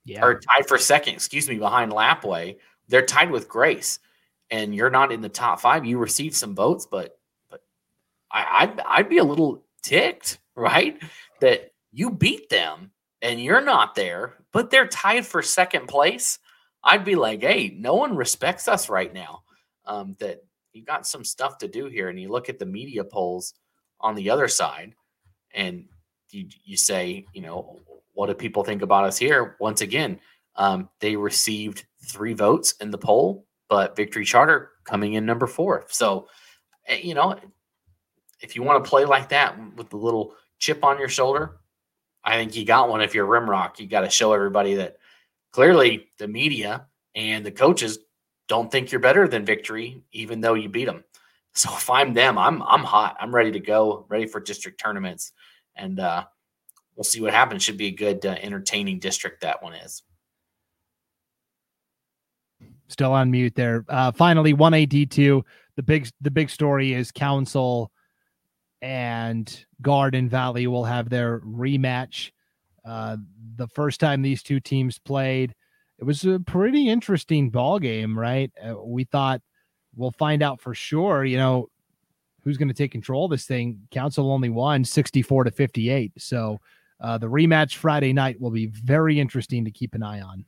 Yeah. 0.04 0.26
Or 0.26 0.40
tied 0.40 0.68
for 0.68 0.78
second, 0.80 1.14
excuse 1.14 1.48
me, 1.48 1.60
behind 1.60 1.92
Lapwai 1.92 2.56
they're 2.92 3.06
tied 3.06 3.32
with 3.32 3.48
Grace, 3.48 4.00
and 4.52 4.76
you're 4.76 4.92
not 4.92 5.12
in 5.12 5.22
the 5.22 5.30
top 5.30 5.62
five. 5.62 5.86
You 5.86 5.98
received 5.98 6.36
some 6.36 6.54
votes, 6.54 6.86
but 6.86 7.18
but 7.50 7.62
I, 8.32 8.46
I'd 8.64 8.80
I'd 8.82 9.10
be 9.10 9.18
a 9.18 9.24
little 9.24 9.64
ticked, 9.82 10.40
right? 10.56 11.02
That 11.40 11.72
you 11.92 12.12
beat 12.12 12.50
them 12.50 12.92
and 13.22 13.42
you're 13.42 13.64
not 13.64 13.96
there, 13.96 14.36
but 14.52 14.70
they're 14.70 14.88
tied 14.88 15.26
for 15.26 15.42
second 15.42 15.88
place. 15.88 16.38
I'd 16.84 17.06
be 17.06 17.16
like, 17.16 17.42
hey, 17.42 17.76
no 17.78 17.96
one 17.96 18.16
respects 18.16 18.68
us 18.68 18.90
right 18.90 19.14
now. 19.14 19.44
Um, 19.86 20.16
that 20.20 20.44
you 20.74 20.84
got 20.84 21.08
some 21.08 21.24
stuff 21.24 21.58
to 21.60 21.68
do 21.68 21.88
here, 21.88 22.10
and 22.10 22.20
you 22.20 22.30
look 22.30 22.50
at 22.50 22.60
the 22.60 22.66
media 22.66 23.04
polls 23.04 23.54
on 24.00 24.16
the 24.16 24.30
other 24.30 24.48
side, 24.48 24.96
and 25.54 25.86
you 26.32 26.48
you 26.64 26.78
say, 26.78 27.26
you 27.34 27.42
know, 27.42 27.80
what 28.14 28.28
do 28.28 28.34
people 28.34 28.64
think 28.64 28.82
about 28.82 29.04
us 29.04 29.18
here? 29.18 29.56
Once 29.60 29.82
again, 29.82 30.20
um, 30.56 30.90
they 31.00 31.16
received 31.16 31.86
three 32.06 32.34
votes 32.34 32.74
in 32.82 32.92
the 32.92 32.98
poll, 32.98 33.46
but 33.70 33.96
Victory 33.96 34.26
Charter 34.26 34.72
coming 34.84 35.14
in 35.14 35.26
number 35.26 35.48
four. 35.48 35.86
So, 35.90 36.28
eh, 36.88 37.00
you 37.04 37.14
know, 37.14 37.36
if 38.42 38.56
you 38.56 38.64
want 38.64 38.84
to 38.84 38.90
play 38.90 39.06
like 39.06 39.30
that 39.30 39.58
with 39.76 39.90
the 39.90 39.98
little 39.98 40.36
chip 40.60 40.84
on 40.84 41.00
your 41.00 41.10
shoulder, 41.10 41.60
I 42.24 42.38
think 42.38 42.56
you 42.56 42.66
got 42.66 42.90
one. 42.90 43.02
If 43.02 43.16
you're 43.16 43.28
Rimrock, 43.28 43.80
you 43.80 43.88
got 43.88 44.02
to 44.02 44.10
show 44.10 44.34
everybody 44.34 44.76
that 44.76 44.98
clearly 45.52 46.08
the 46.18 46.28
media 46.28 46.88
and 47.16 47.46
the 47.46 47.52
coaches 47.52 48.00
don't 48.52 48.70
think 48.70 48.92
you're 48.92 49.00
better 49.00 49.30
than 49.30 49.46
Victory, 49.46 50.04
even 50.12 50.42
though 50.42 50.56
you 50.56 50.68
beat 50.68 50.84
them. 50.84 51.06
So 51.54 51.70
if 51.74 51.90
I'm 51.90 52.14
them, 52.14 52.38
I'm 52.38 52.62
I'm 52.64 52.84
hot. 52.84 53.16
I'm 53.18 53.34
ready 53.34 53.54
to 53.54 53.62
go, 53.62 54.06
ready 54.10 54.28
for 54.28 54.42
district 54.42 54.78
tournaments, 54.78 55.32
and 55.78 56.02
uh, 56.02 56.26
we'll 56.98 57.06
see 57.06 57.22
what 57.22 57.34
happens. 57.34 57.64
Should 57.64 57.78
be 57.78 57.88
a 57.88 57.92
good, 57.92 58.26
uh, 58.26 58.36
entertaining 58.42 59.00
district 59.00 59.40
that 59.42 59.64
one 59.64 59.74
is 59.74 60.04
still 62.90 63.14
on 63.14 63.32
mute 63.32 63.56
there. 63.56 63.86
Uh, 63.88 64.12
finally, 64.12 64.52
one 64.52 64.74
AD 64.74 65.10
two. 65.10 65.46
The 65.78 65.84
big 65.84 66.10
the 66.20 66.30
big 66.30 66.50
story 66.50 66.92
is 66.92 67.10
Council 67.10 67.90
and 68.82 69.66
Garden 69.82 70.28
Valley 70.28 70.68
will 70.68 70.84
have 70.84 71.10
their 71.10 71.40
rematch. 71.40 72.32
Uh, 72.84 73.16
the 73.56 73.68
first 73.70 74.02
time 74.02 74.22
these 74.22 74.44
two 74.44 74.60
teams 74.60 75.00
played, 75.00 75.56
it 76.02 76.04
was 76.04 76.26
a 76.26 76.40
pretty 76.40 76.90
interesting 76.90 77.50
ball 77.50 77.80
game, 77.80 78.20
right? 78.20 78.52
Uh, 78.62 78.76
we 78.84 79.06
thought 79.06 79.42
we'll 79.96 80.12
find 80.12 80.44
out 80.44 80.60
for 80.60 80.74
sure. 80.74 81.24
You 81.24 81.38
know 81.38 81.70
who's 82.44 82.58
going 82.58 82.68
to 82.68 82.74
take 82.74 82.92
control 82.92 83.26
of 83.26 83.32
this 83.32 83.46
thing. 83.46 83.80
Council 83.92 84.30
only 84.32 84.50
won 84.50 84.84
sixty 84.84 85.22
four 85.22 85.46
to 85.46 85.52
fifty 85.52 85.90
eight, 85.90 86.12
so. 86.18 86.60
Uh, 87.04 87.18
the 87.18 87.26
rematch 87.26 87.78
Friday 87.78 88.14
night 88.14 88.40
will 88.40 88.52
be 88.52 88.68
very 88.68 89.20
interesting 89.20 89.66
to 89.66 89.72
keep 89.72 89.96
an 89.96 90.04
eye 90.04 90.22
on. 90.22 90.46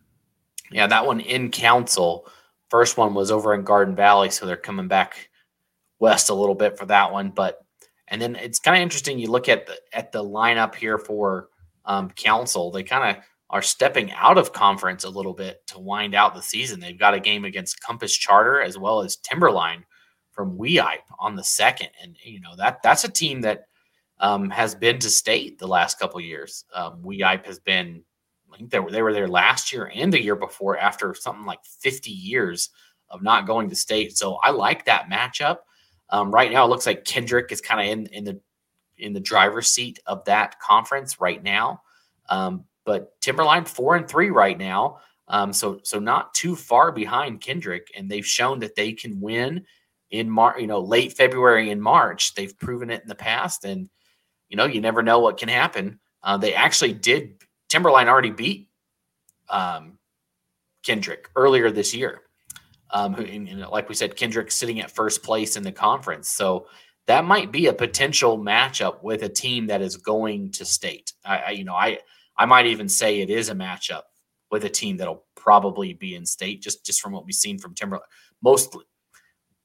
Yeah, 0.72 0.86
that 0.86 1.04
one 1.04 1.20
in 1.20 1.50
council. 1.50 2.28
First 2.70 2.96
one 2.96 3.16
was 3.16 3.32
over 3.32 3.56
in 3.56 3.64
Garden 3.64 3.96
Valley, 3.96 4.30
so 4.30 4.46
they're 4.46 4.56
coming 4.56 4.88
back 4.88 5.32
west 5.98 6.30
a 6.30 6.36
little 6.36 6.54
bit 6.54 6.78
for 6.78 6.86
that 6.86 7.12
one. 7.12 7.32
But 7.32 7.66
and 8.08 8.22
then 8.22 8.36
it's 8.36 8.60
kind 8.60 8.78
of 8.78 8.84
interesting. 8.84 9.18
You 9.18 9.32
look 9.32 9.50
at 9.50 9.66
the 9.66 9.80
at 9.94 10.12
the 10.12 10.24
lineup 10.24 10.76
here 10.76 11.00
for 11.00 11.50
um, 11.86 12.12
council. 12.12 12.70
They 12.70 12.84
kind 12.84 13.18
of 13.18 13.24
are 13.54 13.62
stepping 13.62 14.12
out 14.14 14.40
of 14.40 14.52
conference 14.52 15.04
a 15.04 15.10
little 15.10 15.36
bit 15.36 15.62
to 15.68 15.78
wind 15.78 16.16
out 16.16 16.34
the 16.34 16.42
season. 16.42 16.80
They've 16.80 16.98
got 16.98 17.14
a 17.14 17.20
game 17.20 17.46
against 17.46 17.80
Compass 17.82 18.18
Charter 18.18 18.64
as 18.64 18.80
well 18.80 19.04
as 19.04 19.18
Timberline 19.18 19.86
from 20.32 20.58
Weippe 20.58 20.98
on 21.20 21.36
the 21.36 21.44
second, 21.44 21.90
and 22.02 22.18
you 22.24 22.42
know 22.42 22.56
that 22.58 22.82
that's 22.82 23.04
a 23.04 23.12
team 23.12 23.42
that 23.42 23.68
um, 24.20 24.50
has 24.50 24.74
been 24.74 24.98
to 24.98 25.10
state 25.10 25.60
the 25.60 25.68
last 25.68 26.00
couple 26.00 26.20
years. 26.20 26.66
Um, 26.74 27.04
Weippe 27.04 27.46
has 27.46 27.60
been 27.60 28.04
I 28.52 28.58
think 28.58 28.72
they 28.72 28.80
were 28.80 28.90
they 28.90 29.04
were 29.04 29.14
there 29.14 29.28
last 29.28 29.72
year 29.72 29.92
and 29.94 30.12
the 30.12 30.22
year 30.22 30.36
before 30.36 30.80
after 30.80 31.14
something 31.14 31.46
like 31.46 31.64
50 31.64 32.10
years 32.10 32.72
of 33.12 33.22
not 33.22 33.46
going 33.46 33.70
to 33.70 33.76
state. 33.76 34.18
So 34.18 34.40
I 34.42 34.50
like 34.50 34.86
that 34.86 35.12
matchup. 35.12 35.58
Um, 36.10 36.32
right 36.32 36.52
now, 36.52 36.66
it 36.66 36.70
looks 36.70 36.88
like 36.88 37.06
Kendrick 37.06 37.52
is 37.52 37.62
kind 37.62 37.80
of 37.80 37.86
in 37.86 38.08
in 38.08 38.24
the 38.24 38.42
in 38.98 39.14
the 39.14 39.20
driver's 39.20 39.68
seat 39.68 40.00
of 40.08 40.26
that 40.26 40.60
conference 40.60 41.22
right 41.22 41.44
now. 41.44 41.84
Um, 42.30 42.66
but 42.86 43.20
Timberline 43.22 43.66
four 43.66 43.96
and 43.96 44.08
three 44.08 44.30
right 44.30 44.58
now, 44.58 45.00
um, 45.28 45.54
so 45.54 45.80
so 45.84 46.00
not 46.00 46.34
too 46.34 46.56
far 46.56 46.92
behind 46.92 47.42
Kendrick, 47.42 47.92
and 47.96 48.10
they've 48.10 48.26
shown 48.26 48.60
that 48.60 48.76
they 48.76 48.94
can 48.94 49.22
win 49.22 49.66
in 50.12 50.30
March. 50.30 50.60
You 50.60 50.68
know, 50.68 50.82
late 50.82 51.14
February 51.14 51.72
and 51.72 51.82
March. 51.82 52.36
They've 52.36 52.58
proven 52.60 52.90
it 52.90 53.02
in 53.02 53.08
the 53.08 53.16
past, 53.16 53.66
and 53.66 53.90
you 54.50 54.58
know, 54.58 54.66
you 54.66 54.82
never 54.82 55.02
know 55.02 55.20
what 55.20 55.38
can 55.38 55.50
happen. 55.50 56.00
Uh, 56.22 56.38
they 56.38 56.54
actually 56.54 56.94
did 56.94 57.42
Timberline 57.70 58.08
already 58.08 58.32
beat 58.32 58.70
um, 59.50 59.98
Kendrick 60.84 61.30
earlier 61.36 61.72
this 61.72 61.94
year. 61.94 62.22
Um, 62.92 63.16
and, 63.16 63.50
and 63.50 63.62
like 63.62 63.90
we 63.90 63.96
said, 63.96 64.16
Kendrick 64.16 64.52
sitting 64.52 64.80
at 64.80 64.92
first 64.92 65.24
place 65.24 65.56
in 65.56 65.64
the 65.64 65.72
conference. 65.72 66.30
So 66.30 66.68
that 67.08 67.26
might 67.26 67.52
be 67.52 67.66
a 67.68 67.74
potential 67.74 68.38
matchup 68.38 69.02
with 69.02 69.24
a 69.24 69.30
team 69.30 69.68
that 69.68 69.82
is 69.82 69.98
going 69.98 70.52
to 70.52 70.66
state. 70.66 71.14
I, 71.26 71.38
I 71.38 71.50
you 71.52 71.64
know, 71.66 71.74
I 71.74 72.00
I 72.38 72.46
might 72.46 72.66
even 72.66 72.90
say 72.90 73.22
it 73.22 73.30
is 73.30 73.50
a 73.50 73.56
matchup 73.56 74.04
with 74.52 74.66
a 74.66 74.70
team 74.70 74.98
that'll 74.98 75.26
probably 75.36 75.94
be 75.94 76.16
in 76.16 76.26
state 76.26 76.62
just 76.62 76.86
just 76.86 77.02
from 77.02 77.12
what 77.12 77.26
we've 77.26 77.36
seen 77.36 77.58
from 77.58 77.74
Timberlake. 77.74 78.06
Mostly, 78.42 78.86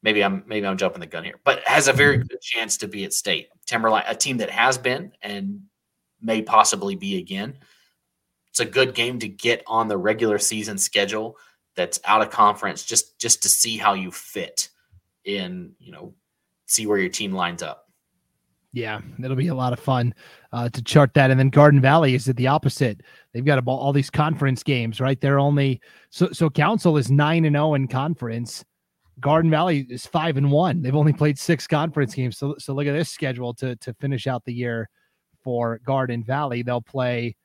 maybe 0.03 0.23
I'm 0.23 0.45
maybe 0.47 0.67
I'm 0.67 0.77
jumping 0.77 1.01
the 1.01 1.07
gun 1.07 1.25
here, 1.25 1.41
but 1.45 1.61
has 1.67 1.89
a 1.89 1.93
very 1.93 2.19
mm-hmm. 2.19 2.27
good 2.27 2.41
chance 2.41 2.77
to 2.79 2.89
be 2.89 3.05
at 3.05 3.13
state. 3.13 3.49
Timberline, 3.67 4.05
a 4.07 4.15
team 4.15 4.39
that 4.39 4.51
has 4.51 4.79
been 4.79 5.13
and 5.23 5.61
may 6.21 6.43
possibly 6.43 6.97
be 6.97 7.19
again. 7.19 7.59
It's 8.49 8.61
a 8.61 8.65
good 8.65 8.95
game 8.95 9.19
to 9.21 9.29
get 9.29 9.63
on 9.67 9.89
the 9.89 9.97
regular 9.97 10.39
season 10.39 10.79
schedule 10.79 11.37
that's 11.77 12.01
out 12.05 12.23
of 12.23 12.31
conference 12.31 12.85
just 12.85 13.19
just 13.21 13.43
to 13.43 13.49
see 13.49 13.77
how 13.77 13.95
you 13.95 14.11
fit 14.11 14.69
in, 15.25 15.73
you 15.79 15.93
know, 15.93 16.15
see 16.67 16.87
where 16.87 16.99
your 16.99 17.11
team 17.11 17.33
lines 17.33 17.63
up. 17.63 17.89
Yeah, 18.73 19.01
it'll 19.23 19.37
be 19.37 19.49
a 19.49 19.55
lot 19.55 19.73
of 19.73 19.81
fun 19.81 20.15
uh, 20.53 20.69
to 20.71 20.83
chart 20.83 21.15
that. 21.15 21.31
And 21.31 21.39
then 21.39 21.51
Garden 21.51 21.81
Valley 21.81 22.15
is 22.15 22.29
at 22.29 22.37
the 22.37 22.47
opposite. 22.47 23.03
They've 23.33 23.45
got 23.45 23.59
a, 23.59 23.63
all 23.67 23.93
these 23.93 24.11
conference 24.11 24.63
games, 24.63 25.01
right? 25.01 25.21
They're 25.21 25.39
only 25.39 25.81
so 26.11 26.31
so 26.33 26.49
Council 26.49 26.97
is 26.97 27.11
nine 27.11 27.45
and 27.45 27.55
zero 27.55 27.75
in 27.75 27.89
conference. 27.89 28.65
Garden 29.21 29.51
Valley 29.51 29.87
is 29.91 30.07
five 30.07 30.37
and 30.37 30.51
one. 30.51 30.81
They've 30.81 30.95
only 30.95 31.13
played 31.13 31.39
six 31.39 31.67
conference 31.67 32.15
games. 32.15 32.39
So 32.39 32.55
so 32.59 32.73
look 32.73 32.87
at 32.87 32.93
this 32.93 33.11
schedule 33.11 33.53
to 33.55 33.77
to 33.77 33.95
finish 33.95 34.27
out 34.27 34.45
the 34.45 34.55
year 34.55 34.89
for 35.43 35.81
Garden 35.85 36.25
Valley. 36.25 36.63
They'll 36.63 36.81
play 36.81 37.37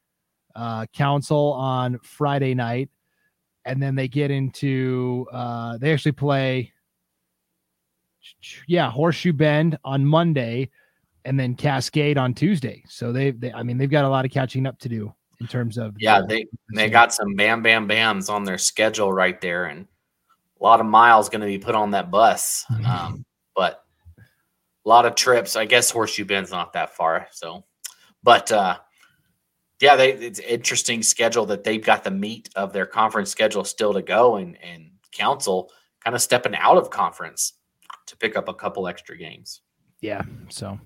uh, 0.56 0.86
Council 0.94 1.54
on 1.54 2.00
Friday 2.04 2.54
night, 2.54 2.90
and 3.66 3.82
then 3.82 3.96
they 3.96 4.08
get 4.08 4.32
into 4.32 5.28
uh, 5.32 5.78
they 5.78 5.92
actually 5.92 6.14
play 6.14 6.72
yeah 8.68 8.90
Horseshoe 8.90 9.34
Bend 9.34 9.78
on 9.84 10.06
Monday, 10.06 10.70
and 11.26 11.40
then 11.40 11.56
Cascade 11.56 12.18
on 12.18 12.34
Tuesday. 12.34 12.84
So 12.88 13.12
they, 13.12 13.32
they 13.32 13.52
I 13.54 13.64
mean 13.64 13.78
they've 13.78 13.90
got 13.90 14.06
a 14.06 14.10
lot 14.10 14.26
of 14.26 14.32
catching 14.32 14.66
up 14.66 14.80
to 14.80 14.90
do 14.90 15.14
in 15.40 15.48
terms 15.48 15.78
of 15.78 15.96
yeah 16.00 16.22
they 16.28 16.46
they 16.74 16.90
got 16.90 17.14
some 17.14 17.36
bam 17.36 17.62
bam 17.62 17.88
bams 17.88 18.30
on 18.30 18.44
their 18.44 18.58
schedule 18.58 19.12
right 19.12 19.40
there 19.42 19.66
and 19.66 19.88
a 20.60 20.64
lot 20.64 20.80
of 20.80 20.86
miles 20.86 21.30
going 21.30 21.42
to 21.42 21.48
be 21.48 21.60
put 21.60 21.76
on 21.76 21.92
that 21.92 22.12
bus. 22.12 22.66
Um, 22.86 23.26
but 23.56 23.84
a 24.86 24.90
lot 24.90 25.06
of 25.06 25.16
trips. 25.16 25.56
I 25.56 25.66
guess 25.66 25.92
horseshoe 25.92 26.26
bend's 26.26 26.52
not 26.52 26.74
that 26.74 26.96
far 26.96 27.28
so 27.32 27.64
but 28.24 28.52
uh 28.52 28.78
yeah 29.82 29.96
they 29.96 30.14
it's 30.14 30.40
interesting 30.40 31.04
schedule 31.04 31.46
that 31.46 31.64
they've 31.64 31.84
got 31.84 32.04
the 32.04 32.12
meat 32.12 32.50
of 32.56 32.74
their 32.74 32.86
conference 32.86 33.30
schedule 33.30 33.64
still 33.64 33.94
to 33.94 34.02
go 34.02 34.38
and 34.38 34.58
and 34.64 34.90
council 35.12 35.70
kind 36.04 36.16
of 36.16 36.22
stepping 36.22 36.56
out 36.56 36.78
of 36.78 36.90
conference 36.90 37.54
to 38.08 38.18
pick 38.18 38.36
up 38.36 38.48
a 38.48 38.54
couple 38.54 38.88
extra 38.88 39.18
games 39.18 39.62
yeah 40.04 40.22
so 40.50 40.80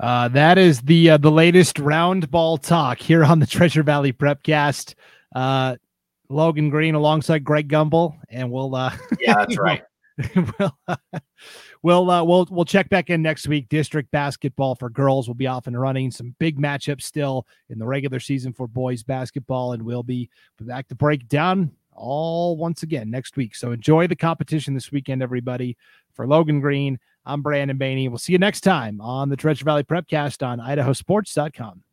uh, 0.00 0.28
that 0.28 0.58
is 0.58 0.80
the 0.82 1.10
uh, 1.10 1.16
the 1.16 1.30
latest 1.30 1.78
round 1.78 2.30
ball 2.30 2.58
talk 2.58 2.98
here 2.98 3.24
on 3.24 3.38
the 3.38 3.46
Treasure 3.54 3.82
Valley 3.82 4.12
Prepcast. 4.12 4.94
Uh, 5.34 5.76
Logan 6.28 6.70
Green 6.70 6.94
alongside 6.94 7.44
Greg 7.44 7.68
Gumbel, 7.68 8.16
and 8.28 8.50
we'll 8.50 8.74
uh, 8.74 8.94
yeah, 9.20 9.34
that's 9.34 9.58
right. 9.58 9.82
we'll 10.34 10.78
uh, 10.88 10.96
we'll, 11.82 12.10
uh, 12.10 12.24
we'll 12.24 12.46
we'll 12.50 12.64
check 12.64 12.88
back 12.88 13.10
in 13.10 13.22
next 13.22 13.46
week. 13.46 13.68
District 13.68 14.10
basketball 14.10 14.74
for 14.74 14.88
girls 14.88 15.28
will 15.28 15.34
be 15.34 15.46
off 15.46 15.66
and 15.66 15.80
running. 15.80 16.10
Some 16.10 16.34
big 16.38 16.58
matchups 16.58 17.02
still 17.02 17.46
in 17.68 17.78
the 17.78 17.86
regular 17.86 18.20
season 18.20 18.52
for 18.52 18.66
boys 18.66 19.02
basketball, 19.02 19.72
and 19.72 19.82
we'll 19.82 20.02
be 20.02 20.30
back 20.60 20.88
to 20.88 20.94
break 20.94 21.28
down 21.28 21.70
all 21.92 22.56
once 22.56 22.82
again 22.82 23.10
next 23.10 23.36
week. 23.36 23.54
So 23.54 23.72
enjoy 23.72 24.06
the 24.06 24.16
competition 24.16 24.74
this 24.74 24.90
weekend, 24.90 25.22
everybody. 25.22 25.76
For 26.14 26.26
Logan 26.26 26.60
Green, 26.60 26.98
I'm 27.26 27.42
Brandon 27.42 27.78
Baney. 27.78 28.08
We'll 28.08 28.18
see 28.18 28.32
you 28.32 28.38
next 28.38 28.62
time 28.62 29.00
on 29.00 29.28
the 29.28 29.36
Treasure 29.36 29.64
Valley 29.64 29.84
Prepcast 29.84 30.46
on 30.46 30.58
idahosports.com. 30.58 31.83